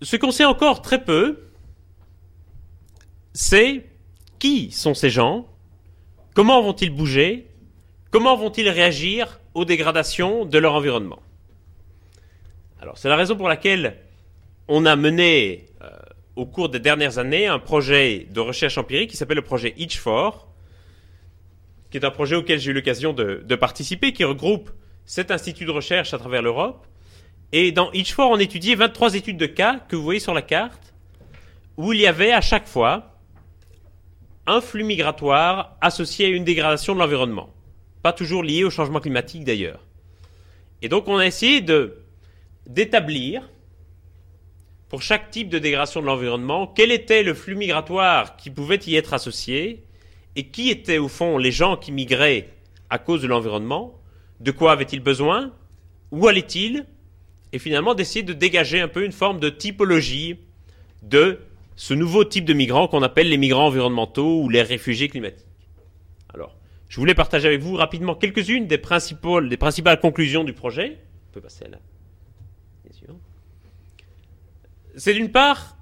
Ce 0.00 0.16
qu'on 0.16 0.30
sait 0.30 0.44
encore 0.44 0.82
très 0.82 1.04
peu, 1.04 1.48
c'est 3.34 3.86
qui 4.38 4.70
sont 4.70 4.94
ces 4.94 5.10
gens, 5.10 5.46
comment 6.34 6.62
vont-ils 6.62 6.90
bouger, 6.90 7.46
comment 8.10 8.36
vont-ils 8.36 8.68
réagir 8.68 9.40
aux 9.54 9.64
dégradations 9.64 10.44
de 10.44 10.58
leur 10.58 10.74
environnement. 10.74 11.22
Alors 12.80 12.98
c'est 12.98 13.08
la 13.08 13.16
raison 13.16 13.36
pour 13.36 13.48
laquelle 13.48 13.96
on 14.66 14.86
a 14.86 14.96
mené 14.96 15.66
euh, 15.82 15.90
au 16.36 16.46
cours 16.46 16.68
des 16.68 16.80
dernières 16.80 17.18
années 17.18 17.46
un 17.46 17.58
projet 17.58 18.26
de 18.30 18.40
recherche 18.40 18.78
empirique 18.78 19.10
qui 19.10 19.16
s'appelle 19.16 19.36
le 19.36 19.42
projet 19.42 19.74
Itch4, 19.78 20.46
qui 21.92 21.98
est 21.98 22.06
un 22.06 22.10
projet 22.10 22.36
auquel 22.36 22.58
j'ai 22.58 22.70
eu 22.70 22.74
l'occasion 22.74 23.12
de, 23.12 23.54
participer, 23.54 24.14
qui 24.14 24.24
regroupe 24.24 24.70
sept 25.04 25.30
instituts 25.30 25.66
de 25.66 25.70
recherche 25.70 26.14
à 26.14 26.18
travers 26.18 26.40
l'Europe. 26.40 26.86
Et 27.52 27.70
dans 27.70 27.90
Itch4, 27.92 28.22
on 28.22 28.38
étudiait 28.38 28.74
23 28.74 29.14
études 29.14 29.36
de 29.36 29.44
cas 29.44 29.78
que 29.88 29.94
vous 29.94 30.02
voyez 30.02 30.18
sur 30.18 30.32
la 30.32 30.40
carte, 30.40 30.94
où 31.76 31.92
il 31.92 32.00
y 32.00 32.06
avait 32.06 32.32
à 32.32 32.40
chaque 32.40 32.66
fois 32.66 33.18
un 34.46 34.62
flux 34.62 34.84
migratoire 34.84 35.76
associé 35.82 36.26
à 36.26 36.28
une 36.30 36.44
dégradation 36.44 36.94
de 36.94 36.98
l'environnement. 36.98 37.52
Pas 38.02 38.14
toujours 38.14 38.42
lié 38.42 38.64
au 38.64 38.70
changement 38.70 38.98
climatique 38.98 39.44
d'ailleurs. 39.44 39.84
Et 40.80 40.88
donc 40.88 41.08
on 41.08 41.18
a 41.18 41.26
essayé 41.26 41.60
de 41.60 41.98
d'établir 42.66 43.50
pour 44.88 45.02
chaque 45.02 45.30
type 45.30 45.48
de 45.48 45.58
dégradation 45.58 46.00
de 46.00 46.06
l'environnement, 46.06 46.66
quel 46.66 46.90
était 46.90 47.22
le 47.22 47.34
flux 47.34 47.54
migratoire 47.54 48.36
qui 48.36 48.50
pouvait 48.50 48.80
y 48.86 48.96
être 48.96 49.12
associé 49.14 49.84
et 50.36 50.48
qui 50.48 50.70
étaient 50.70 50.98
au 50.98 51.08
fond 51.08 51.38
les 51.38 51.52
gens 51.52 51.76
qui 51.76 51.92
migraient 51.92 52.48
à 52.90 52.98
cause 52.98 53.22
de 53.22 53.26
l'environnement, 53.26 54.00
de 54.40 54.50
quoi 54.50 54.72
avaient-ils 54.72 55.00
besoin, 55.00 55.52
où 56.10 56.26
allaient-ils, 56.28 56.86
et 57.52 57.58
finalement 57.58 57.94
d'essayer 57.94 58.22
de 58.22 58.32
dégager 58.32 58.80
un 58.80 58.88
peu 58.88 59.04
une 59.04 59.12
forme 59.12 59.40
de 59.40 59.50
typologie 59.50 60.36
de 61.02 61.38
ce 61.76 61.94
nouveau 61.94 62.24
type 62.24 62.44
de 62.44 62.52
migrants 62.52 62.88
qu'on 62.88 63.02
appelle 63.02 63.28
les 63.28 63.36
migrants 63.36 63.66
environnementaux 63.66 64.42
ou 64.42 64.48
les 64.48 64.62
réfugiés 64.62 65.08
climatiques. 65.08 65.46
Alors, 66.32 66.56
je 66.88 66.98
voulais 67.00 67.14
partager 67.14 67.48
avec 67.48 67.60
vous 67.60 67.74
rapidement 67.74 68.14
quelques-unes 68.14 68.66
des, 68.66 68.78
principales 68.78 70.00
conclusions 70.00 70.44
du 70.44 70.52
projet. 70.52 70.98
On 71.30 71.34
peut 71.34 71.40
passer 71.40 71.64
à 71.64 71.68
c'est 74.96 75.14
d'une 75.14 75.30
part 75.30 75.76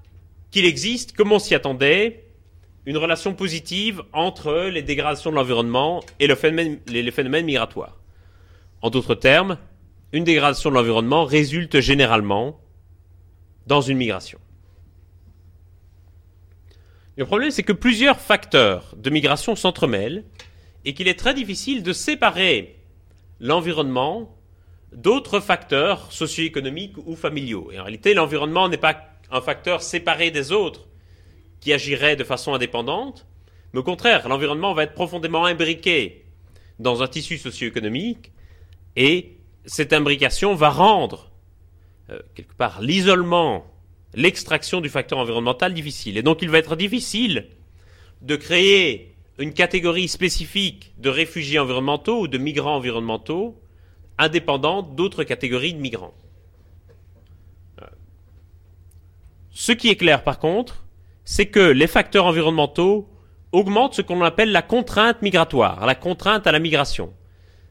qu'il 0.50 0.64
existe, 0.64 1.12
comme 1.12 1.32
on 1.32 1.38
s'y 1.38 1.54
attendait, 1.54 2.24
une 2.86 2.96
relation 2.96 3.34
positive 3.34 4.02
entre 4.12 4.68
les 4.72 4.82
dégradations 4.82 5.30
de 5.30 5.36
l'environnement 5.36 6.02
et 6.18 6.26
le 6.26 6.34
phénomène, 6.34 6.78
les, 6.86 7.10
phénomènes 7.10 7.44
migratoires. 7.44 7.98
En 8.82 8.90
d'autres 8.90 9.14
termes, 9.14 9.58
une 10.12 10.24
dégradation 10.24 10.70
de 10.70 10.74
l'environnement 10.74 11.24
résulte 11.24 11.80
généralement 11.80 12.60
dans 13.66 13.80
une 13.80 13.98
migration. 13.98 14.38
Le 17.16 17.26
problème, 17.26 17.50
c'est 17.50 17.62
que 17.62 17.72
plusieurs 17.72 18.18
facteurs 18.18 18.94
de 18.96 19.10
migration 19.10 19.54
s'entremêlent 19.54 20.24
et 20.84 20.94
qu'il 20.94 21.06
est 21.06 21.18
très 21.18 21.34
difficile 21.34 21.82
de 21.82 21.92
séparer 21.92 22.76
l'environnement 23.40 24.36
d'autres 24.92 25.40
facteurs 25.40 26.10
socio-économiques 26.10 26.96
ou 27.04 27.14
familiaux. 27.14 27.70
En 27.78 27.82
réalité, 27.82 28.14
l'environnement 28.14 28.68
n'est 28.68 28.78
pas 28.78 28.96
un 29.30 29.40
facteur 29.40 29.82
séparé 29.82 30.30
des 30.30 30.50
autres 30.50 30.86
qui 31.60 31.72
agirait 31.72 32.16
de 32.16 32.24
façon 32.24 32.54
indépendante, 32.54 33.26
mais 33.72 33.80
au 33.80 33.82
contraire, 33.82 34.28
l'environnement 34.28 34.74
va 34.74 34.84
être 34.84 34.94
profondément 34.94 35.44
imbriqué 35.44 36.24
dans 36.78 37.02
un 37.02 37.06
tissu 37.06 37.38
socio-économique 37.38 38.32
et 38.96 39.36
cette 39.66 39.92
imbrication 39.92 40.54
va 40.54 40.70
rendre 40.70 41.30
euh, 42.10 42.18
quelque 42.34 42.54
part 42.54 42.80
l'isolement, 42.80 43.66
l'extraction 44.14 44.80
du 44.80 44.88
facteur 44.88 45.18
environnemental 45.18 45.74
difficile. 45.74 46.16
Et 46.16 46.22
donc 46.22 46.42
il 46.42 46.50
va 46.50 46.58
être 46.58 46.76
difficile 46.76 47.48
de 48.22 48.36
créer 48.36 49.14
une 49.38 49.52
catégorie 49.52 50.08
spécifique 50.08 50.92
de 50.98 51.08
réfugiés 51.08 51.58
environnementaux 51.58 52.20
ou 52.20 52.28
de 52.28 52.38
migrants 52.38 52.76
environnementaux 52.76 53.60
indépendante 54.18 54.94
d'autres 54.96 55.24
catégories 55.24 55.72
de 55.72 55.78
migrants. 55.78 56.14
Ce 59.50 59.72
qui 59.72 59.88
est 59.88 59.96
clair 59.96 60.24
par 60.24 60.38
contre, 60.38 60.79
c'est 61.30 61.46
que 61.46 61.60
les 61.60 61.86
facteurs 61.86 62.26
environnementaux 62.26 63.08
augmentent 63.52 63.94
ce 63.94 64.02
qu'on 64.02 64.20
appelle 64.22 64.50
la 64.50 64.62
contrainte 64.62 65.22
migratoire, 65.22 65.86
la 65.86 65.94
contrainte 65.94 66.48
à 66.48 66.50
la 66.50 66.58
migration. 66.58 67.14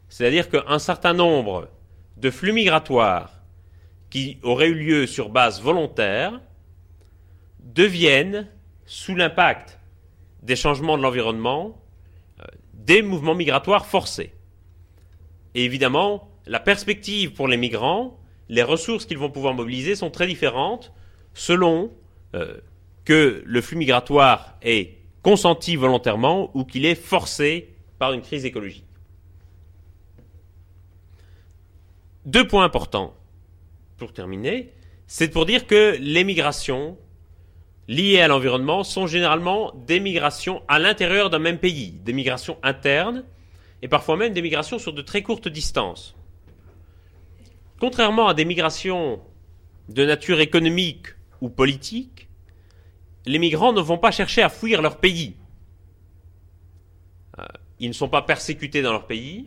C'est-à-dire 0.08 0.50
qu'un 0.50 0.80
certain 0.80 1.12
nombre 1.12 1.68
de 2.16 2.30
flux 2.30 2.54
migratoires 2.54 3.42
qui 4.10 4.38
auraient 4.44 4.70
eu 4.70 4.76
lieu 4.76 5.08
sur 5.08 5.28
base 5.28 5.62
volontaire 5.62 6.40
deviennent, 7.60 8.48
sous 8.86 9.14
l'impact 9.14 9.78
des 10.42 10.56
changements 10.56 10.98
de 10.98 11.04
l'environnement, 11.04 11.84
euh, 12.40 12.46
des 12.76 13.02
mouvements 13.02 13.36
migratoires 13.36 13.86
forcés. 13.86 14.32
Et 15.54 15.66
évidemment, 15.66 16.32
la 16.46 16.62
perspective 16.62 17.34
pour 17.34 17.50
les 17.50 17.58
migrants, 17.58 18.22
les 18.48 18.64
ressources 18.64 19.06
qu'ils 19.06 19.18
vont 19.18 19.30
pouvoir 19.30 19.54
mobiliser 19.54 19.98
sont 19.98 20.12
très 20.12 20.28
différentes 20.28 20.94
selon 21.34 21.92
euh, 22.36 22.56
que 23.10 23.42
le 23.44 23.62
flux 23.62 23.76
migratoire 23.76 24.54
est 24.62 25.00
consenti 25.24 25.76
volontairement 25.76 26.52
ou 26.56 26.64
qu'il 26.64 26.86
est 26.86 26.94
forcé 26.94 27.74
par 27.98 28.14
une 28.14 28.22
crise 28.22 28.46
écologique. 28.46 28.86
Deux 32.28 32.48
points 32.48 32.64
importants 32.64 33.16
pour 33.98 34.14
terminer, 34.14 34.72
c'est 35.08 35.30
pour 35.30 35.48
dire 35.48 35.66
que 35.66 35.98
les 36.00 36.24
migrations 36.24 37.00
liées 37.88 38.22
à 38.22 38.28
l'environnement 38.28 38.84
sont 38.84 39.08
généralement 39.08 39.74
des 39.88 40.00
migrations 40.00 40.62
à 40.68 40.78
l'intérieur 40.78 41.32
d'un 41.32 41.40
même 41.40 41.58
pays, 41.58 41.94
des 42.06 42.14
migrations 42.14 42.60
internes 42.62 43.26
et 43.82 43.88
parfois 43.88 44.18
même 44.18 44.34
des 44.34 44.44
migrations 44.44 44.78
sur 44.78 44.94
de 44.94 45.02
très 45.02 45.24
courtes 45.24 45.48
distances. 45.48 46.16
Contrairement 47.80 48.28
à 48.28 48.36
des 48.36 48.46
migrations 48.46 49.20
de 49.88 50.06
nature 50.06 50.42
économique 50.42 51.08
ou 51.42 51.50
politique, 51.50 52.29
les 53.26 53.40
migrants 53.40 53.74
ne 53.74 53.82
vont 53.82 53.98
pas 53.98 54.12
chercher 54.12 54.42
à 54.42 54.50
fuir 54.50 54.82
leur 54.82 54.98
pays. 54.98 55.36
Euh, 57.40 57.46
ils 57.80 57.90
ne 57.90 57.94
sont 57.94 58.10
pas 58.10 58.22
persécutés 58.22 58.82
dans 58.82 58.92
leur 58.92 59.08
pays, 59.08 59.46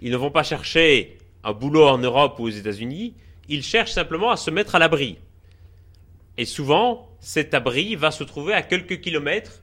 ils 0.00 0.10
ne 0.10 0.16
vont 0.16 0.30
pas 0.30 0.42
chercher 0.42 1.18
un 1.44 1.52
boulot 1.52 1.86
en 1.86 1.98
Europe 1.98 2.38
ou 2.38 2.44
aux 2.44 2.50
États-Unis, 2.50 3.14
ils 3.48 3.62
cherchent 3.62 3.92
simplement 3.92 4.30
à 4.30 4.36
se 4.36 4.50
mettre 4.50 4.74
à 4.74 4.78
l'abri. 4.78 5.18
Et 6.38 6.44
souvent, 6.44 7.08
cet 7.20 7.54
abri 7.54 7.94
va 7.94 8.10
se 8.10 8.24
trouver 8.24 8.54
à 8.54 8.62
quelques 8.62 9.00
kilomètres 9.00 9.62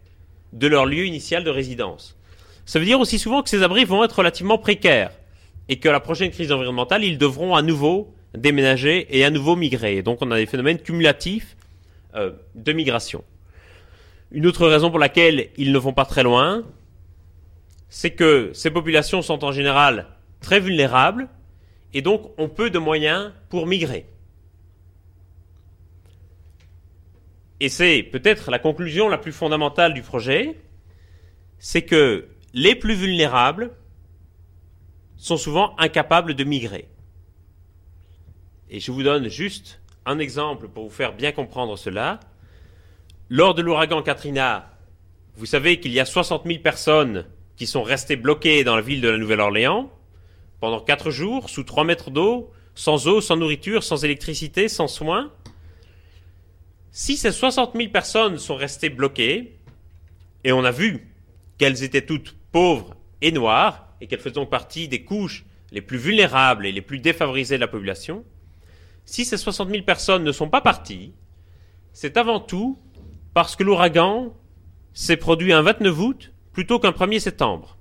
de 0.53 0.67
leur 0.67 0.86
lieu 0.86 1.05
initial 1.05 1.43
de 1.43 1.49
résidence. 1.49 2.17
Ça 2.65 2.80
veut 2.80 2.86
dire 2.86 2.99
aussi 2.99 3.17
souvent 3.17 3.41
que 3.41 3.49
ces 3.49 3.63
abris 3.63 3.86
vont 3.86 4.03
être 4.03 4.19
relativement 4.19 4.57
précaires 4.57 5.11
et 5.69 5.80
que 5.80 5.89
la 5.89 5.99
prochaine 5.99 6.32
crise 6.32 6.51
environnementale, 6.51 7.03
ils 7.03 7.17
devront 7.17 7.55
à 7.55 7.61
nouveau 7.61 8.13
déménager 8.36 9.07
et 9.09 9.25
à 9.25 9.32
nouveau 9.32 9.55
migrer. 9.55 10.03
donc 10.03 10.19
on 10.21 10.30
a 10.30 10.38
des 10.38 10.45
phénomènes 10.45 10.80
cumulatifs 10.80 11.55
euh, 12.16 12.32
de 12.55 12.74
migration. 12.74 13.24
Une 14.32 14.45
autre 14.45 14.68
raison 14.68 14.89
pour 14.89 14.99
laquelle 14.99 15.49
ils 15.57 15.72
ne 15.72 15.78
vont 15.78 15.93
pas 15.93 16.05
très 16.05 16.24
loin, 16.24 16.64
c'est 17.89 18.12
que 18.12 18.51
ces 18.53 18.70
populations 18.70 19.22
sont 19.22 19.43
en 19.43 19.51
général 19.51 20.07
très 20.39 20.60
vulnérables 20.60 21.28
et 21.93 22.01
donc 22.01 22.32
ont 22.38 22.49
peu 22.49 22.70
de 22.70 22.80
moyens 22.80 23.32
pour 23.49 23.66
migrer. 23.66 24.05
et 27.60 27.70
c'est 27.70 28.03
peut-être 28.03 28.51
la 28.51 28.60
conclusion 28.60 29.10
la 29.10 29.18
plus 29.18 29.32
fondamentale 29.32 29.93
du 29.93 30.01
projet, 30.01 30.60
c'est 31.57 31.82
que 31.82 32.30
les 32.53 32.76
plus 32.76 32.93
vulnérables 32.93 33.72
sont 35.18 35.38
souvent 35.38 35.76
incapables 35.78 36.36
de 36.36 36.43
migrer. 36.43 36.88
Et 38.70 38.80
je 38.80 38.91
vous 38.91 39.03
donne 39.03 39.28
juste 39.28 39.82
un 40.06 40.20
exemple 40.20 40.68
pour 40.68 40.86
vous 40.86 40.89
faire 40.89 41.14
bien 41.14 41.32
comprendre 41.32 41.78
cela. 41.78 42.20
Lors 43.30 43.54
de 43.54 43.62
l'ouragan 43.62 44.02
Katrina, 44.02 44.72
vous 45.36 45.45
savez 45.45 45.80
qu'il 45.80 45.91
y 45.91 46.00
a 46.00 46.06
60 46.06 46.45
000 46.45 46.60
personnes 46.60 47.26
qui 47.56 47.68
sont 47.68 47.84
restées 47.84 48.16
bloquées 48.16 48.64
dans 48.64 48.76
la 48.76 48.82
ville 48.82 49.02
de 49.02 49.10
la 49.10 49.18
Nouvelle-Orléans 49.18 49.91
pendant 50.60 50.80
4 50.80 51.12
jours, 51.12 51.50
sous 51.50 51.64
3 51.64 51.84
mètres 51.84 52.12
d'eau, 52.12 52.52
sans 52.76 53.08
eau, 53.08 53.22
sans 53.22 53.38
nourriture, 53.38 53.84
sans 53.84 54.04
électricité, 54.04 54.68
sans 54.68 54.88
soins. 54.88 55.32
Si 56.91 57.18
ces 57.18 57.32
60 57.32 57.76
000 57.76 57.89
personnes 57.91 58.38
sont 58.38 58.56
restées 58.56 58.89
bloquées, 58.89 59.58
et 60.43 60.52
on 60.52 60.64
a 60.64 60.72
vu 60.72 61.14
qu'elles 61.58 61.84
étaient 61.84 62.06
toutes 62.06 62.36
pauvres 62.52 62.95
et 63.22 63.32
noires, 63.32 63.88
et 64.02 64.08
qu'elles 64.08 64.20
faisaient 64.20 64.45
partie 64.45 64.88
des 64.88 65.04
couches 65.04 65.45
les 65.72 65.82
plus 65.82 65.97
vulnérables 65.97 66.66
et 66.66 66.72
les 66.72 66.82
plus 66.82 67.00
défavorisées 67.00 67.56
de 67.56 67.62
la 67.62 67.68
population, 67.68 68.24
si 69.10 69.26
ces 69.26 69.38
60 69.38 69.72
000 69.72 69.84
personnes 69.84 70.24
ne 70.24 70.32
sont 70.32 70.49
pas 70.49 70.62
parties, 70.62 71.14
c'est 71.93 72.16
avant 72.16 72.39
tout 72.39 72.78
parce 73.34 73.55
que 73.55 73.64
l'ouragan 73.64 74.36
s'est 74.93 75.18
produit 75.18 75.51
un 75.51 75.64
29 75.64 75.99
août 75.99 76.32
plutôt 76.53 76.78
qu'un 76.78 76.91
1er 76.91 77.18
septembre. 77.18 77.80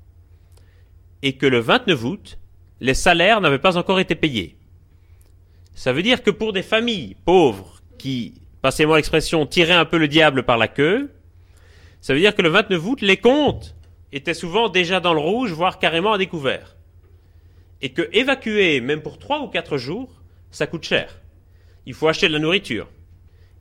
Et 1.20 1.35
que 1.35 1.45
le 1.45 1.59
29 1.59 2.05
août, 2.05 2.39
les 2.81 2.95
salaires 2.95 3.43
n'avaient 3.43 3.59
pas 3.59 3.76
encore 3.76 4.01
été 4.01 4.14
payés. 4.14 4.57
Ça 5.74 5.93
veut 5.93 6.03
dire 6.03 6.22
que 6.22 6.31
pour 6.31 6.55
des 6.55 6.62
familles 6.62 7.14
pauvres 7.26 7.83
qui, 7.99 8.41
passez-moi 8.62 8.97
l'expression, 8.97 9.45
tiraient 9.45 9.74
un 9.74 9.85
peu 9.85 9.99
le 9.99 10.09
diable 10.09 10.45
par 10.45 10.57
la 10.57 10.66
queue, 10.66 11.12
ça 12.01 12.14
veut 12.14 12.20
dire 12.20 12.35
que 12.35 12.43
le 12.43 12.49
29 12.49 12.87
août, 12.87 13.01
les 13.03 13.18
comptes 13.18 13.76
étaient 14.12 14.33
souvent 14.33 14.70
déjà 14.70 14.99
dans 14.99 15.12
le 15.12 15.20
rouge, 15.20 15.53
voire 15.53 15.79
carrément 15.79 16.14
à 16.14 16.18
découvert. 16.18 16.79
Et 17.83 17.91
que 17.91 18.09
évacuer, 18.14 18.81
même 18.81 19.03
pour 19.03 19.18
trois 19.18 19.43
ou 19.43 19.49
quatre 19.49 19.76
jours, 19.76 20.18
ça 20.51 20.66
coûte 20.66 20.84
cher. 20.84 21.20
Il 21.86 21.94
faut 21.94 22.09
acheter 22.09 22.28
de 22.28 22.32
la 22.32 22.38
nourriture. 22.38 22.88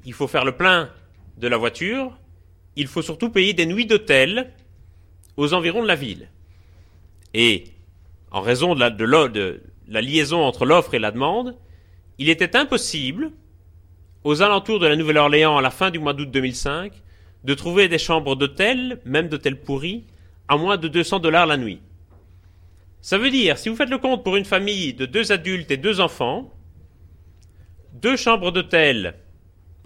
Il 0.06 0.14
faut 0.14 0.28
faire 0.28 0.46
le 0.46 0.54
plein 0.54 0.90
de 1.38 1.48
la 1.48 1.58
voiture. 1.58 2.18
Il 2.76 2.88
faut 2.88 3.02
surtout 3.02 3.30
payer 3.30 3.54
des 3.54 3.66
nuits 3.66 3.86
d'hôtel 3.86 4.52
aux 5.36 5.54
environs 5.54 5.82
de 5.82 5.88
la 5.88 5.96
ville. 5.96 6.30
Et, 7.34 7.66
en 8.32 8.42
raison 8.42 8.76
de 8.76 8.80
la, 8.80 10.02
liaison 10.02 10.42
entre 10.44 10.66
l'offre 10.66 10.94
et 10.94 11.00
la 11.00 11.12
demande, 11.12 11.56
il 12.18 12.30
était 12.30 12.56
impossible, 12.56 13.32
aux 14.24 14.42
alentours 14.42 14.80
de 14.80 14.88
la 14.88 14.96
Nouvelle-Orléans 14.96 15.58
à 15.58 15.62
la 15.62 15.70
fin 15.70 15.92
du 15.92 16.00
mois 16.00 16.14
d'août 16.14 16.30
2005, 16.32 16.92
de 17.44 17.54
trouver 17.54 17.88
des 17.88 18.00
chambres 18.00 18.36
d'hôtel, 18.36 19.00
même 19.06 19.30
d'hôtels 19.30 19.62
pourris, 19.62 20.06
à 20.48 20.58
moins 20.58 20.78
de 20.78 20.88
200 20.88 21.20
dollars 21.20 21.46
la 21.46 21.58
nuit. 21.58 21.82
Ça 23.02 23.18
veut 23.18 23.30
dire, 23.30 23.58
si 23.58 23.70
vous 23.70 23.76
faites 23.76 23.90
le 23.90 24.00
compte 24.00 24.24
pour 24.24 24.36
une 24.36 24.46
famille 24.46 24.94
de 24.94 25.06
deux 25.06 25.32
adultes 25.32 25.72
et 25.72 25.78
deux 25.78 26.02
enfants, 26.02 26.52
deux 28.02 28.16
chambres 28.16 28.52
d'hôtel 28.52 29.16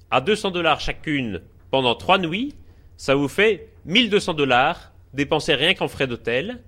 à 0.09 0.19
200 0.19 0.51
dollars 0.51 0.81
chacune 0.81 1.41
pendant 1.69 1.95
trois 1.95 2.17
nuits, 2.17 2.53
ça 2.97 3.15
vous 3.15 3.29
fait 3.29 3.69
1200 3.85 4.33
dollars 4.33 4.91
dépensés 5.13 5.55
rien 5.55 5.73
qu'en 5.73 5.87
frais 5.87 6.07
d'hôtel. 6.07 6.59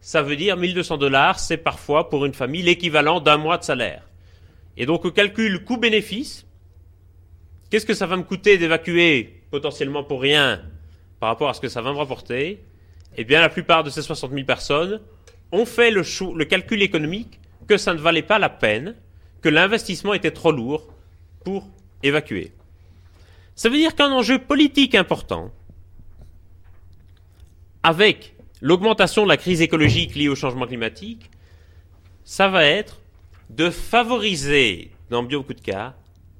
Ça 0.00 0.22
veut 0.22 0.36
dire 0.36 0.56
1200 0.56 0.96
dollars, 0.98 1.40
c'est 1.40 1.56
parfois 1.56 2.08
pour 2.08 2.24
une 2.24 2.34
famille 2.34 2.62
l'équivalent 2.62 3.20
d'un 3.20 3.36
mois 3.36 3.58
de 3.58 3.64
salaire. 3.64 4.08
Et 4.76 4.86
donc 4.86 5.04
au 5.04 5.10
calcul 5.10 5.64
coût-bénéfice, 5.64 6.46
qu'est-ce 7.68 7.84
que 7.84 7.94
ça 7.94 8.06
va 8.06 8.16
me 8.16 8.22
coûter 8.22 8.56
d'évacuer 8.56 9.42
potentiellement 9.50 10.04
pour 10.04 10.22
rien 10.22 10.62
par 11.18 11.28
rapport 11.28 11.48
à 11.48 11.54
ce 11.54 11.60
que 11.60 11.68
ça 11.68 11.82
va 11.82 11.92
me 11.92 11.98
rapporter? 11.98 12.64
Eh 13.16 13.24
bien 13.24 13.40
la 13.40 13.48
plupart 13.48 13.82
de 13.82 13.90
ces 13.90 14.02
60 14.02 14.30
000 14.30 14.44
personnes 14.44 15.00
ont 15.50 15.66
fait 15.66 15.90
le, 15.90 16.02
le 16.36 16.44
calcul 16.44 16.80
économique 16.80 17.40
que 17.66 17.76
ça 17.76 17.92
ne 17.92 17.98
valait 17.98 18.22
pas 18.22 18.38
la 18.38 18.48
peine 18.48 18.94
que 19.42 19.48
l'investissement 19.48 20.14
était 20.14 20.30
trop 20.30 20.52
lourd 20.52 20.88
pour 21.44 21.68
évacuer. 22.02 22.52
Ça 23.54 23.68
veut 23.68 23.76
dire 23.76 23.94
qu'un 23.94 24.10
enjeu 24.10 24.38
politique 24.38 24.94
important, 24.94 25.50
avec 27.82 28.34
l'augmentation 28.60 29.24
de 29.24 29.28
la 29.28 29.36
crise 29.36 29.60
écologique 29.60 30.14
liée 30.14 30.28
au 30.28 30.34
changement 30.34 30.66
climatique, 30.66 31.30
ça 32.24 32.48
va 32.48 32.64
être 32.64 33.00
de 33.48 33.70
favoriser, 33.70 34.90
dans 35.08 35.22
beaucoup 35.22 35.54
de 35.54 35.60
cas, 35.60 35.94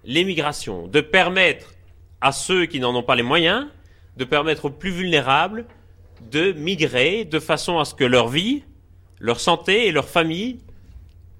l'émigration, 0.04 0.86
de 0.86 1.00
permettre 1.00 1.74
à 2.20 2.32
ceux 2.32 2.66
qui 2.66 2.80
n'en 2.80 2.94
ont 2.94 3.02
pas 3.02 3.16
les 3.16 3.22
moyens, 3.22 3.66
de 4.16 4.24
permettre 4.24 4.66
aux 4.66 4.70
plus 4.70 4.90
vulnérables 4.90 5.66
de 6.30 6.52
migrer 6.52 7.24
de 7.24 7.38
façon 7.38 7.78
à 7.78 7.84
ce 7.84 7.94
que 7.94 8.04
leur 8.04 8.28
vie, 8.28 8.62
leur 9.18 9.40
santé 9.40 9.86
et 9.86 9.92
leur 9.92 10.08
famille 10.08 10.58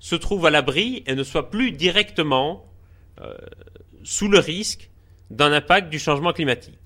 se 0.01 0.17
trouvent 0.17 0.47
à 0.47 0.51
l'abri 0.51 1.05
et 1.07 1.15
ne 1.15 1.23
soient 1.23 1.51
plus 1.51 1.73
directement 1.73 2.67
euh, 3.21 3.37
sous 4.03 4.29
le 4.29 4.39
risque 4.39 4.91
d'un 5.31 5.53
impact 5.53 5.91
du 5.91 5.99
changement 5.99 6.33
climatique. 6.33 6.79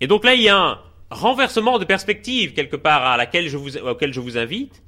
Et 0.00 0.08
donc 0.08 0.24
là, 0.24 0.34
il 0.34 0.42
y 0.42 0.48
a 0.48 0.58
un 0.58 0.80
renversement 1.10 1.78
de 1.78 1.84
perspective 1.84 2.52
quelque 2.52 2.76
part 2.76 3.02
à 3.02 3.16
laquelle 3.16 3.48
je 3.48 3.56
vous, 3.56 3.78
auquel 3.78 4.12
je 4.12 4.20
vous 4.20 4.36
invite. 4.36 4.82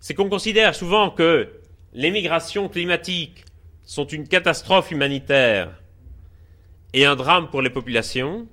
C'est 0.00 0.14
qu'on 0.14 0.28
considère 0.28 0.74
souvent 0.74 1.10
que 1.10 1.48
les 1.92 2.10
migrations 2.10 2.68
climatiques 2.68 3.44
sont 3.84 4.06
une 4.06 4.26
catastrophe 4.26 4.90
humanitaire 4.90 5.78
et 6.94 7.04
un 7.04 7.16
drame 7.16 7.50
pour 7.50 7.62
les 7.62 7.70
populations. 7.70 8.48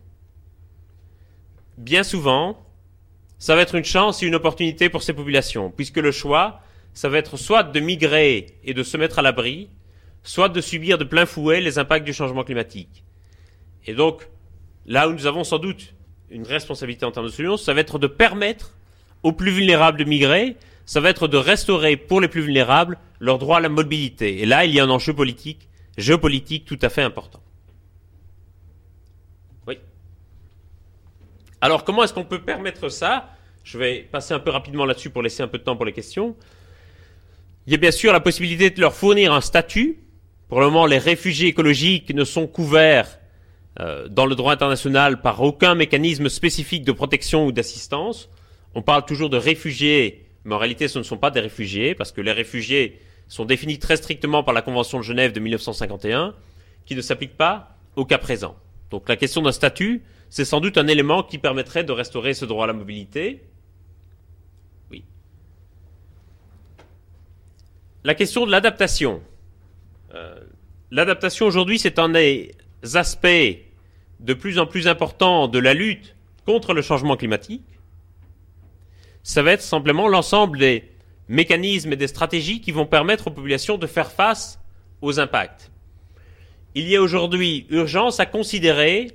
Bien 1.78 2.04
souvent, 2.04 2.62
ça 3.38 3.56
va 3.56 3.62
être 3.62 3.76
une 3.76 3.86
chance 3.86 4.22
et 4.22 4.28
une 4.28 4.36
opportunité 4.36 4.90
pour 4.90 5.02
ces 5.02 5.14
populations, 5.14 5.72
puisque 5.72 5.98
le 5.98 6.12
choix, 6.12 6.62
ça 6.94 7.10
va 7.10 7.18
être 7.18 7.38
soit 7.38 7.64
de 7.64 7.80
migrer 7.80 8.48
et 8.64 8.74
de 8.74 8.84
se 8.84 8.98
mettre 8.98 9.20
à 9.20 9.22
l'abri, 9.22 9.70
soit 10.24 10.50
de 10.50 10.62
subir 10.62 10.98
de 10.98 11.04
plein 11.04 11.26
fouet 11.26 11.62
les 11.62 11.80
impacts 11.80 12.06
du 12.06 12.14
changement 12.14 12.44
climatique. 12.44 13.04
Et 13.86 13.94
donc, 13.94 14.28
là 14.86 15.08
où 15.08 15.14
nous 15.14 15.26
avons 15.26 15.44
sans 15.44 15.60
doute 15.60 15.94
une 16.30 16.44
responsabilité 16.44 17.06
en 17.06 17.12
termes 17.12 17.26
de 17.26 17.32
solutions, 17.32 17.58
ça 17.58 17.74
va 17.74 17.82
être 17.82 18.00
de 18.00 18.08
permettre 18.08 18.76
aux 19.24 19.32
plus 19.32 19.52
vulnérables 19.52 19.98
de 19.98 20.04
migrer, 20.04 20.58
ça 20.86 21.00
va 21.00 21.10
être 21.10 21.28
de 21.28 21.38
restaurer 21.38 21.98
pour 21.98 22.22
les 22.22 22.28
plus 22.28 22.42
vulnérables 22.42 22.98
leur 23.20 23.38
droit 23.38 23.58
à 23.58 23.60
la 23.60 23.70
mobilité. 23.70 24.42
Et 24.42 24.46
là, 24.46 24.66
il 24.66 24.74
y 24.74 24.80
a 24.80 24.84
un 24.84 24.90
enjeu 24.90 25.14
politique, 25.14 25.68
géopolitique 25.98 26.66
tout 26.66 26.80
à 26.82 26.90
fait 26.90 27.02
important. 27.02 27.42
Oui. 29.68 29.78
Alors, 31.62 31.84
comment 31.84 32.04
est-ce 32.04 32.14
qu'on 32.14 32.26
peut 32.26 32.42
permettre 32.42 32.90
ça? 32.90 33.30
Je 33.64 33.78
vais 33.78 34.02
passer 34.02 34.34
un 34.34 34.40
peu 34.40 34.52
rapidement 34.52 34.86
là-dessus 34.86 35.10
pour 35.10 35.22
laisser 35.22 35.44
un 35.44 35.48
peu 35.48 35.58
de 35.58 35.64
temps 35.64 35.76
pour 35.76 35.86
les 35.86 35.94
questions. 35.94 36.36
Il 37.70 37.74
y 37.74 37.76
a 37.76 37.78
bien 37.78 37.92
sûr 37.92 38.12
la 38.12 38.20
possibilité 38.20 38.72
de 38.72 38.82
leur 38.82 38.96
fournir 38.96 39.32
un 39.32 39.42
statut. 39.42 40.00
Pour 40.48 40.60
le 40.60 40.66
moment, 40.66 40.88
les 40.88 40.98
réfugiés 40.98 41.50
écologiques 41.50 42.12
ne 42.16 42.24
sont 42.24 42.48
couverts 42.48 43.20
euh, 43.80 44.08
dans 44.08 44.26
le 44.26 44.34
droit 44.34 44.54
international 44.54 45.22
par 45.22 45.40
aucun 45.44 45.76
mécanisme 45.76 46.30
spécifique 46.30 46.84
de 46.84 46.92
protection 46.92 47.46
ou 47.46 47.52
d'assistance. 47.52 48.28
On 48.74 48.82
parle 48.82 49.06
toujours 49.06 49.30
de 49.30 49.38
réfugiés, 49.38 50.26
mais 50.46 50.56
en 50.56 50.58
réalité 50.58 50.88
ce 50.88 50.98
ne 50.98 51.04
sont 51.04 51.20
pas 51.20 51.30
des 51.30 51.42
réfugiés, 51.42 51.94
parce 51.94 52.12
que 52.12 52.22
les 52.22 52.32
réfugiés 52.32 52.98
sont 53.28 53.46
définis 53.46 53.78
très 53.78 53.98
strictement 53.98 54.44
par 54.44 54.56
la 54.56 54.64
Convention 54.64 54.98
de 54.98 55.04
Genève 55.04 55.32
de 55.32 55.40
1951, 55.40 56.34
qui 56.88 56.96
ne 56.96 57.02
s'applique 57.02 57.38
pas 57.38 57.78
au 57.96 58.04
cas 58.04 58.18
présent. 58.18 58.56
Donc 58.90 59.08
la 59.08 59.16
question 59.16 59.44
d'un 59.44 59.52
statut, 59.52 60.02
c'est 60.32 60.44
sans 60.44 60.60
doute 60.60 60.80
un 60.80 60.88
élément 60.88 61.22
qui 61.22 61.38
permettrait 61.38 61.84
de 61.84 61.92
restaurer 61.92 62.34
ce 62.34 62.46
droit 62.46 62.64
à 62.64 62.68
la 62.68 62.74
mobilité. 62.74 63.44
La 68.06 68.16
question 68.16 68.46
de 68.46 68.52
l'adaptation. 68.52 69.22
Euh, 70.16 70.40
l'adaptation 70.90 71.46
aujourd'hui, 71.46 71.80
c'est 71.80 72.00
un 72.00 72.08
des 72.08 72.56
aspects 72.94 73.28
de 74.22 74.34
plus 74.34 74.58
en 74.58 74.66
plus 74.66 74.88
importants 74.88 75.50
de 75.50 75.60
la 75.60 75.74
lutte 75.74 76.16
contre 76.46 76.74
le 76.74 76.82
changement 76.82 77.18
climatique. 77.18 77.66
Ça 79.22 79.44
va 79.44 79.52
être 79.52 79.62
simplement 79.62 80.08
l'ensemble 80.08 80.60
des 80.60 80.90
mécanismes 81.28 81.92
et 81.92 81.98
des 81.98 82.08
stratégies 82.08 82.62
qui 82.62 82.72
vont 82.72 82.86
permettre 82.86 83.28
aux 83.28 83.32
populations 83.32 83.78
de 83.78 83.86
faire 83.86 84.12
face 84.12 84.62
aux 85.02 85.20
impacts. 85.20 85.70
Il 86.76 86.88
y 86.88 86.96
a 86.96 87.02
aujourd'hui 87.02 87.68
urgence 87.70 88.22
à 88.22 88.26
considérer 88.26 89.12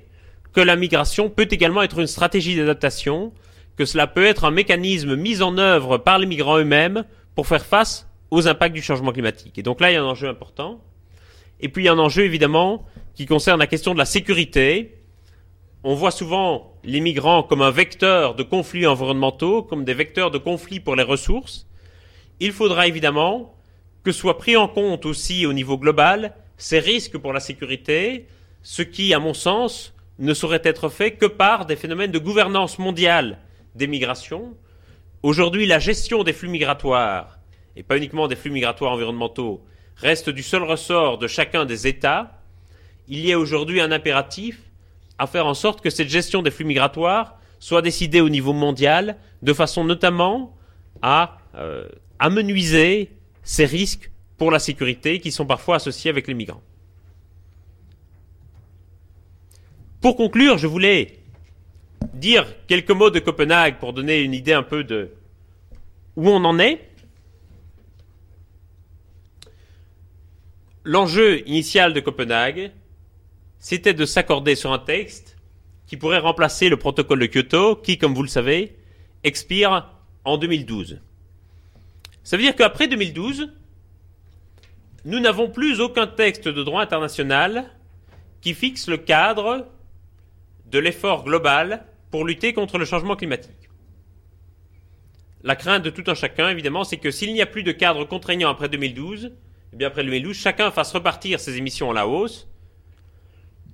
que 0.53 0.61
la 0.61 0.75
migration 0.75 1.31
peut 1.31 1.47
également 1.49 1.81
être 1.81 1.99
une 1.99 2.07
stratégie 2.07 2.55
d'adaptation, 2.55 3.33
que 3.77 3.85
cela 3.85 4.05
peut 4.05 4.25
être 4.25 4.45
un 4.45 4.51
mécanisme 4.51 5.15
mis 5.15 5.41
en 5.41 5.57
œuvre 5.57 5.97
par 5.97 6.19
les 6.19 6.27
migrants 6.27 6.59
eux-mêmes 6.59 7.03
pour 7.33 7.47
faire 7.47 7.65
face 7.65 8.07
aux 8.31 8.47
impacts 8.47 8.75
du 8.75 8.81
changement 8.81 9.11
climatique. 9.11 9.57
Et 9.57 9.63
donc 9.63 9.79
là, 9.79 9.91
il 9.91 9.93
y 9.93 9.97
a 9.97 10.01
un 10.01 10.05
enjeu 10.05 10.27
important. 10.27 10.81
Et 11.59 11.69
puis 11.69 11.83
il 11.83 11.85
y 11.85 11.89
a 11.89 11.93
un 11.93 11.99
enjeu 11.99 12.23
évidemment 12.23 12.85
qui 13.13 13.25
concerne 13.25 13.59
la 13.59 13.67
question 13.67 13.93
de 13.93 13.99
la 13.99 14.05
sécurité. 14.05 14.97
On 15.83 15.95
voit 15.95 16.11
souvent 16.11 16.73
les 16.83 16.99
migrants 16.99 17.43
comme 17.43 17.61
un 17.61 17.71
vecteur 17.71 18.35
de 18.35 18.43
conflits 18.43 18.87
environnementaux, 18.87 19.63
comme 19.63 19.85
des 19.85 19.93
vecteurs 19.93 20.31
de 20.31 20.37
conflits 20.37 20.79
pour 20.79 20.95
les 20.95 21.03
ressources. 21.03 21.67
Il 22.39 22.51
faudra 22.51 22.87
évidemment 22.87 23.55
que 24.03 24.11
soient 24.11 24.37
pris 24.37 24.57
en 24.57 24.67
compte 24.67 25.05
aussi 25.05 25.45
au 25.45 25.53
niveau 25.53 25.77
global 25.77 26.33
ces 26.57 26.79
risques 26.79 27.17
pour 27.17 27.33
la 27.33 27.39
sécurité, 27.39 28.27
ce 28.63 28.81
qui, 28.81 29.13
à 29.13 29.19
mon 29.19 29.33
sens, 29.33 29.93
ne 30.19 30.33
saurait 30.33 30.61
être 30.63 30.89
fait 30.89 31.11
que 31.11 31.25
par 31.25 31.65
des 31.65 31.75
phénomènes 31.75 32.11
de 32.11 32.19
gouvernance 32.19 32.79
mondiale 32.79 33.39
des 33.75 33.87
migrations. 33.87 34.55
Aujourd'hui, 35.23 35.65
la 35.65 35.79
gestion 35.79 36.23
des 36.23 36.33
flux 36.33 36.47
migratoires, 36.47 37.34
et 37.75 37.83
pas 37.83 37.97
uniquement 37.97 38.27
des 38.27 38.35
flux 38.35 38.51
migratoires 38.51 38.93
environnementaux, 38.93 39.63
reste 39.97 40.29
du 40.29 40.43
seul 40.43 40.63
ressort 40.63 41.17
de 41.17 41.27
chacun 41.27 41.65
des 41.65 41.87
États. 41.87 42.41
Il 43.07 43.25
y 43.25 43.31
a 43.31 43.39
aujourd'hui 43.39 43.81
un 43.81 43.91
impératif 43.91 44.59
à 45.17 45.27
faire 45.27 45.45
en 45.45 45.53
sorte 45.53 45.81
que 45.81 45.89
cette 45.89 46.09
gestion 46.09 46.41
des 46.41 46.51
flux 46.51 46.65
migratoires 46.65 47.39
soit 47.59 47.81
décidée 47.81 48.21
au 48.21 48.29
niveau 48.29 48.53
mondial, 48.53 49.17
de 49.41 49.53
façon 49.53 49.83
notamment 49.83 50.55
à 51.01 51.37
euh, 51.55 51.87
amenuiser 52.19 53.11
ces 53.43 53.65
risques 53.65 54.11
pour 54.37 54.51
la 54.51 54.59
sécurité 54.59 55.19
qui 55.19 55.31
sont 55.31 55.45
parfois 55.45 55.77
associés 55.77 56.09
avec 56.09 56.27
les 56.27 56.33
migrants. 56.33 56.61
Pour 60.01 60.17
conclure, 60.17 60.57
je 60.57 60.67
voulais 60.67 61.19
dire 62.13 62.45
quelques 62.67 62.91
mots 62.91 63.09
de 63.09 63.19
Copenhague 63.19 63.79
pour 63.79 63.93
donner 63.93 64.21
une 64.21 64.33
idée 64.33 64.53
un 64.53 64.63
peu 64.63 64.83
de 64.83 65.11
où 66.15 66.29
on 66.29 66.43
en 66.45 66.59
est. 66.59 66.81
L'enjeu 70.87 71.41
initial 71.49 71.93
de 71.93 71.99
Copenhague, 71.99 72.71
c'était 73.57 73.95
de 73.95 74.05
s'accorder 74.05 74.53
sur 74.53 74.71
un 74.71 74.77
texte 74.77 75.35
qui 75.87 75.97
pourrait 75.97 76.19
remplacer 76.19 76.69
le 76.69 76.77
protocole 76.77 77.19
de 77.19 77.25
Kyoto, 77.25 77.75
qui, 77.75 77.97
comme 77.97 78.13
vous 78.13 78.21
le 78.21 78.27
savez, 78.27 78.77
expire 79.23 79.89
en 80.25 80.37
2012. 80.37 81.01
Ça 82.23 82.37
veut 82.37 82.43
dire 82.43 82.55
qu'après 82.55 82.87
2012, 82.87 83.51
nous 85.05 85.19
n'avons 85.19 85.49
plus 85.49 85.81
aucun 85.81 86.05
texte 86.05 86.47
de 86.47 86.61
droit 86.61 86.83
international 86.83 87.65
qui 88.41 88.53
fixe 88.53 88.87
le 88.87 88.97
cadre 88.97 89.67
de 90.67 90.77
l'effort 90.77 91.23
global 91.23 91.83
pour 92.11 92.25
lutter 92.25 92.53
contre 92.53 92.77
le 92.77 92.85
changement 92.85 93.15
climatique. 93.15 93.69
La 95.41 95.55
crainte 95.55 95.81
de 95.81 95.89
tout 95.89 96.03
un 96.05 96.13
chacun, 96.15 96.49
évidemment, 96.49 96.83
c'est 96.83 96.97
que 96.97 97.09
s'il 97.09 97.33
n'y 97.33 97.41
a 97.41 97.47
plus 97.47 97.63
de 97.63 97.71
cadre 97.71 98.05
contraignant 98.05 98.49
après 98.49 98.69
2012, 98.69 99.31
eh 99.75 99.77
bien 99.77 99.89
après 99.89 100.05
2012, 100.05 100.33
chacun 100.37 100.71
fasse 100.71 100.93
repartir 100.93 101.37
ses 101.37 101.57
émissions 101.57 101.91
à 101.91 101.93
la 101.93 102.07
hausse 102.07 102.47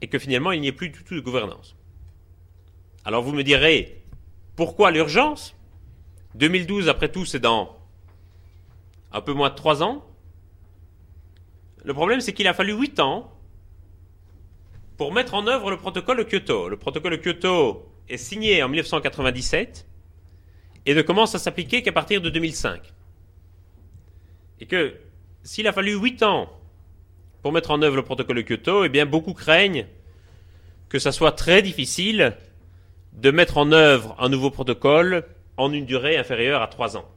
et 0.01 0.07
que 0.07 0.17
finalement 0.17 0.51
il 0.51 0.59
n'y 0.59 0.67
ait 0.67 0.71
plus 0.71 0.89
du 0.89 1.03
tout 1.03 1.13
de 1.13 1.19
gouvernance. 1.19 1.75
Alors 3.05 3.21
vous 3.21 3.33
me 3.33 3.43
direz, 3.43 4.03
pourquoi 4.55 4.89
l'urgence? 4.89 5.55
2012, 6.33 6.89
après 6.89 7.11
tout, 7.11 7.23
c'est 7.23 7.39
dans 7.39 7.77
un 9.11 9.21
peu 9.21 9.33
moins 9.33 9.51
de 9.51 9.53
trois 9.53 9.83
ans. 9.83 10.03
Le 11.83 11.93
problème, 11.93 12.19
c'est 12.19 12.33
qu'il 12.33 12.47
a 12.47 12.55
fallu 12.55 12.73
huit 12.73 12.99
ans 12.99 13.31
pour 14.97 15.13
mettre 15.13 15.35
en 15.35 15.45
œuvre 15.45 15.69
le 15.69 15.77
protocole 15.77 16.17
de 16.17 16.23
Kyoto. 16.23 16.67
Le 16.67 16.77
protocole 16.77 17.11
de 17.11 17.21
Kyoto 17.21 17.93
est 18.09 18.17
signé 18.17 18.63
en 18.63 18.69
1997 18.69 19.87
et 20.87 20.95
ne 20.95 21.01
commence 21.03 21.35
à 21.35 21.37
s'appliquer 21.37 21.83
qu'à 21.83 21.91
partir 21.91 22.21
de 22.21 22.31
2005. 22.31 22.91
Et 24.61 24.65
que 24.65 24.95
s'il 25.43 25.67
a 25.67 25.73
fallu 25.73 25.95
huit 25.95 26.23
ans 26.23 26.49
pour 27.41 27.51
mettre 27.51 27.71
en 27.71 27.81
œuvre 27.81 27.95
le 27.95 28.03
protocole 28.03 28.37
de 28.37 28.41
Kyoto, 28.41 28.85
eh 28.85 28.89
bien 28.89 29.05
beaucoup 29.05 29.33
craignent 29.33 29.87
que 30.89 30.99
ça 30.99 31.11
soit 31.11 31.31
très 31.31 31.61
difficile 31.61 32.35
de 33.13 33.31
mettre 33.31 33.57
en 33.57 33.71
œuvre 33.71 34.15
un 34.19 34.29
nouveau 34.29 34.51
protocole 34.51 35.25
en 35.57 35.71
une 35.71 35.85
durée 35.85 36.17
inférieure 36.17 36.61
à 36.61 36.67
trois 36.67 36.97
ans. 36.97 37.09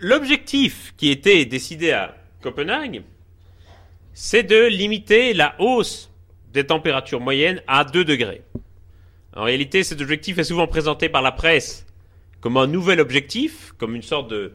L'objectif 0.00 0.92
qui 0.96 1.10
était 1.10 1.44
décidé 1.46 1.92
à 1.92 2.16
Copenhague, 2.42 3.02
c'est 4.12 4.42
de 4.42 4.66
limiter 4.66 5.32
la 5.32 5.54
hausse 5.58 6.10
des 6.52 6.66
températures 6.66 7.20
moyennes 7.20 7.62
à 7.66 7.84
2 7.84 8.04
degrés. 8.04 8.42
En 9.34 9.44
réalité, 9.44 9.84
cet 9.84 10.00
objectif 10.00 10.38
est 10.38 10.44
souvent 10.44 10.66
présenté 10.66 11.08
par 11.08 11.22
la 11.22 11.32
presse 11.32 11.85
comme 12.40 12.56
un 12.56 12.66
nouvel 12.66 13.00
objectif, 13.00 13.72
comme 13.78 13.94
une 13.94 14.02
sorte 14.02 14.30
de 14.30 14.54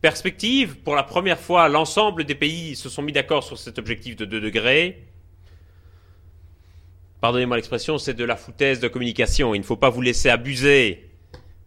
perspective. 0.00 0.78
Pour 0.78 0.94
la 0.94 1.02
première 1.02 1.38
fois, 1.38 1.68
l'ensemble 1.68 2.24
des 2.24 2.34
pays 2.34 2.76
se 2.76 2.88
sont 2.88 3.02
mis 3.02 3.12
d'accord 3.12 3.44
sur 3.44 3.58
cet 3.58 3.78
objectif 3.78 4.16
de 4.16 4.24
2 4.24 4.40
degrés. 4.40 5.06
Pardonnez-moi 7.20 7.56
l'expression, 7.56 7.98
c'est 7.98 8.14
de 8.14 8.24
la 8.24 8.36
foutaise 8.36 8.80
de 8.80 8.88
communication. 8.88 9.54
Il 9.54 9.58
ne 9.58 9.64
faut 9.64 9.76
pas 9.76 9.90
vous 9.90 10.00
laisser 10.00 10.30
abuser 10.30 11.10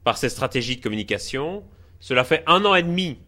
par 0.03 0.17
ces 0.17 0.29
stratégies 0.29 0.77
de 0.77 0.81
communication. 0.81 1.63
Cela 1.99 2.23
fait 2.23 2.43
un 2.47 2.65
an 2.65 2.75
et 2.75 2.83
demi 2.83 3.19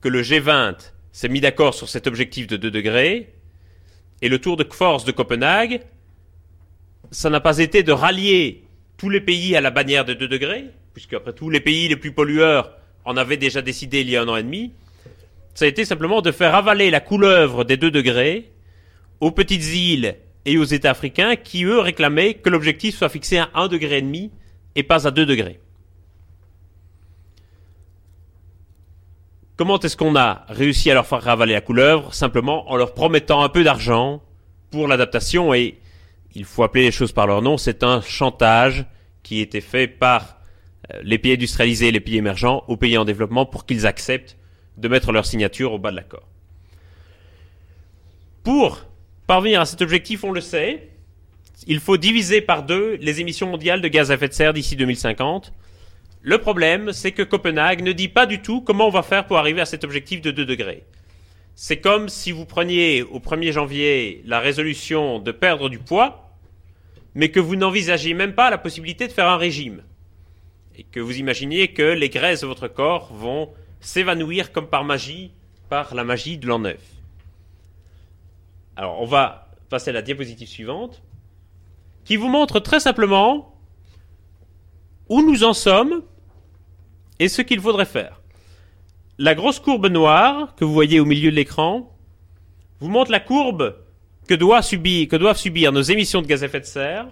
que 0.00 0.08
le 0.08 0.22
G20 0.22 0.92
s'est 1.12 1.28
mis 1.28 1.40
d'accord 1.40 1.74
sur 1.74 1.88
cet 1.88 2.06
objectif 2.06 2.46
de 2.46 2.56
2 2.56 2.70
degrés. 2.70 3.34
Et 4.22 4.28
le 4.28 4.38
tour 4.38 4.56
de 4.56 4.66
force 4.70 5.04
de 5.04 5.12
Copenhague, 5.12 5.80
ça 7.10 7.30
n'a 7.30 7.40
pas 7.40 7.58
été 7.58 7.82
de 7.82 7.92
rallier 7.92 8.64
tous 8.98 9.08
les 9.08 9.20
pays 9.20 9.56
à 9.56 9.62
la 9.62 9.70
bannière 9.70 10.04
de 10.04 10.12
2 10.12 10.28
degrés, 10.28 10.66
puisque 11.00 11.14
après 11.14 11.32
tous 11.32 11.48
les 11.48 11.60
pays 11.60 11.88
les 11.88 11.96
plus 11.96 12.12
pollueurs 12.12 12.76
en 13.06 13.16
avaient 13.16 13.38
déjà 13.38 13.62
décidé 13.62 14.02
il 14.02 14.10
y 14.10 14.18
a 14.18 14.22
un 14.22 14.28
an 14.28 14.36
et 14.36 14.42
demi. 14.42 14.74
Ça 15.54 15.64
a 15.64 15.68
été 15.68 15.86
simplement 15.86 16.20
de 16.20 16.30
faire 16.30 16.54
avaler 16.54 16.90
la 16.90 17.00
couleuvre 17.00 17.64
des 17.64 17.78
2 17.78 17.90
degrés 17.90 18.52
aux 19.18 19.30
petites 19.30 19.64
îles 19.74 20.16
et 20.44 20.58
aux 20.58 20.64
États 20.64 20.90
africains 20.90 21.36
qui, 21.36 21.64
eux, 21.64 21.78
réclamaient 21.78 22.34
que 22.34 22.50
l'objectif 22.50 22.98
soit 22.98 23.08
fixé 23.08 23.38
à 23.38 23.48
1,5 23.54 23.68
degré 23.68 24.30
et 24.76 24.82
pas 24.82 25.06
à 25.06 25.10
2 25.10 25.24
degrés. 25.24 25.58
Comment 29.56 29.80
est-ce 29.80 29.96
qu'on 29.96 30.16
a 30.16 30.44
réussi 30.50 30.90
à 30.90 30.94
leur 30.94 31.06
faire 31.06 31.22
ravaler 31.22 31.54
la 31.54 31.62
couleuvre? 31.62 32.12
Simplement 32.12 32.70
en 32.70 32.76
leur 32.76 32.92
promettant 32.92 33.42
un 33.42 33.48
peu 33.48 33.64
d'argent 33.64 34.22
pour 34.70 34.86
l'adaptation 34.86 35.54
et 35.54 35.78
il 36.34 36.44
faut 36.44 36.62
appeler 36.62 36.84
les 36.84 36.92
choses 36.92 37.12
par 37.12 37.26
leur 37.26 37.40
nom, 37.40 37.56
c'est 37.56 37.84
un 37.84 38.02
chantage 38.02 38.84
qui 39.22 39.40
était 39.40 39.62
fait 39.62 39.88
par 39.88 40.39
les 41.02 41.18
pays 41.18 41.32
industrialisés 41.32 41.90
les 41.90 42.00
pays 42.00 42.16
émergents 42.16 42.64
aux 42.68 42.76
pays 42.76 42.96
en 42.98 43.04
développement 43.04 43.46
pour 43.46 43.66
qu'ils 43.66 43.86
acceptent 43.86 44.36
de 44.76 44.88
mettre 44.88 45.12
leur 45.12 45.26
signature 45.26 45.72
au 45.72 45.78
bas 45.78 45.90
de 45.90 45.96
l'accord. 45.96 46.28
Pour 48.42 48.86
parvenir 49.26 49.60
à 49.60 49.66
cet 49.66 49.82
objectif, 49.82 50.24
on 50.24 50.32
le 50.32 50.40
sait, 50.40 50.88
il 51.66 51.80
faut 51.80 51.96
diviser 51.96 52.40
par 52.40 52.62
deux 52.62 52.96
les 53.00 53.20
émissions 53.20 53.48
mondiales 53.48 53.80
de 53.80 53.88
gaz 53.88 54.10
à 54.10 54.14
effet 54.14 54.28
de 54.28 54.32
serre 54.32 54.52
d'ici 54.52 54.76
2050 54.76 55.52
le 56.22 56.36
problème, 56.36 56.92
c'est 56.92 57.12
que 57.12 57.22
Copenhague 57.22 57.82
ne 57.82 57.92
dit 57.92 58.08
pas 58.08 58.26
du 58.26 58.42
tout 58.42 58.60
comment 58.60 58.86
on 58.86 58.90
va 58.90 59.02
faire 59.02 59.26
pour 59.26 59.38
arriver 59.38 59.62
à 59.62 59.64
cet 59.64 59.84
objectif 59.84 60.20
de 60.20 60.30
2 60.30 60.44
degrés. 60.44 60.84
C'est 61.54 61.80
comme 61.80 62.10
si 62.10 62.30
vous 62.30 62.44
preniez 62.44 63.02
au 63.02 63.20
1er 63.20 63.52
janvier 63.52 64.22
la 64.26 64.38
résolution 64.38 65.18
de 65.18 65.32
perdre 65.32 65.70
du 65.70 65.78
poids, 65.78 66.36
mais 67.14 67.30
que 67.30 67.40
vous 67.40 67.56
n'envisagiez 67.56 68.12
même 68.12 68.34
pas 68.34 68.50
la 68.50 68.58
possibilité 68.58 69.08
de 69.08 69.12
faire 69.12 69.28
un 69.28 69.38
régime. 69.38 69.82
Et 70.76 70.84
que 70.84 71.00
vous 71.00 71.18
imaginiez 71.18 71.68
que 71.68 71.82
les 71.82 72.08
graisses 72.08 72.40
de 72.40 72.46
votre 72.46 72.68
corps 72.68 73.12
vont 73.12 73.50
s'évanouir 73.80 74.52
comme 74.52 74.68
par 74.68 74.84
magie, 74.84 75.32
par 75.68 75.94
la 75.94 76.04
magie 76.04 76.38
de 76.38 76.46
l'an 76.46 76.60
neuf. 76.60 76.80
Alors, 78.76 79.00
on 79.00 79.06
va 79.06 79.48
passer 79.68 79.90
à 79.90 79.92
la 79.92 80.02
diapositive 80.02 80.48
suivante, 80.48 81.02
qui 82.04 82.16
vous 82.16 82.28
montre 82.28 82.60
très 82.60 82.80
simplement 82.80 83.54
où 85.08 85.22
nous 85.22 85.44
en 85.44 85.52
sommes 85.52 86.02
et 87.18 87.28
ce 87.28 87.42
qu'il 87.42 87.60
faudrait 87.60 87.84
faire. 87.84 88.20
La 89.18 89.34
grosse 89.34 89.60
courbe 89.60 89.86
noire 89.86 90.54
que 90.54 90.64
vous 90.64 90.72
voyez 90.72 90.98
au 90.98 91.04
milieu 91.04 91.30
de 91.30 91.36
l'écran 91.36 91.94
vous 92.80 92.88
montre 92.88 93.10
la 93.10 93.20
courbe 93.20 93.76
que, 94.26 94.34
doivent 94.34 95.36
subir 95.36 95.72
nos 95.72 95.82
émissions 95.82 96.22
de 96.22 96.26
gaz 96.26 96.42
à 96.42 96.46
effet 96.46 96.60
de 96.60 96.64
serre 96.64 97.06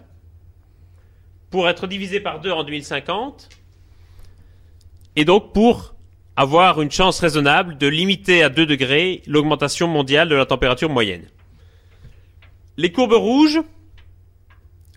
pour 1.50 1.68
être 1.68 1.86
divisées 1.86 2.20
par 2.20 2.40
deux 2.40 2.52
en 2.52 2.64
2050 2.64 3.48
et 5.16 5.24
donc 5.24 5.52
pour 5.52 5.94
avoir 6.36 6.80
une 6.80 6.90
chance 6.90 7.18
raisonnable 7.18 7.78
de 7.78 7.88
limiter 7.88 8.42
à 8.42 8.48
2 8.48 8.66
degrés 8.66 9.22
l'augmentation 9.26 9.88
mondiale 9.88 10.28
de 10.28 10.36
la 10.36 10.46
température 10.46 10.88
moyenne. 10.88 11.26
Les 12.76 12.92
courbes 12.92 13.14
rouges 13.14 13.60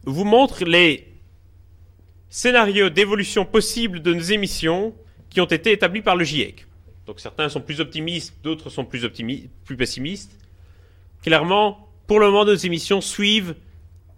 vous 0.06 0.26
montrent 0.26 0.66
les 0.66 1.08
scénarios 2.30 2.90
d'évolution 2.90 3.46
possible 3.46 4.02
de 4.02 4.14
nos 4.14 4.22
émissions 4.22 4.94
qui 5.32 5.42
ont 5.42 5.46
été 5.46 5.72
établis 5.72 6.02
par 6.02 6.16
le 6.16 6.24
GIEC. 6.24 6.68
Donc 7.08 7.20
certains 7.20 7.50
sont 7.50 7.62
plus 7.62 7.82
optimistes, 7.82 8.36
d'autres 8.44 8.70
sont 8.70 8.86
plus, 8.86 9.08
plus 9.66 9.76
pessimistes. 9.76 10.38
Clairement, 11.24 11.90
pour 12.06 12.20
le 12.20 12.28
moment, 12.28 12.46
nos 12.46 12.54
émissions 12.54 13.02
suivent 13.02 13.56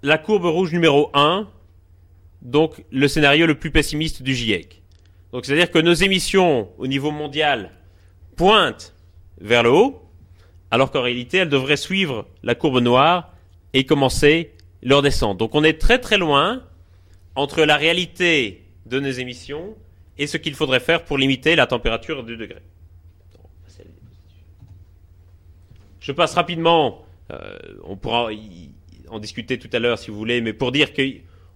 la 0.01 0.17
courbe 0.17 0.45
rouge 0.45 0.73
numéro 0.73 1.09
1, 1.13 1.47
donc 2.43 2.83
le 2.91 3.07
scénario 3.07 3.47
le 3.47 3.55
plus 3.55 3.71
pessimiste 3.71 4.21
du 4.21 4.35
GIEC. 4.35 4.83
Donc 5.31 5.45
c'est-à-dire 5.45 5.71
que 5.71 5.79
nos 5.79 5.93
émissions 5.93 6.69
au 6.77 6.85
niveau 6.85 7.09
mondial 7.09 7.71
pointent 8.35 8.93
vers 9.41 9.63
le 9.63 9.71
haut, 9.71 10.03
alors 10.69 10.91
qu'en 10.91 11.01
réalité, 11.01 11.37
elles 11.37 11.49
devraient 11.49 11.77
suivre 11.77 12.27
la 12.43 12.53
courbe 12.53 12.79
noire 12.79 13.33
et 13.73 13.85
commencer 13.85 14.51
leur 14.83 15.01
descente. 15.01 15.37
Donc 15.37 15.55
on 15.55 15.63
est 15.63 15.79
très 15.79 15.99
très 15.99 16.17
loin 16.17 16.63
entre 17.35 17.63
la 17.63 17.77
réalité 17.77 18.63
de 18.85 18.99
nos 18.99 19.09
émissions 19.09 19.75
et 20.17 20.27
ce 20.27 20.37
qu'il 20.37 20.53
faudrait 20.53 20.79
faire 20.79 21.03
pour 21.05 21.17
limiter 21.17 21.55
la 21.55 21.65
température 21.65 22.19
à 22.19 22.23
2 22.23 22.37
degrés. 22.37 22.61
je 26.03 26.11
passe 26.11 26.33
rapidement, 26.33 27.05
euh, 27.31 27.57
on 27.85 27.95
pourra 27.95 28.29
en 29.07 29.19
discuter 29.19 29.57
tout 29.57 29.69
à 29.71 29.79
l'heure 29.79 29.97
si 29.97 30.11
vous 30.11 30.17
voulez, 30.17 30.41
mais 30.41 30.51
pour 30.51 30.73
dire 30.73 30.91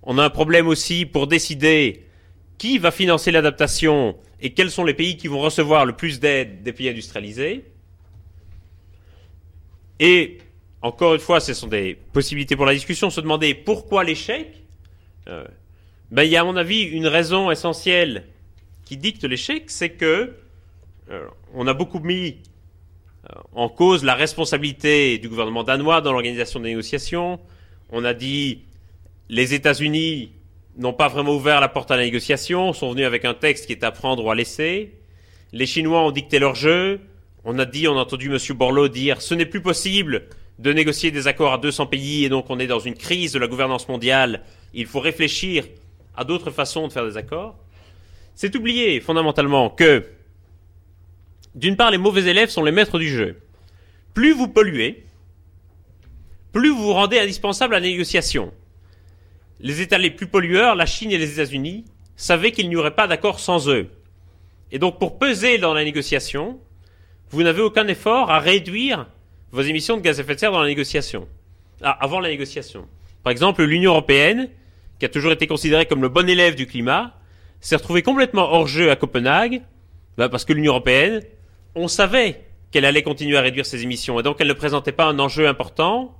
qu'on 0.07 0.17
a 0.19 0.23
un 0.23 0.29
problème 0.29 0.67
aussi 0.67 1.05
pour 1.05 1.27
décider 1.27 2.05
qui 2.57 2.77
va 2.77 2.91
financer 2.91 3.29
l'adaptation 3.29 4.15
et 4.39 4.53
quels 4.53 4.71
sont 4.71 4.85
les 4.85 4.93
pays 4.93 5.17
qui 5.17 5.27
vont 5.27 5.41
recevoir 5.41 5.85
le 5.85 5.97
plus 5.97 6.21
d'aide 6.21 6.63
des 6.63 6.71
pays 6.71 6.87
industrialisés. 6.87 7.65
Et 9.99 10.37
encore 10.81 11.13
une 11.13 11.19
fois, 11.19 11.41
ce 11.41 11.53
sont 11.53 11.67
des 11.67 11.95
possibilités 12.13 12.55
pour 12.55 12.65
la 12.65 12.73
discussion, 12.73 13.09
se 13.09 13.19
demander 13.19 13.53
pourquoi 13.53 14.05
l'échec. 14.05 14.63
Euh, 15.27 15.43
ben, 16.09 16.23
il 16.23 16.29
y 16.29 16.37
a 16.37 16.41
à 16.41 16.45
mon 16.45 16.55
avis 16.55 16.83
une 16.83 17.07
raison 17.07 17.51
essentielle 17.51 18.27
qui 18.85 18.95
dicte 18.95 19.25
l'échec, 19.25 19.69
c'est 19.69 19.89
que 19.89 20.33
euh, 21.09 21.25
on 21.53 21.67
a 21.67 21.73
beaucoup 21.73 21.99
mis 21.99 22.37
euh, 23.29 23.33
en 23.51 23.67
cause 23.67 24.05
la 24.05 24.15
responsabilité 24.15 25.17
du 25.17 25.27
gouvernement 25.27 25.63
danois 25.63 25.99
dans 25.99 26.13
l'organisation 26.13 26.61
des 26.61 26.69
négociations. 26.69 27.41
On 27.89 28.05
a 28.05 28.13
dit 28.13 28.66
les 29.29 29.53
États-Unis 29.53 30.31
n'ont 30.77 30.93
pas 30.93 31.07
vraiment 31.07 31.35
ouvert 31.35 31.59
la 31.59 31.67
porte 31.67 31.91
à 31.91 31.97
la 31.97 32.03
négociation, 32.03 32.73
sont 32.73 32.91
venus 32.91 33.05
avec 33.05 33.25
un 33.25 33.33
texte 33.33 33.65
qui 33.65 33.73
est 33.73 33.83
à 33.83 33.91
prendre 33.91 34.23
ou 34.23 34.31
à 34.31 34.35
laisser. 34.35 34.93
Les 35.51 35.65
Chinois 35.65 36.01
ont 36.01 36.11
dicté 36.11 36.39
leur 36.39 36.55
jeu. 36.55 36.99
On 37.43 37.57
a 37.59 37.65
dit, 37.65 37.87
on 37.87 37.97
a 37.97 38.01
entendu 38.01 38.31
M. 38.31 38.37
Borloo 38.55 38.87
dire, 38.87 39.21
ce 39.21 39.33
n'est 39.33 39.45
plus 39.45 39.61
possible 39.61 40.27
de 40.59 40.73
négocier 40.73 41.11
des 41.11 41.27
accords 41.27 41.53
à 41.53 41.57
200 41.57 41.87
pays 41.87 42.25
et 42.25 42.29
donc 42.29 42.49
on 42.49 42.59
est 42.59 42.67
dans 42.67 42.79
une 42.79 42.95
crise 42.95 43.31
de 43.33 43.39
la 43.39 43.47
gouvernance 43.47 43.87
mondiale. 43.87 44.43
Il 44.73 44.85
faut 44.85 44.99
réfléchir 44.99 45.65
à 46.15 46.23
d'autres 46.23 46.51
façons 46.51 46.87
de 46.87 46.93
faire 46.93 47.05
des 47.05 47.17
accords. 47.17 47.55
C'est 48.35 48.55
oublier 48.55 48.99
fondamentalement 48.99 49.69
que, 49.69 50.05
d'une 51.55 51.75
part, 51.75 51.91
les 51.91 51.97
mauvais 51.97 52.25
élèves 52.25 52.49
sont 52.49 52.63
les 52.63 52.71
maîtres 52.71 52.99
du 52.99 53.09
jeu. 53.09 53.37
Plus 54.13 54.33
vous 54.33 54.47
polluez, 54.47 55.03
plus 56.51 56.69
vous 56.69 56.83
vous 56.83 56.93
rendez 56.93 57.19
indispensable 57.19 57.75
à 57.75 57.79
la 57.79 57.87
négociation. 57.87 58.51
Les 59.59 59.81
États 59.81 59.97
les 59.97 60.11
plus 60.11 60.27
pollueurs, 60.27 60.75
la 60.75 60.85
Chine 60.85 61.11
et 61.11 61.17
les 61.17 61.33
États-Unis, 61.33 61.85
savaient 62.15 62.51
qu'il 62.51 62.69
n'y 62.69 62.75
aurait 62.75 62.95
pas 62.95 63.07
d'accord 63.07 63.39
sans 63.39 63.69
eux. 63.69 63.89
Et 64.71 64.79
donc, 64.79 64.99
pour 64.99 65.17
peser 65.17 65.57
dans 65.57 65.73
la 65.73 65.83
négociation, 65.83 66.59
vous 67.29 67.43
n'avez 67.43 67.61
aucun 67.61 67.87
effort 67.87 68.31
à 68.31 68.39
réduire 68.39 69.07
vos 69.51 69.61
émissions 69.61 69.97
de 69.97 70.01
gaz 70.01 70.19
à 70.19 70.23
effet 70.23 70.35
de 70.35 70.39
serre 70.39 70.51
dans 70.51 70.61
la 70.61 70.67
négociation. 70.67 71.27
Ah, 71.81 71.97
avant 72.01 72.19
la 72.19 72.29
négociation. 72.29 72.87
Par 73.23 73.31
exemple, 73.31 73.63
l'Union 73.63 73.91
européenne, 73.91 74.49
qui 74.99 75.05
a 75.05 75.09
toujours 75.09 75.31
été 75.31 75.47
considérée 75.47 75.85
comme 75.85 76.01
le 76.01 76.09
bon 76.09 76.27
élève 76.29 76.55
du 76.55 76.65
climat, 76.65 77.13
s'est 77.59 77.75
retrouvée 77.75 78.01
complètement 78.01 78.51
hors 78.51 78.67
jeu 78.67 78.91
à 78.91 78.95
Copenhague, 78.95 79.61
bah, 80.17 80.29
parce 80.29 80.45
que 80.45 80.53
l'Union 80.53 80.73
européenne, 80.73 81.21
on 81.75 81.87
savait 81.87 82.43
qu'elle 82.71 82.85
allait 82.85 83.03
continuer 83.03 83.37
à 83.37 83.41
réduire 83.41 83.65
ses 83.65 83.83
émissions, 83.83 84.19
et 84.19 84.23
donc 84.23 84.37
elle 84.39 84.47
ne 84.47 84.53
présentait 84.53 84.91
pas 84.91 85.05
un 85.05 85.19
enjeu 85.19 85.47
important. 85.47 86.15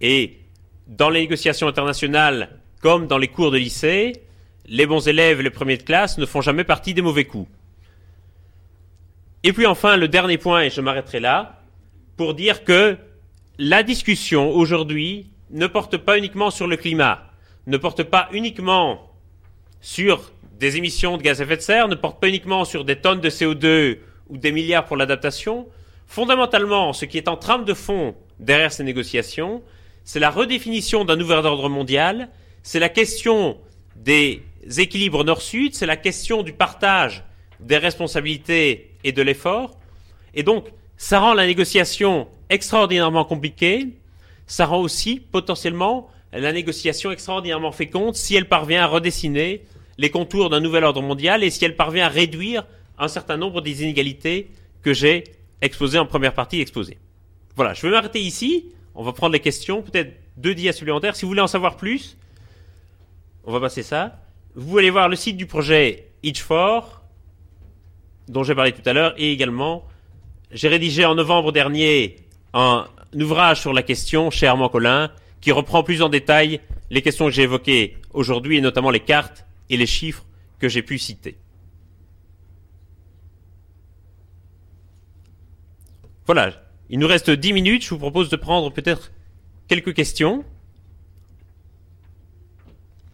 Et 0.00 0.38
dans 0.86 1.10
les 1.10 1.20
négociations 1.20 1.68
internationales, 1.68 2.60
comme 2.82 3.06
dans 3.06 3.16
les 3.16 3.28
cours 3.28 3.50
de 3.50 3.56
lycée, 3.56 4.12
les 4.66 4.86
bons 4.86 5.08
élèves 5.08 5.40
et 5.40 5.42
les 5.42 5.50
premiers 5.50 5.78
de 5.78 5.82
classe 5.82 6.18
ne 6.18 6.26
font 6.26 6.42
jamais 6.42 6.64
partie 6.64 6.92
des 6.92 7.00
mauvais 7.00 7.24
coups. 7.24 7.48
Et 9.44 9.52
puis 9.52 9.66
enfin, 9.66 9.96
le 9.96 10.08
dernier 10.08 10.36
point, 10.36 10.62
et 10.62 10.70
je 10.70 10.80
m'arrêterai 10.80 11.20
là, 11.20 11.62
pour 12.16 12.34
dire 12.34 12.64
que 12.64 12.96
la 13.58 13.82
discussion 13.82 14.50
aujourd'hui 14.50 15.30
ne 15.50 15.66
porte 15.66 15.96
pas 15.96 16.18
uniquement 16.18 16.50
sur 16.50 16.66
le 16.66 16.76
climat, 16.76 17.30
ne 17.66 17.76
porte 17.76 18.02
pas 18.02 18.28
uniquement 18.32 19.10
sur 19.80 20.32
des 20.58 20.76
émissions 20.76 21.16
de 21.16 21.22
gaz 21.22 21.40
à 21.40 21.44
effet 21.44 21.56
de 21.56 21.62
serre, 21.62 21.88
ne 21.88 21.94
porte 21.94 22.20
pas 22.20 22.28
uniquement 22.28 22.64
sur 22.64 22.84
des 22.84 22.96
tonnes 22.96 23.20
de 23.20 23.30
CO2 23.30 23.98
ou 24.28 24.38
des 24.38 24.52
milliards 24.52 24.84
pour 24.84 24.96
l'adaptation. 24.96 25.66
Fondamentalement, 26.06 26.92
ce 26.92 27.04
qui 27.04 27.16
est 27.16 27.28
en 27.28 27.36
trame 27.36 27.64
de 27.64 27.74
fond 27.74 28.14
derrière 28.38 28.72
ces 28.72 28.84
négociations, 28.84 29.62
c'est 30.04 30.20
la 30.20 30.30
redéfinition 30.30 31.04
d'un 31.04 31.16
nouvel 31.16 31.38
ordre 31.38 31.68
mondial, 31.68 32.28
c'est 32.62 32.78
la 32.78 32.88
question 32.88 33.58
des 33.96 34.42
équilibres 34.78 35.24
nord-sud, 35.24 35.74
c'est 35.74 35.86
la 35.86 35.96
question 35.96 36.42
du 36.42 36.52
partage 36.52 37.24
des 37.60 37.78
responsabilités 37.78 38.90
et 39.04 39.12
de 39.12 39.22
l'effort. 39.22 39.78
Et 40.34 40.42
donc, 40.42 40.68
ça 40.96 41.20
rend 41.20 41.34
la 41.34 41.46
négociation 41.46 42.28
extraordinairement 42.48 43.24
compliquée, 43.24 43.88
ça 44.46 44.66
rend 44.66 44.80
aussi 44.80 45.20
potentiellement 45.20 46.08
la 46.32 46.52
négociation 46.52 47.10
extraordinairement 47.10 47.72
féconde 47.72 48.14
si 48.14 48.34
elle 48.36 48.48
parvient 48.48 48.82
à 48.82 48.86
redessiner 48.86 49.62
les 49.98 50.10
contours 50.10 50.50
d'un 50.50 50.60
nouvel 50.60 50.84
ordre 50.84 51.02
mondial 51.02 51.44
et 51.44 51.50
si 51.50 51.64
elle 51.64 51.76
parvient 51.76 52.06
à 52.06 52.08
réduire 52.08 52.64
un 52.98 53.08
certain 53.08 53.36
nombre 53.36 53.60
des 53.60 53.82
inégalités 53.82 54.48
que 54.82 54.94
j'ai 54.94 55.24
exposées 55.60 55.98
en 55.98 56.06
première 56.06 56.34
partie 56.34 56.60
exposées. 56.60 56.98
Voilà, 57.56 57.74
je 57.74 57.82
vais 57.82 57.90
m'arrêter 57.90 58.20
ici. 58.20 58.66
On 58.94 59.02
va 59.02 59.12
prendre 59.12 59.32
les 59.32 59.40
questions, 59.40 59.82
peut-être 59.82 60.12
deux 60.36 60.54
dias 60.54 60.72
supplémentaires. 60.72 61.16
Si 61.16 61.22
vous 61.22 61.28
voulez 61.28 61.40
en 61.40 61.46
savoir 61.46 61.76
plus, 61.76 62.16
on 63.44 63.52
va 63.52 63.60
passer 63.60 63.82
ça. 63.82 64.20
Vous 64.54 64.78
allez 64.78 64.90
voir 64.90 65.08
le 65.08 65.16
site 65.16 65.36
du 65.36 65.46
projet 65.46 66.12
Itch4, 66.22 66.84
dont 68.28 68.44
j'ai 68.44 68.54
parlé 68.54 68.72
tout 68.72 68.88
à 68.88 68.92
l'heure, 68.92 69.14
et 69.16 69.32
également, 69.32 69.84
j'ai 70.50 70.68
rédigé 70.68 71.04
en 71.04 71.14
novembre 71.14 71.52
dernier 71.52 72.16
un 72.54 72.86
ouvrage 73.14 73.60
sur 73.60 73.72
la 73.72 73.82
question 73.82 74.30
chez 74.30 74.46
Armand 74.46 74.68
Collin, 74.68 75.10
qui 75.40 75.52
reprend 75.52 75.82
plus 75.82 76.02
en 76.02 76.08
détail 76.08 76.60
les 76.90 77.02
questions 77.02 77.26
que 77.26 77.32
j'ai 77.32 77.42
évoquées 77.42 77.96
aujourd'hui, 78.12 78.58
et 78.58 78.60
notamment 78.60 78.90
les 78.90 79.00
cartes 79.00 79.46
et 79.70 79.76
les 79.76 79.86
chiffres 79.86 80.24
que 80.58 80.68
j'ai 80.68 80.82
pu 80.82 80.98
citer. 80.98 81.36
Voilà, 86.26 86.52
il 86.88 86.98
nous 86.98 87.08
reste 87.08 87.30
dix 87.30 87.52
minutes, 87.52 87.82
je 87.82 87.90
vous 87.90 87.98
propose 87.98 88.28
de 88.28 88.36
prendre 88.36 88.70
peut-être 88.70 89.10
quelques 89.66 89.94
questions. 89.94 90.44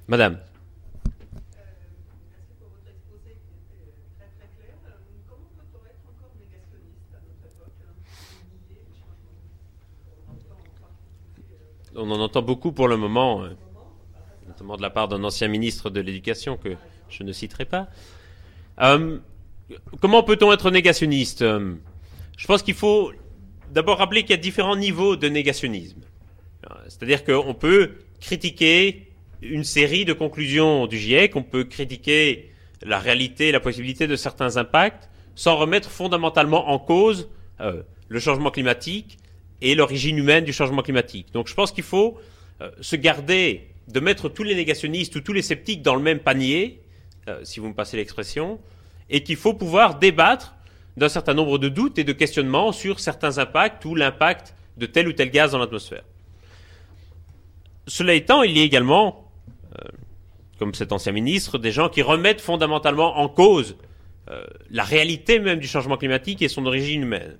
Madame. 0.09 0.39
On 11.95 12.11
en 12.11 12.21
entend 12.21 12.41
beaucoup 12.41 12.73
pour 12.73 12.89
le 12.89 12.97
moment, 12.97 13.43
euh, 13.43 13.51
notamment 14.47 14.77
de 14.79 14.83
la 14.83 14.89
part 14.89 15.09
d'un 15.09 15.23
ancien 15.25 15.49
ministre 15.49 15.91
de 15.91 16.01
l'Éducation 16.01 16.57
que 16.57 16.77
je 17.11 17.23
ne 17.23 17.33
citerai 17.33 17.67
pas. 17.67 17.89
Euh, 18.81 19.19
comment 20.01 20.23
peut-on 20.23 20.53
être 20.53 20.71
négationniste 20.71 21.43
euh, 21.43 21.75
Je 22.39 22.47
pense 22.47 22.63
qu'il 22.63 22.75
faut 22.75 23.13
d'abord 23.73 23.99
rappeler 23.99 24.23
qu'il 24.23 24.31
y 24.31 24.35
a 24.35 24.37
différents 24.39 24.77
niveaux 24.77 25.17
de 25.17 25.29
négationnisme. 25.29 26.01
C'est-à-dire 26.89 27.25
qu'on 27.25 27.55
peut 27.55 27.97
critiquer 28.21 29.08
une 29.43 29.64
série 29.64 30.05
de 30.05 30.12
conclusions 30.12 30.86
du 30.86 30.99
GIEC, 30.99 31.36
on 31.36 31.43
peut 31.43 31.64
critiquer 31.64 32.51
la 32.82 32.99
réalité, 32.99 33.53
la 33.53 33.61
possibilité 33.61 34.07
de 34.07 34.16
certains 34.16 34.57
impacts, 34.57 35.09
sans 35.34 35.57
remettre 35.57 35.91
fondamentalement 35.91 36.70
en 36.70 36.78
cause 36.78 37.28
le 38.09 38.20
changement 38.20 38.51
climatique 38.51 39.18
et 39.61 39.74
l'origine 39.74 40.18
humaine 40.18 40.45
du 40.45 40.53
changement 40.53 40.82
climatique. 40.82 41.32
Donc 41.32 41.49
je 41.49 41.55
pense 41.55 41.72
qu'il 41.72 41.84
faut 41.84 42.18
euh, 42.61 42.70
se 42.80 42.97
garder 42.97 43.68
de 43.89 44.01
mettre 44.01 44.28
tous 44.28 44.43
les 44.43 44.55
négationnistes 44.55 45.16
ou 45.16 45.20
tous 45.20 45.32
les 45.32 45.43
sceptiques 45.43 45.82
dans 45.82 45.95
le 45.95 46.03
même 46.03 46.20
panier, 46.20 46.80
euh, 47.28 47.41
si 47.45 47.61
vous 47.61 47.68
me 47.68 47.74
passez 47.74 47.97
l'expression, 47.97 48.61
et 49.11 49.22
qu'il 49.22 49.36
faut 49.36 49.55
pouvoir 49.55 49.99
débattre 49.99 50.55
d'un 50.97 51.09
certain 51.09 51.34
nombre 51.34 51.59
de 51.59 51.68
doutes 51.68 51.99
et 51.99 52.05
de 52.05 52.12
questionnements 52.12 52.72
sur 52.72 53.01
certains 53.01 53.39
impacts 53.39 53.84
ou 53.84 53.95
l'impact 53.95 54.55
de 54.76 54.86
tel 54.86 55.09
ou 55.09 55.12
tel 55.12 55.30
gaz 55.30 55.53
dans 55.53 55.59
l'atmosphère. 55.59 56.05
Cela 57.86 58.14
étant, 58.14 58.43
il 58.43 58.57
y 58.57 58.61
a 58.61 58.64
également, 58.64 59.09
euh, 59.09 59.28
comme 60.59 60.74
cet 60.74 60.93
ancien 60.93 61.12
ministre, 61.12 61.59
des 61.59 61.72
gens 61.72 61.89
qui 61.89 62.03
remettent 62.03 62.41
fondamentalement 62.41 63.18
en 63.18 63.29
cause 63.29 63.76
la 64.70 64.83
réalité 64.83 65.39
même 65.39 65.59
du 65.59 65.66
changement 65.66 65.97
climatique 65.97 66.43
et 66.43 66.49
son 66.49 66.66
origine 66.66 67.03
humaine. 67.03 67.39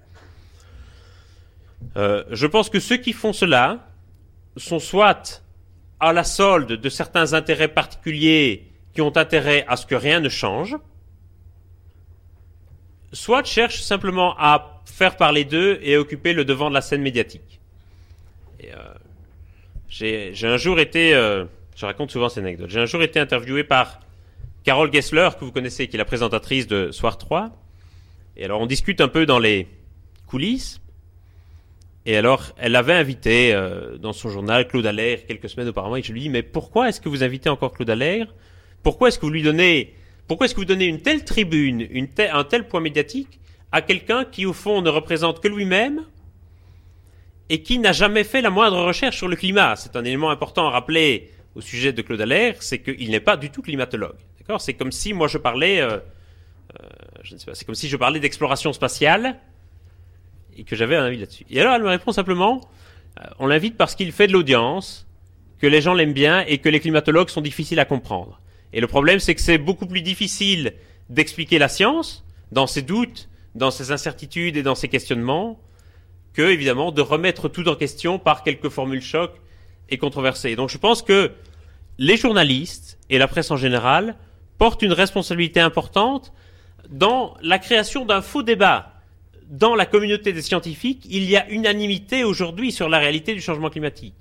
Euh, 1.97 2.25
je 2.31 2.47
pense 2.47 2.71
que 2.71 2.81
ceux 2.81 2.97
qui 2.97 3.13
font 3.13 3.33
cela 3.33 3.89
sont 4.57 4.79
soit 4.79 5.43
à 6.01 6.13
la 6.13 6.25
solde 6.25 6.73
de 6.73 6.89
certains 6.89 7.33
intérêts 7.33 7.69
particuliers 7.69 8.67
qui 8.95 9.01
ont 9.01 9.17
intérêt 9.17 9.65
à 9.69 9.77
ce 9.77 9.87
que 9.87 9.95
rien 9.95 10.21
ne 10.21 10.29
change, 10.29 10.77
soit 13.13 13.45
cherchent 13.45 13.83
simplement 13.83 14.37
à 14.39 14.83
faire 14.85 15.17
parler 15.17 15.45
d'eux 15.45 15.79
et 15.83 15.97
occuper 15.97 16.33
le 16.33 16.45
devant 16.45 16.69
de 16.69 16.75
la 16.75 16.81
scène 16.81 17.03
médiatique. 17.03 17.61
Euh, 18.65 18.95
j'ai 19.89 20.35
un 20.43 20.57
jour 20.57 20.79
été, 20.81 21.15
euh, 21.15 21.45
je 21.79 21.87
raconte 21.87 22.11
souvent 22.11 22.29
cette 22.29 22.43
anecdote, 22.43 22.69
j'ai 22.71 22.81
un 22.81 22.87
jour 22.87 23.03
été 23.05 23.21
interviewé 23.21 23.63
par 23.63 24.01
Carole 24.65 24.93
Gessler, 24.93 25.29
que 25.39 25.45
vous 25.45 25.53
connaissez, 25.53 25.87
qui 25.87 25.95
est 25.95 25.99
la 25.99 26.05
présentatrice 26.05 26.67
de 26.67 26.91
Soir 26.91 27.19
3. 27.19 27.53
Et 28.37 28.45
alors 28.45 28.61
on 28.61 28.67
discute 28.67 29.01
un 29.01 29.07
peu 29.07 29.27
dans 29.27 29.39
les 29.39 29.69
coulisses. 30.27 30.81
Et 32.05 32.17
alors, 32.17 32.47
elle 32.57 32.75
avait 32.75 32.95
invité 32.95 33.53
euh, 33.53 33.97
dans 33.97 34.13
son 34.13 34.29
journal 34.29 34.67
Claude 34.67 34.87
Allaire 34.87 35.25
quelques 35.27 35.49
semaines 35.49 35.69
auparavant. 35.69 35.95
Et 35.95 36.03
je 36.03 36.13
lui 36.13 36.23
dis, 36.23 36.31
mais 36.31 36.43
pourquoi 36.43 36.89
est-ce 36.89 37.01
que 37.01 37.09
vous 37.09 37.23
invitez 37.23 37.49
encore 37.49 37.73
Claude 37.73 37.91
Allaire? 37.91 38.35
Pourquoi 38.83 39.09
est-ce 39.09 39.19
que 39.21 39.27
vous 39.27 39.33
lui 39.33 39.43
donnez, 39.43 39.95
pourquoi 40.27 40.47
est-ce 40.47 40.55
que 40.55 40.61
vous 40.61 40.67
donnez 40.67 40.87
une 40.87 41.01
telle 41.01 41.25
tribune, 41.25 41.87
une 41.91 42.09
un 42.33 42.45
tel 42.45 42.67
point 42.67 42.81
médiatique 42.81 43.39
à 43.71 43.83
quelqu'un 43.83 44.25
qui 44.25 44.47
au 44.47 44.53
fond 44.53 44.83
ne 44.83 44.91
représente 44.91 45.41
que 45.41 45.47
lui-même 45.47 46.05
et 47.51 47.63
qui 47.63 47.79
n'a 47.79 47.93
jamais 47.93 48.25
fait 48.25 48.41
la 48.41 48.51
moindre 48.51 48.83
recherche 48.83 49.17
sur 49.17 49.29
le 49.29 49.37
climat? 49.37 49.77
C'est 49.77 49.95
un 49.95 50.05
élément 50.05 50.31
important 50.31 50.67
à 50.67 50.71
rappeler 50.71 51.31
au 51.59 51.61
sujet 51.61 51.93
de 51.93 52.01
Claude 52.03 52.21
Allaire, 52.21 52.55
c'est 52.61 52.79
qu'il 52.79 53.11
n'est 53.11 53.21
pas 53.21 53.37
du 53.37 53.51
tout 53.51 53.63
climatologue. 53.63 54.17
D'accord? 54.39 54.61
C'est 54.61 54.75
comme 54.75 54.93
si 54.93 55.13
moi 55.13 55.27
je 55.27 55.39
parlais, 55.39 55.81
euh, 55.81 55.99
euh, 55.99 56.87
je 57.23 57.35
ne 57.35 57.39
sais 57.39 57.47
pas, 57.47 57.55
c'est 57.57 57.65
comme 57.65 57.75
si 57.75 57.89
je 57.89 57.97
parlais 57.97 58.21
d'exploration 58.21 58.73
spatiale 58.73 59.37
et 60.57 60.63
que 60.63 60.77
j'avais 60.77 60.95
un 60.95 61.05
avis 61.05 61.19
là-dessus. 61.19 61.45
Et 61.51 61.61
alors 61.61 61.75
elle 61.75 61.83
me 61.83 61.89
répond 61.89 62.13
simplement, 62.13 62.61
euh, 63.21 63.25
on 63.41 63.49
l'invite 63.49 63.77
parce 63.77 63.97
qu'il 63.97 64.13
fait 64.13 64.29
de 64.29 64.33
l'audience, 64.33 65.09
que 65.59 65.67
les 65.67 65.81
gens 65.81 65.95
l'aiment 65.95 66.13
bien 66.13 66.45
et 66.47 66.59
que 66.59 66.69
les 66.69 66.79
climatologues 66.79 67.29
sont 67.29 67.41
difficiles 67.41 67.81
à 67.81 67.85
comprendre. 67.85 68.41
Et 68.73 68.81
le 68.81 68.87
problème, 68.87 69.19
c'est 69.19 69.35
que 69.35 69.41
c'est 69.41 69.59
beaucoup 69.59 69.87
plus 69.87 70.03
difficile 70.03 70.75
d'expliquer 71.11 71.59
la 71.59 71.69
science 71.69 72.25
dans 72.53 72.69
ses 72.69 72.83
doutes, 72.83 73.29
dans 73.57 73.73
ses 73.73 73.91
incertitudes 73.91 74.57
et 74.57 74.63
dans 74.63 74.77
ses 74.77 74.87
questionnements, 74.87 75.61
que 76.35 76.43
évidemment 76.43 76.93
de 76.93 77.03
remettre 77.03 77.49
tout 77.49 77.67
en 77.69 77.75
question 77.75 78.21
par 78.21 78.45
quelques 78.45 78.69
formules 78.69 79.03
chocs 79.03 79.41
et 79.89 79.99
controversées. 79.99 80.55
Donc 80.55 80.69
je 80.69 80.79
pense 80.79 81.03
que 81.03 81.33
les 81.99 82.17
journalistes 82.17 82.99
et 83.11 83.19
la 83.19 83.29
presse 83.29 83.51
en 83.51 83.57
général 83.57 84.17
portent 84.57 84.83
une 84.83 84.93
responsabilité 84.93 85.61
importante 85.61 86.33
dans 86.89 87.37
la 87.43 87.59
création 87.59 88.05
d'un 88.05 88.23
faux 88.23 88.43
débat. 88.43 88.95
Dans 89.49 89.75
la 89.75 89.87
communauté 89.87 90.33
des 90.33 90.43
scientifiques, 90.43 91.07
il 91.09 91.25
y 91.25 91.37
a 91.37 91.49
unanimité 91.49 92.25
aujourd'hui 92.25 92.71
sur 92.71 92.89
la 92.89 92.99
réalité 92.99 93.35
du 93.35 93.41
changement 93.41 93.71
climatique. 93.71 94.15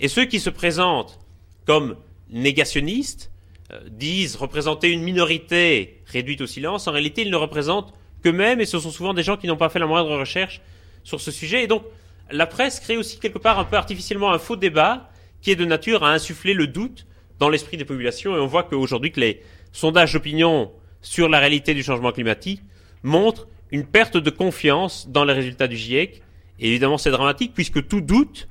Et 0.00 0.08
ceux 0.08 0.26
qui 0.26 0.38
se 0.38 0.50
présentent 0.50 1.18
comme 1.66 1.96
négationnistes 2.30 3.30
euh, 3.72 3.80
disent 3.90 4.36
représenter 4.36 4.90
une 4.90 5.02
minorité 5.02 6.02
réduite 6.06 6.40
au 6.42 6.46
silence. 6.46 6.86
En 6.86 6.92
réalité, 6.92 7.22
ils 7.22 7.30
ne 7.30 7.36
représentent 7.36 7.94
qu'eux-mêmes 8.22 8.60
et 8.60 8.66
ce 8.66 8.78
sont 8.78 8.90
souvent 8.90 9.14
des 9.14 9.22
gens 9.22 9.36
qui 9.36 9.46
n'ont 9.46 9.56
pas 9.56 9.68
fait 9.68 9.78
la 9.78 9.86
moindre 9.86 10.16
recherche 10.16 10.60
sur 11.04 11.20
ce 11.20 11.30
sujet. 11.30 11.64
Et 11.64 11.66
donc, 11.66 11.82
la 12.30 12.46
presse 12.46 12.80
crée 12.80 12.96
aussi 12.96 13.18
quelque 13.18 13.38
part 13.38 13.58
un 13.58 13.64
peu 13.64 13.76
artificiellement 13.76 14.30
un 14.30 14.38
faux 14.38 14.56
débat 14.56 15.10
qui 15.40 15.50
est 15.50 15.56
de 15.56 15.64
nature 15.64 16.04
à 16.04 16.12
insuffler 16.12 16.52
le 16.52 16.66
doute 16.66 17.06
dans 17.38 17.48
l'esprit 17.48 17.76
des 17.76 17.84
populations. 17.84 18.36
Et 18.36 18.40
on 18.40 18.46
voit 18.46 18.64
qu'aujourd'hui 18.64 19.12
que 19.12 19.20
les 19.20 19.42
sondages 19.72 20.12
d'opinion 20.12 20.72
sur 21.02 21.28
la 21.28 21.38
réalité 21.38 21.74
du 21.74 21.82
changement 21.82 22.12
climatique 22.12 22.62
montrent 23.02 23.48
une 23.70 23.84
perte 23.84 24.16
de 24.16 24.30
confiance 24.30 25.08
dans 25.08 25.24
les 25.24 25.32
résultats 25.32 25.68
du 25.68 25.76
GIEC. 25.76 26.22
Et 26.58 26.68
évidemment, 26.68 26.98
c'est 26.98 27.10
dramatique 27.10 27.52
puisque 27.54 27.86
tout 27.86 28.00
doute 28.00 28.48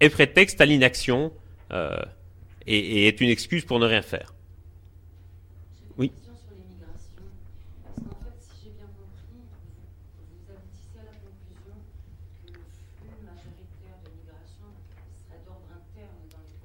est 0.00 0.10
prétexte 0.10 0.60
à 0.60 0.66
l'inaction 0.66 1.32
euh, 1.72 1.96
et, 2.66 2.78
et, 2.78 3.08
est 3.08 3.20
une 3.20 3.30
excuse 3.30 3.64
pour 3.64 3.78
ne 3.78 3.86
rien 3.86 4.02
faire. 4.02 4.34
Oui. 5.96 6.12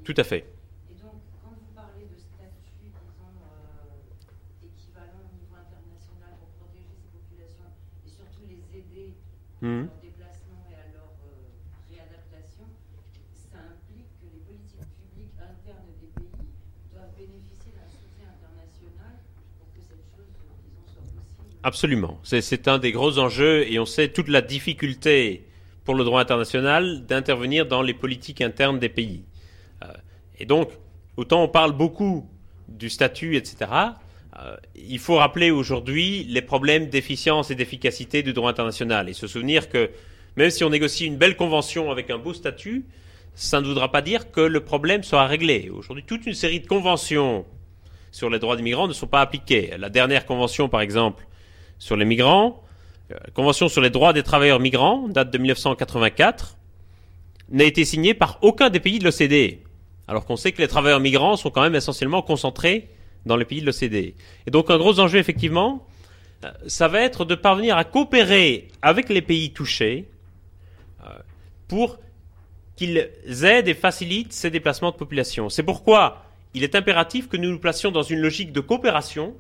Tout 0.04 0.14
à 0.18 0.24
fait. 0.26 0.44
Et 0.92 1.00
donc, 1.02 1.16
quand 1.42 1.56
vous 1.56 1.72
parlez 1.74 2.04
de 2.04 2.20
statut, 2.20 2.76
disons, 2.84 3.00
euh, 3.40 4.68
équivalent 4.68 5.24
au 5.24 5.32
niveau 5.32 5.56
international 5.56 6.36
pour 6.44 6.52
protéger 6.60 6.92
ces 6.92 7.08
populations 7.08 7.72
et 8.04 8.12
surtout 8.12 8.44
les 8.44 8.60
Mhm. 9.64 9.88
leur 9.88 10.02
déplacement 10.04 10.60
et 10.70 10.76
à 10.76 10.86
leur 10.92 11.08
euh, 11.24 11.90
réadaptation, 11.90 12.68
ça 13.52 13.60
implique 13.64 14.12
que 14.20 14.28
les 14.28 14.42
politiques 14.44 14.84
publiques 15.00 15.34
internes 15.40 15.88
des 16.04 16.12
pays 16.20 16.44
doivent 16.92 17.16
bénéficier 17.18 17.72
d'un 17.72 17.88
soutien 17.88 18.28
international 18.28 19.16
pour 19.58 19.68
que 19.72 19.80
cette 19.88 20.04
chose, 20.12 20.28
disons, 20.68 20.86
soit 20.92 21.08
possible. 21.08 21.60
Absolument. 21.64 22.20
C'est- 22.24 22.42
C'est 22.42 22.68
un 22.68 22.78
des 22.78 22.92
gros 22.92 23.18
enjeux 23.20 23.64
et 23.72 23.80
on 23.80 23.86
sait 23.86 24.10
toute 24.10 24.28
la 24.28 24.42
difficulté 24.42 25.48
pour 25.86 25.96
le 25.96 26.04
droit 26.04 26.22
international 26.22 27.06
d'intervenir 27.06 27.66
dans 27.66 27.82
les 27.82 27.94
politiques 27.94 28.42
internes 28.42 28.80
des 28.80 28.90
pays. 28.90 29.24
Euh, 29.84 29.88
et 30.40 30.46
donc, 30.46 30.70
autant 31.18 31.44
on 31.44 31.48
parle 31.48 31.72
beaucoup 31.74 32.28
du 32.68 32.90
statut, 32.90 33.36
etc., 33.36 33.72
euh, 34.40 34.56
il 34.76 35.00
faut 35.00 35.18
rappeler 35.18 35.52
aujourd'hui 35.52 36.26
les 36.30 36.42
problèmes 36.42 36.90
d'efficience 36.90 37.52
et 37.52 37.56
d'efficacité 37.56 38.24
du 38.24 38.34
droit 38.34 38.50
international 38.50 39.10
et 39.10 39.14
se 39.14 39.28
souvenir 39.28 39.70
que 39.70 39.92
même 40.36 40.50
si 40.50 40.64
on 40.64 40.70
négocie 40.70 41.06
une 41.06 41.18
belle 41.18 41.36
convention 41.36 41.92
avec 41.92 42.10
un 42.10 42.18
beau 42.18 42.34
statut, 42.34 42.86
ça 43.36 43.62
ne 43.62 43.68
voudra 43.68 43.92
pas 43.92 44.02
dire 44.02 44.32
que 44.32 44.42
le 44.42 44.60
problème 44.62 45.04
sera 45.04 45.28
réglé. 45.28 45.70
Aujourd'hui, 45.70 46.04
toute 46.06 46.26
une 46.26 46.34
série 46.34 46.60
de 46.60 46.68
conventions 46.68 47.46
sur 48.12 48.30
les 48.30 48.40
droits 48.40 48.56
des 48.56 48.64
migrants 48.64 48.88
ne 48.88 48.94
sont 48.94 49.08
pas 49.08 49.22
appliquées. 49.22 49.72
La 49.78 49.90
dernière 49.90 50.26
convention, 50.26 50.70
par 50.70 50.82
exemple, 50.82 51.28
sur 51.78 51.96
les 51.96 52.06
migrants, 52.06 52.64
euh, 53.12 53.16
convention 53.34 53.70
sur 53.70 53.82
les 53.82 53.90
droits 53.90 54.14
des 54.14 54.24
travailleurs 54.24 54.60
migrants, 54.60 55.08
date 55.10 55.32
de 55.32 55.38
1984, 55.38 56.58
n'a 57.50 57.64
été 57.66 57.86
signée 57.86 58.14
par 58.14 58.40
aucun 58.42 58.70
des 58.70 58.80
pays 58.80 59.00
de 59.00 59.06
l'OCDE. 59.06 59.60
Alors 60.08 60.26
qu'on 60.26 60.38
sait 60.38 60.52
que 60.52 60.62
les 60.62 60.68
travailleurs 60.68 61.00
migrants 61.00 61.36
sont 61.36 61.50
quand 61.50 61.62
même 61.62 61.76
essentiellement 61.76 62.22
concentrés 62.22 62.90
dans 63.26 63.36
les 63.38 63.46
pays 63.46 63.62
de 63.62 63.66
l'OCDE. 63.66 64.14
Et 64.48 64.52
donc 64.52 64.70
un 64.70 64.78
gros 64.78 65.00
enjeu, 65.00 65.20
effectivement, 65.20 65.86
euh, 66.44 66.52
ça 66.68 66.88
va 66.88 67.02
être 67.02 67.26
de 67.26 67.36
parvenir 67.36 67.78
à 67.78 67.84
coopérer 67.84 68.68
avec 68.82 69.10
les 69.10 69.22
pays 69.22 69.52
touchés 69.52 70.10
euh, 71.04 71.10
pour 71.68 72.00
qu'ils 72.76 73.10
aident 73.44 73.68
et 73.68 73.74
facilitent 73.74 74.34
ces 74.34 74.50
déplacements 74.50 74.92
de 74.92 74.96
population. 74.96 75.50
C'est 75.50 75.64
pourquoi 75.64 76.26
il 76.54 76.64
est 76.64 76.76
impératif 76.76 77.30
que 77.30 77.38
nous 77.38 77.50
nous 77.50 77.60
placions 77.60 77.92
dans 77.92 78.04
une 78.04 78.20
logique 78.20 78.52
de 78.52 78.60
coopération 78.60 79.36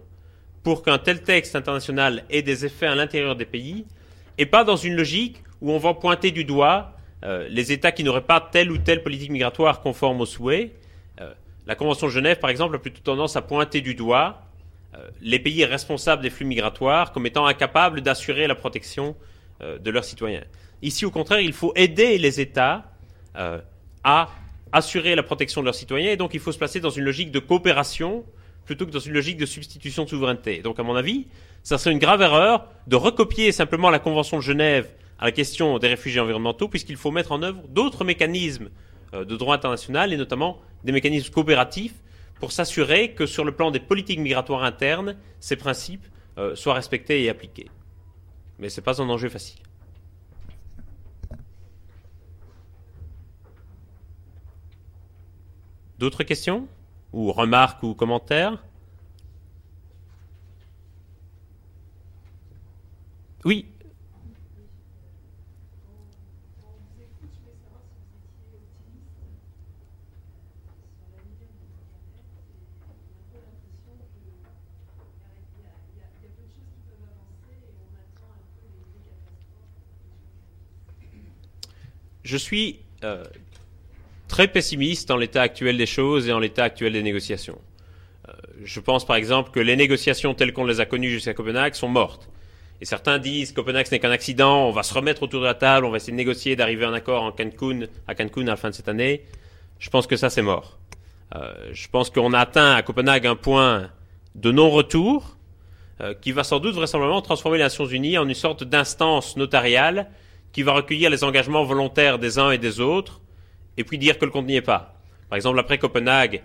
pour 0.63 0.83
qu'un 0.83 0.97
tel 0.97 1.21
texte 1.21 1.55
international 1.55 2.23
ait 2.29 2.41
des 2.41 2.65
effets 2.65 2.87
à 2.87 2.95
l'intérieur 2.95 3.35
des 3.35 3.45
pays, 3.45 3.85
et 4.37 4.45
pas 4.45 4.63
dans 4.63 4.77
une 4.77 4.95
logique 4.95 5.43
où 5.61 5.71
on 5.71 5.77
va 5.77 5.93
pointer 5.93 6.31
du 6.31 6.45
doigt 6.45 6.93
euh, 7.23 7.47
les 7.49 7.71
États 7.71 7.91
qui 7.91 8.03
n'auraient 8.03 8.21
pas 8.21 8.41
telle 8.51 8.71
ou 8.71 8.77
telle 8.77 9.03
politique 9.03 9.29
migratoire 9.29 9.81
conforme 9.81 10.21
aux 10.21 10.25
souhaits. 10.25 10.71
La 11.65 11.75
Convention 11.75 12.07
de 12.07 12.11
Genève, 12.11 12.39
par 12.39 12.49
exemple, 12.49 12.75
a 12.75 12.79
plutôt 12.79 13.01
tendance 13.01 13.35
à 13.35 13.41
pointer 13.41 13.81
du 13.81 13.95
doigt 13.95 14.41
euh, 14.95 15.09
les 15.21 15.39
pays 15.39 15.63
responsables 15.65 16.21
des 16.21 16.29
flux 16.29 16.45
migratoires 16.45 17.11
comme 17.11 17.25
étant 17.25 17.45
incapables 17.45 18.01
d'assurer 18.01 18.47
la 18.47 18.55
protection 18.55 19.15
euh, 19.61 19.77
de 19.79 19.89
leurs 19.89 20.03
citoyens. 20.03 20.43
Ici, 20.81 21.05
au 21.05 21.11
contraire, 21.11 21.39
il 21.39 21.53
faut 21.53 21.71
aider 21.75 22.17
les 22.17 22.41
États 22.41 22.91
euh, 23.37 23.59
à 24.03 24.29
assurer 24.71 25.15
la 25.15 25.23
protection 25.23 25.61
de 25.61 25.65
leurs 25.65 25.75
citoyens, 25.75 26.11
et 26.11 26.17
donc 26.17 26.33
il 26.33 26.39
faut 26.39 26.51
se 26.51 26.57
placer 26.57 26.79
dans 26.79 26.89
une 26.89 27.05
logique 27.05 27.31
de 27.31 27.39
coopération 27.39 28.25
plutôt 28.65 28.85
que 28.85 28.91
dans 28.91 28.99
une 28.99 29.13
logique 29.13 29.37
de 29.37 29.45
substitution 29.45 30.03
de 30.03 30.09
souveraineté. 30.09 30.61
Donc, 30.61 30.79
à 30.79 30.83
mon 30.83 30.95
avis, 30.95 31.27
ça 31.63 31.77
serait 31.77 31.91
une 31.91 31.99
grave 31.99 32.21
erreur 32.21 32.67
de 32.87 32.95
recopier 32.95 33.51
simplement 33.51 33.89
la 33.89 33.99
Convention 33.99 34.37
de 34.37 34.41
Genève 34.41 34.89
à 35.19 35.25
la 35.25 35.31
question 35.31 35.77
des 35.79 35.87
réfugiés 35.87 36.19
environnementaux, 36.19 36.67
puisqu'il 36.67 36.97
faut 36.97 37.11
mettre 37.11 37.31
en 37.31 37.43
œuvre 37.43 37.61
d'autres 37.69 38.03
mécanismes 38.03 38.69
de 39.13 39.35
droit 39.35 39.55
international, 39.55 40.11
et 40.11 40.17
notamment 40.17 40.59
des 40.83 40.91
mécanismes 40.91 41.31
coopératifs, 41.31 41.95
pour 42.39 42.51
s'assurer 42.51 43.13
que 43.13 43.25
sur 43.25 43.45
le 43.45 43.53
plan 43.53 43.71
des 43.71 43.79
politiques 43.79 44.19
migratoires 44.19 44.63
internes, 44.63 45.15
ces 45.39 45.55
principes 45.55 46.05
euh, 46.37 46.55
soient 46.55 46.73
respectés 46.73 47.23
et 47.23 47.29
appliqués. 47.29 47.69
Mais 48.59 48.69
ce 48.69 48.79
n'est 48.79 48.83
pas 48.83 49.01
un 49.01 49.09
enjeu 49.09 49.29
facile. 49.29 49.61
D'autres 55.99 56.23
questions 56.23 56.67
Ou 57.13 57.31
remarques 57.31 57.81
ou 57.83 57.93
commentaires? 57.93 58.61
Oui. 63.45 63.72
Je 82.23 82.37
suis 82.37 82.79
euh, 83.03 83.23
très 84.29 84.47
pessimiste 84.47 85.11
en 85.11 85.17
l'état 85.17 85.41
actuel 85.41 85.77
des 85.77 85.85
choses 85.85 86.29
et 86.29 86.31
en 86.31 86.39
l'état 86.39 86.63
actuel 86.63 86.93
des 86.93 87.03
négociations. 87.03 87.59
Euh, 88.29 88.31
je 88.63 88.79
pense 88.79 89.05
par 89.05 89.17
exemple 89.17 89.51
que 89.51 89.59
les 89.59 89.75
négociations 89.75 90.33
telles 90.33 90.53
qu'on 90.53 90.63
les 90.63 90.79
a 90.79 90.85
connues 90.85 91.09
jusqu'à 91.09 91.33
Copenhague 91.33 91.73
sont 91.73 91.89
mortes. 91.89 92.29
Et 92.79 92.85
certains 92.85 93.19
disent 93.19 93.51
Copenhague 93.51 93.87
ce 93.87 93.91
n'est 93.91 93.99
qu'un 93.99 94.11
accident, 94.11 94.67
on 94.67 94.71
va 94.71 94.83
se 94.83 94.93
remettre 94.93 95.23
autour 95.23 95.41
de 95.41 95.45
la 95.45 95.53
table, 95.53 95.85
on 95.85 95.89
va 95.89 95.97
essayer 95.97 96.13
de 96.13 96.17
négocier, 96.17 96.55
d'arriver 96.55 96.85
à 96.85 96.89
un 96.89 96.93
accord 96.93 97.23
en 97.23 97.31
Cancun, 97.33 97.87
à 98.07 98.15
Cancun 98.15 98.47
à 98.47 98.51
la 98.51 98.55
fin 98.55 98.69
de 98.69 98.75
cette 98.75 98.87
année. 98.87 99.23
Je 99.79 99.89
pense 99.89 100.07
que 100.07 100.15
ça 100.15 100.29
c'est 100.29 100.41
mort. 100.41 100.79
Euh, 101.35 101.53
je 101.73 101.89
pense 101.89 102.09
qu'on 102.09 102.31
a 102.31 102.39
atteint 102.39 102.73
à 102.73 102.81
Copenhague 102.83 103.27
un 103.27 103.35
point 103.35 103.89
de 104.35 104.51
non-retour 104.51 105.37
qui 106.21 106.33
va 106.33 106.43
sans 106.43 106.59
doute 106.59 106.75
vraisemblablement 106.75 107.21
transformer 107.21 107.59
les 107.59 107.63
Nations 107.63 107.85
Unies 107.85 108.17
en 108.17 108.27
une 108.27 108.33
sorte 108.33 108.65
d'instance 108.65 109.37
notariale 109.37 110.09
qui 110.53 110.63
va 110.63 110.71
recueillir 110.71 111.09
les 111.09 111.23
engagements 111.23 111.65
volontaires 111.65 112.19
des 112.19 112.39
uns 112.39 112.51
et 112.51 112.57
des 112.57 112.79
autres 112.79 113.19
et 113.75 113.83
puis 113.83 113.97
dire 113.97 114.17
que 114.17 114.25
le 114.25 114.31
compte 114.31 114.45
n'y 114.45 114.55
est 114.55 114.61
pas. 114.61 114.95
Par 115.29 115.35
exemple, 115.35 115.59
après 115.59 115.79
Copenhague, 115.79 116.43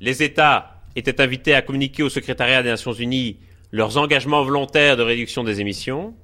les 0.00 0.22
États 0.22 0.82
étaient 0.96 1.20
invités 1.20 1.54
à 1.54 1.62
communiquer 1.62 2.02
au 2.02 2.08
secrétariat 2.08 2.62
des 2.62 2.70
Nations 2.70 2.92
Unies 2.92 3.36
leurs 3.70 3.98
engagements 3.98 4.42
volontaires 4.42 4.96
de 4.96 5.02
réduction 5.02 5.44
des 5.44 5.60
émissions. 5.60 6.14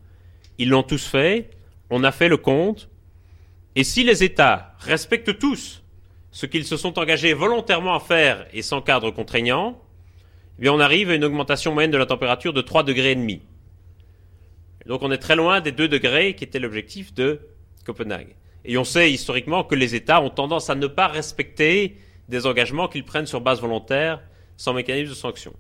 Ils 0.59 0.70
l'ont 0.70 0.82
tous 0.82 1.06
fait. 1.06 1.51
On 1.90 2.05
a 2.05 2.12
fait 2.12 2.28
le 2.28 2.36
compte. 2.38 2.88
Et 3.76 3.84
si 3.84 4.02
les 4.02 4.24
États 4.24 4.74
respectent 4.80 5.38
tous 5.38 5.82
ce 6.32 6.47
qu'ils 6.47 6.64
se 6.64 6.76
sont 6.76 6.98
engagés 6.98 7.34
volontairement 7.34 7.94
à 7.94 8.01
faire 8.01 8.47
et 8.52 8.62
sans 8.62 8.80
cadre 8.80 9.10
contraignant, 9.10 9.80
eh 10.59 10.62
bien 10.62 10.72
on 10.72 10.80
arrive 10.80 11.10
à 11.10 11.14
une 11.14 11.24
augmentation 11.24 11.74
moyenne 11.74 11.90
de 11.90 11.98
la 11.98 12.06
température 12.06 12.52
de 12.52 12.62
3 12.62 12.84
degrés 12.84 13.12
et 13.12 13.16
demi. 13.16 13.42
Donc 14.91 15.05
on 15.05 15.12
est 15.12 15.19
très 15.19 15.37
loin 15.37 15.61
des 15.61 15.71
2 15.71 15.87
degrés 15.87 16.35
qui 16.35 16.43
était 16.43 16.59
l'objectif 16.59 17.15
de 17.15 17.39
Copenhague. 17.87 18.35
Et 18.65 18.77
on 18.77 18.83
sait 18.83 19.12
historiquement 19.12 19.62
que 19.62 19.77
les 19.77 19.95
États 19.95 20.21
ont 20.21 20.31
tendance 20.31 20.69
à 20.69 20.75
ne 20.75 20.89
pas 20.89 21.07
respecter 21.07 21.97
des 22.29 22.45
engagements 22.45 22.89
qu'ils 22.89 23.05
prennent 23.05 23.25
sur 23.27 23.41
base 23.41 23.61
volontaire 23.61 24.21
sans 24.57 24.73
mécanisme 24.73 25.11
de 25.11 25.15
sanction. 25.15 25.53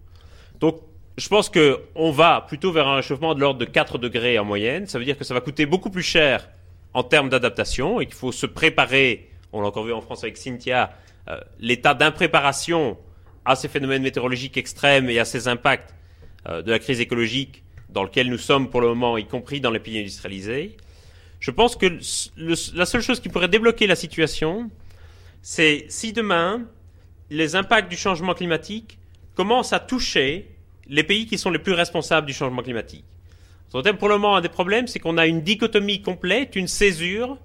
Donc 0.58 0.80
je 1.16 1.28
pense 1.28 1.48
qu'on 1.48 2.10
va 2.10 2.44
plutôt 2.48 2.72
vers 2.72 2.88
un 2.88 2.96
réchauffement 2.96 3.36
de 3.36 3.40
l'ordre 3.40 3.60
de 3.60 3.66
4 3.66 3.98
degrés 3.98 4.36
en 4.36 4.44
moyenne. 4.44 4.88
Ça 4.88 4.98
veut 4.98 5.04
dire 5.04 5.16
que 5.16 5.22
ça 5.22 5.32
va 5.32 5.40
coûter 5.40 5.64
beaucoup 5.64 5.90
plus 5.90 6.02
cher 6.02 6.48
en 6.92 7.04
termes 7.04 7.28
d'adaptation 7.28 8.00
et 8.00 8.06
qu'il 8.06 8.16
faut 8.16 8.32
se 8.32 8.46
préparer, 8.46 9.30
on 9.52 9.60
l'a 9.60 9.68
encore 9.68 9.84
vu 9.84 9.92
en 9.92 10.00
France 10.00 10.24
avec 10.24 10.38
Cynthia, 10.38 10.90
euh, 11.28 11.38
l'état 11.60 11.94
d'impréparation 11.94 12.98
à 13.44 13.54
ces 13.54 13.68
phénomènes 13.68 14.02
météorologiques 14.02 14.56
extrêmes 14.56 15.08
et 15.08 15.20
à 15.20 15.24
ces 15.24 15.46
impacts 15.46 15.94
euh, 16.48 16.62
de 16.62 16.72
la 16.72 16.80
crise 16.80 17.00
écologique 17.00 17.62
dans 17.92 18.02
lequel 18.02 18.28
nous 18.28 18.38
sommes 18.38 18.70
pour 18.70 18.80
le 18.80 18.88
moment, 18.88 19.18
y 19.18 19.26
compris 19.26 19.60
dans 19.60 19.70
les 19.70 19.80
pays 19.80 19.98
industrialisés. 19.98 20.76
Je 21.40 21.50
pense 21.50 21.76
que 21.76 21.98
la 22.74 22.86
seule 22.86 23.00
chose 23.00 23.20
qui 23.20 23.28
pourrait 23.28 23.48
débloquer 23.48 23.86
la 23.86 23.96
situation, 23.96 24.70
c'est 25.42 25.86
si 25.88 26.12
demain 26.12 26.62
les 27.30 27.56
impacts 27.56 27.90
du 27.90 27.96
changement 27.96 28.34
climatique 28.34 28.98
commencent 29.34 29.72
à 29.72 29.80
toucher 29.80 30.48
les 30.86 31.04
pays 31.04 31.26
qui 31.26 31.38
sont 31.38 31.50
les 31.50 31.58
plus 31.58 31.72
responsables 31.72 32.26
du 32.26 32.32
changement 32.32 32.62
climatique. 32.62 33.04
Pour 33.70 34.08
le 34.08 34.14
moment, 34.16 34.36
un 34.36 34.40
des 34.40 34.48
problèmes, 34.48 34.88
c'est 34.88 34.98
qu'on 34.98 35.16
a 35.16 35.26
une 35.26 35.42
dichotomie 35.42 36.02
complète, 36.02 36.56
une 36.56 36.66
césure 36.66 37.38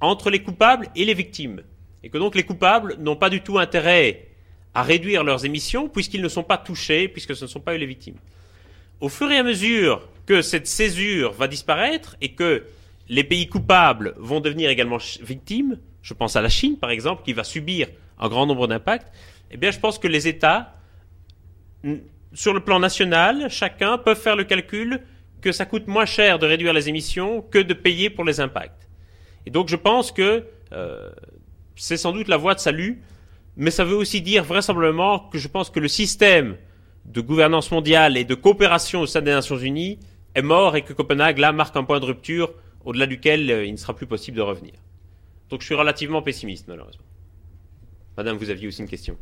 entre 0.00 0.30
les 0.30 0.42
coupables 0.42 0.88
et 0.94 1.04
les 1.04 1.14
victimes. 1.14 1.62
Et 2.02 2.10
que 2.10 2.18
donc 2.18 2.34
les 2.36 2.44
coupables 2.44 2.96
n'ont 3.00 3.16
pas 3.16 3.30
du 3.30 3.40
tout 3.40 3.58
intérêt 3.58 4.28
à 4.72 4.82
réduire 4.82 5.24
leurs 5.24 5.44
émissions 5.44 5.88
puisqu'ils 5.88 6.22
ne 6.22 6.28
sont 6.28 6.44
pas 6.44 6.58
touchés, 6.58 7.08
puisque 7.08 7.34
ce 7.34 7.44
ne 7.44 7.48
sont 7.48 7.60
pas 7.60 7.74
eux 7.74 7.78
les 7.78 7.86
victimes. 7.86 8.16
Au 9.00 9.08
fur 9.08 9.30
et 9.30 9.38
à 9.38 9.42
mesure 9.42 10.08
que 10.26 10.42
cette 10.42 10.66
césure 10.66 11.32
va 11.32 11.48
disparaître 11.48 12.16
et 12.20 12.32
que 12.32 12.64
les 13.08 13.24
pays 13.24 13.48
coupables 13.48 14.14
vont 14.16 14.40
devenir 14.40 14.70
également 14.70 14.98
victimes, 15.20 15.78
je 16.02 16.14
pense 16.14 16.36
à 16.36 16.42
la 16.42 16.48
Chine 16.48 16.78
par 16.78 16.90
exemple, 16.90 17.22
qui 17.24 17.32
va 17.32 17.44
subir 17.44 17.88
un 18.18 18.28
grand 18.28 18.46
nombre 18.46 18.66
d'impacts, 18.66 19.12
eh 19.50 19.56
bien 19.56 19.70
je 19.70 19.78
pense 19.78 19.98
que 19.98 20.08
les 20.08 20.28
États, 20.28 20.76
sur 22.32 22.54
le 22.54 22.60
plan 22.60 22.78
national, 22.80 23.50
chacun 23.50 23.98
peut 23.98 24.14
faire 24.14 24.36
le 24.36 24.44
calcul 24.44 25.00
que 25.40 25.52
ça 25.52 25.66
coûte 25.66 25.86
moins 25.86 26.06
cher 26.06 26.38
de 26.38 26.46
réduire 26.46 26.72
les 26.72 26.88
émissions 26.88 27.42
que 27.42 27.58
de 27.58 27.74
payer 27.74 28.08
pour 28.08 28.24
les 28.24 28.40
impacts. 28.40 28.88
Et 29.44 29.50
donc 29.50 29.68
je 29.68 29.76
pense 29.76 30.10
que 30.10 30.44
euh, 30.72 31.10
c'est 31.76 31.98
sans 31.98 32.12
doute 32.12 32.28
la 32.28 32.38
voie 32.38 32.54
de 32.54 32.60
salut, 32.60 33.02
mais 33.56 33.70
ça 33.70 33.84
veut 33.84 33.96
aussi 33.96 34.22
dire 34.22 34.44
vraisemblablement 34.44 35.28
que 35.30 35.38
je 35.38 35.48
pense 35.48 35.68
que 35.68 35.80
le 35.80 35.88
système 35.88 36.56
de 37.04 37.20
gouvernance 37.20 37.70
mondiale 37.70 38.16
et 38.16 38.24
de 38.24 38.34
coopération 38.34 39.00
au 39.00 39.06
sein 39.06 39.22
des 39.22 39.30
Nations 39.30 39.58
Unies 39.58 39.98
est 40.34 40.42
mort 40.42 40.76
et 40.76 40.82
que 40.82 40.92
Copenhague, 40.92 41.38
là, 41.38 41.52
marque 41.52 41.76
un 41.76 41.84
point 41.84 42.00
de 42.00 42.06
rupture 42.06 42.52
au-delà 42.84 43.06
duquel 43.06 43.50
euh, 43.50 43.64
il 43.64 43.72
ne 43.72 43.76
sera 43.76 43.94
plus 43.94 44.06
possible 44.06 44.36
de 44.36 44.42
revenir. 44.42 44.74
Donc 45.48 45.60
je 45.60 45.66
suis 45.66 45.74
relativement 45.74 46.22
pessimiste, 46.22 46.66
malheureusement. 46.68 47.04
Madame, 48.16 48.36
vous 48.36 48.50
aviez 48.50 48.68
aussi 48.68 48.80
une 48.82 48.88
question. 48.88 49.16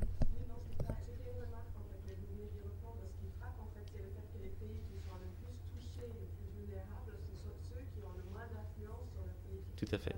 Tout 9.76 9.96
à 9.96 9.98
fait. 9.98 10.14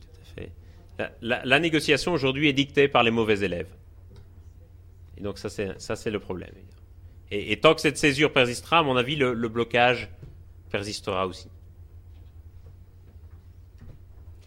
Tout 0.00 0.20
à 0.20 0.24
fait. 0.34 0.52
La, 1.22 1.58
négociation 1.58 2.12
aujourd'hui 2.12 2.48
est 2.48 2.52
dictée 2.52 2.88
par 2.88 3.02
les 3.02 3.10
mauvais 3.10 3.40
élèves. 3.40 3.68
Et 5.20 5.22
donc 5.22 5.36
ça 5.38 5.50
c'est 5.50 6.10
le 6.10 6.18
problème. 6.18 6.50
Et, 7.30 7.60
tant 7.60 7.74
que 7.74 7.82
cette 7.82 7.98
césure 7.98 8.32
persistera, 8.32 8.78
à 8.78 8.82
mon 8.82 8.96
avis, 8.96 9.16
le, 9.16 9.34
le 9.34 9.48
blocage 9.48 10.08
persistera 10.70 11.26
aussi. 11.26 11.48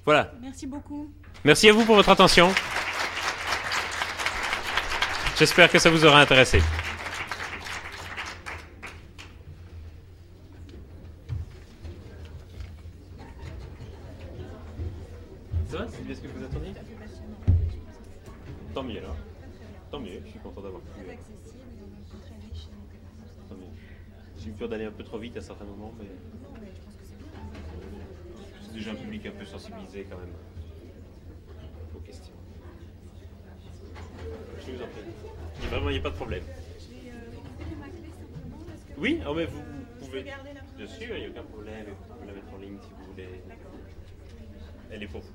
Voilà. 0.04 0.34
Merci 0.42 0.66
beaucoup. 0.66 1.14
Merci 1.46 1.70
à 1.70 1.74
vous 1.74 1.86
pour 1.86 1.96
votre 1.96 2.10
attention. 2.10 2.52
J'espère 5.38 5.72
que 5.72 5.80
ça 5.80 5.90
vous 5.90 6.06
aura 6.06 6.20
intéressé. 6.20 6.60
Oui, 39.04 39.20
oh, 39.28 39.34
mais 39.34 39.44
vous, 39.44 39.62
pouvez. 40.00 40.24
Bien 40.24 40.88
sûr, 40.88 41.18
il 41.18 41.20
n'y 41.20 41.26
a 41.26 41.30
aucun 41.30 41.44
problème. 41.44 41.88
Vous 41.88 42.14
pouvez 42.14 42.26
la 42.26 42.34
mettre 42.34 42.54
en 42.54 42.58
ligne 42.58 42.78
si 42.82 42.88
vous 42.98 43.12
voulez. 43.12 43.44
Elle 44.90 45.04
est 45.04 45.08
pour 45.08 45.20
vous. 45.20 45.34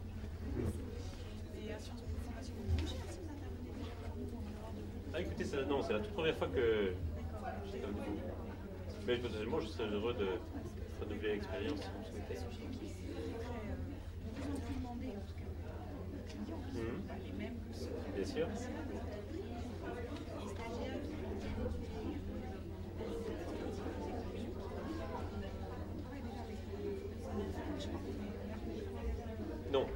Ah, 5.12 5.20
écoutez, 5.20 5.44
non, 5.68 5.82
c'est 5.82 5.92
la 5.92 5.98
toute 5.98 6.14
première 6.14 6.36
fois 6.38 6.48
que. 6.48 6.94
Mais 9.06 9.18
potentiellement, 9.18 9.60
je 9.60 9.66
serais 9.66 9.88
heureux 9.90 10.14
de 10.14 10.28
renouveler 11.04 11.34
l'expérience 11.34 11.78
si 11.78 11.88
vous 11.88 12.00
le 12.00 12.06
souhaitez. 12.06 12.40
Mmh. 16.72 18.16
Bien 18.16 18.24
sûr. 18.24 18.48
Non. 29.72 29.86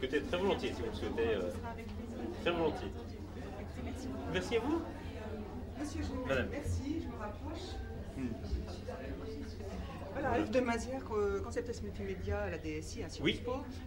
Peut-être 0.00 0.28
très 0.28 0.38
volontiers 0.38 0.72
si 0.72 0.80
vous 0.82 0.88
le 0.88 0.94
souhaitez. 0.94 1.34
Euh, 1.34 1.50
très 2.42 2.50
volontiers. 2.52 2.92
Merci 4.32 4.56
à 4.56 4.60
vous. 4.60 4.82
Monsieur, 5.80 6.02
merci, 6.50 7.02
je 7.02 7.06
me 7.08 7.18
rapproche. 7.18 7.76
Hmm. 8.16 8.28
Voilà, 10.20 10.38
Yves 10.38 10.50
de 10.50 10.60
Mazière, 10.60 11.02
multimédia 11.82 12.38
à 12.40 12.50
la 12.50 12.58
DSI 12.58 13.04
à 13.04 13.08
Sciences 13.08 13.20
oui. 13.22 13.40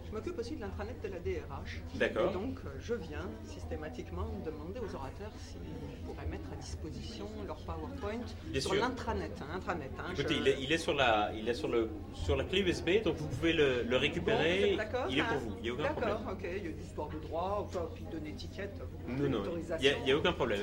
Je 0.06 0.12
m'occupe 0.12 0.38
aussi 0.38 0.56
de 0.56 0.60
l'intranet 0.60 0.96
de 1.02 1.08
la 1.08 1.18
DRH. 1.18 1.82
D'accord. 1.96 2.30
Et 2.30 2.32
donc, 2.32 2.58
euh, 2.64 2.70
je 2.80 2.94
viens 2.94 3.28
systématiquement 3.44 4.26
demander 4.44 4.80
aux 4.80 4.94
orateurs 4.94 5.32
s'ils 5.38 6.04
pourraient 6.04 6.26
mettre 6.26 6.50
à 6.52 6.56
disposition 6.56 7.28
leur 7.46 7.56
PowerPoint 7.64 8.24
sur 8.58 8.74
l'intranet. 8.74 9.32
Hein, 9.40 9.56
intranet, 9.56 9.90
hein, 9.98 10.12
Écoutez, 10.12 10.36
il, 10.36 10.72
est, 10.72 10.78
sur 10.78 10.94
la, 10.94 11.32
il 11.34 11.48
est 11.48 11.54
sur, 11.54 11.68
le, 11.68 11.90
sur 12.14 12.36
la 12.36 12.44
clé 12.44 12.60
USB, 12.60 13.02
donc 13.04 13.16
vous 13.16 13.28
pouvez 13.28 13.52
le, 13.52 13.96
récupérer. 13.96 14.76
D'accord. 14.76 15.06
il 15.10 15.18
est 15.18 15.22
pour 15.22 15.38
vous, 15.38 15.56
il 15.58 15.62
n'y 15.62 15.70
a 15.70 15.72
aucun 15.74 15.92
problème. 15.92 16.16
D'accord, 16.16 16.32
ok. 16.32 16.44
Il 16.44 16.64
y 16.64 16.68
a 16.68 16.72
des 16.72 16.82
histoires 16.82 17.08
de 17.08 17.18
droit, 17.18 17.68
puis 17.94 18.04
d'une 18.10 18.26
étiquette, 18.26 18.80
non, 19.06 19.28
non, 19.28 19.42
il 19.58 20.04
n'y 20.04 20.10
a, 20.12 20.14
a, 20.14 20.18
aucun 20.18 20.32
problème. 20.32 20.60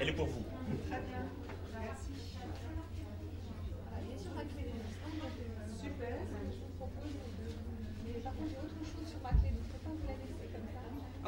Elle 0.00 0.08
est 0.08 0.12
pour 0.12 0.26
vous. 0.26 0.44
Très 0.88 1.00
bien. 1.00 1.39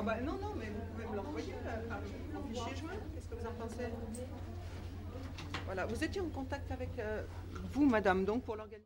Ah 0.03 0.05
bah 0.05 0.17
non, 0.21 0.33
non, 0.33 0.53
mais 0.59 0.67
vous 0.67 0.81
pouvez 0.93 1.07
me 1.07 1.15
l'envoyer 1.15 1.55
par 1.89 2.01
fichier 2.49 2.77
joint. 2.77 2.91
Qu'est-ce 3.15 3.29
que 3.29 3.35
vous 3.37 3.47
en 3.47 3.53
pensez? 3.53 3.87
Voilà, 5.65 5.87
vous 5.87 6.03
étiez 6.03 6.21
en 6.21 6.29
contact 6.29 6.73
avec 6.73 6.89
euh, 6.99 7.23
vous, 7.73 7.87
madame, 7.87 8.25
donc, 8.25 8.43
pour 8.43 8.57
l'organisation 8.57 8.73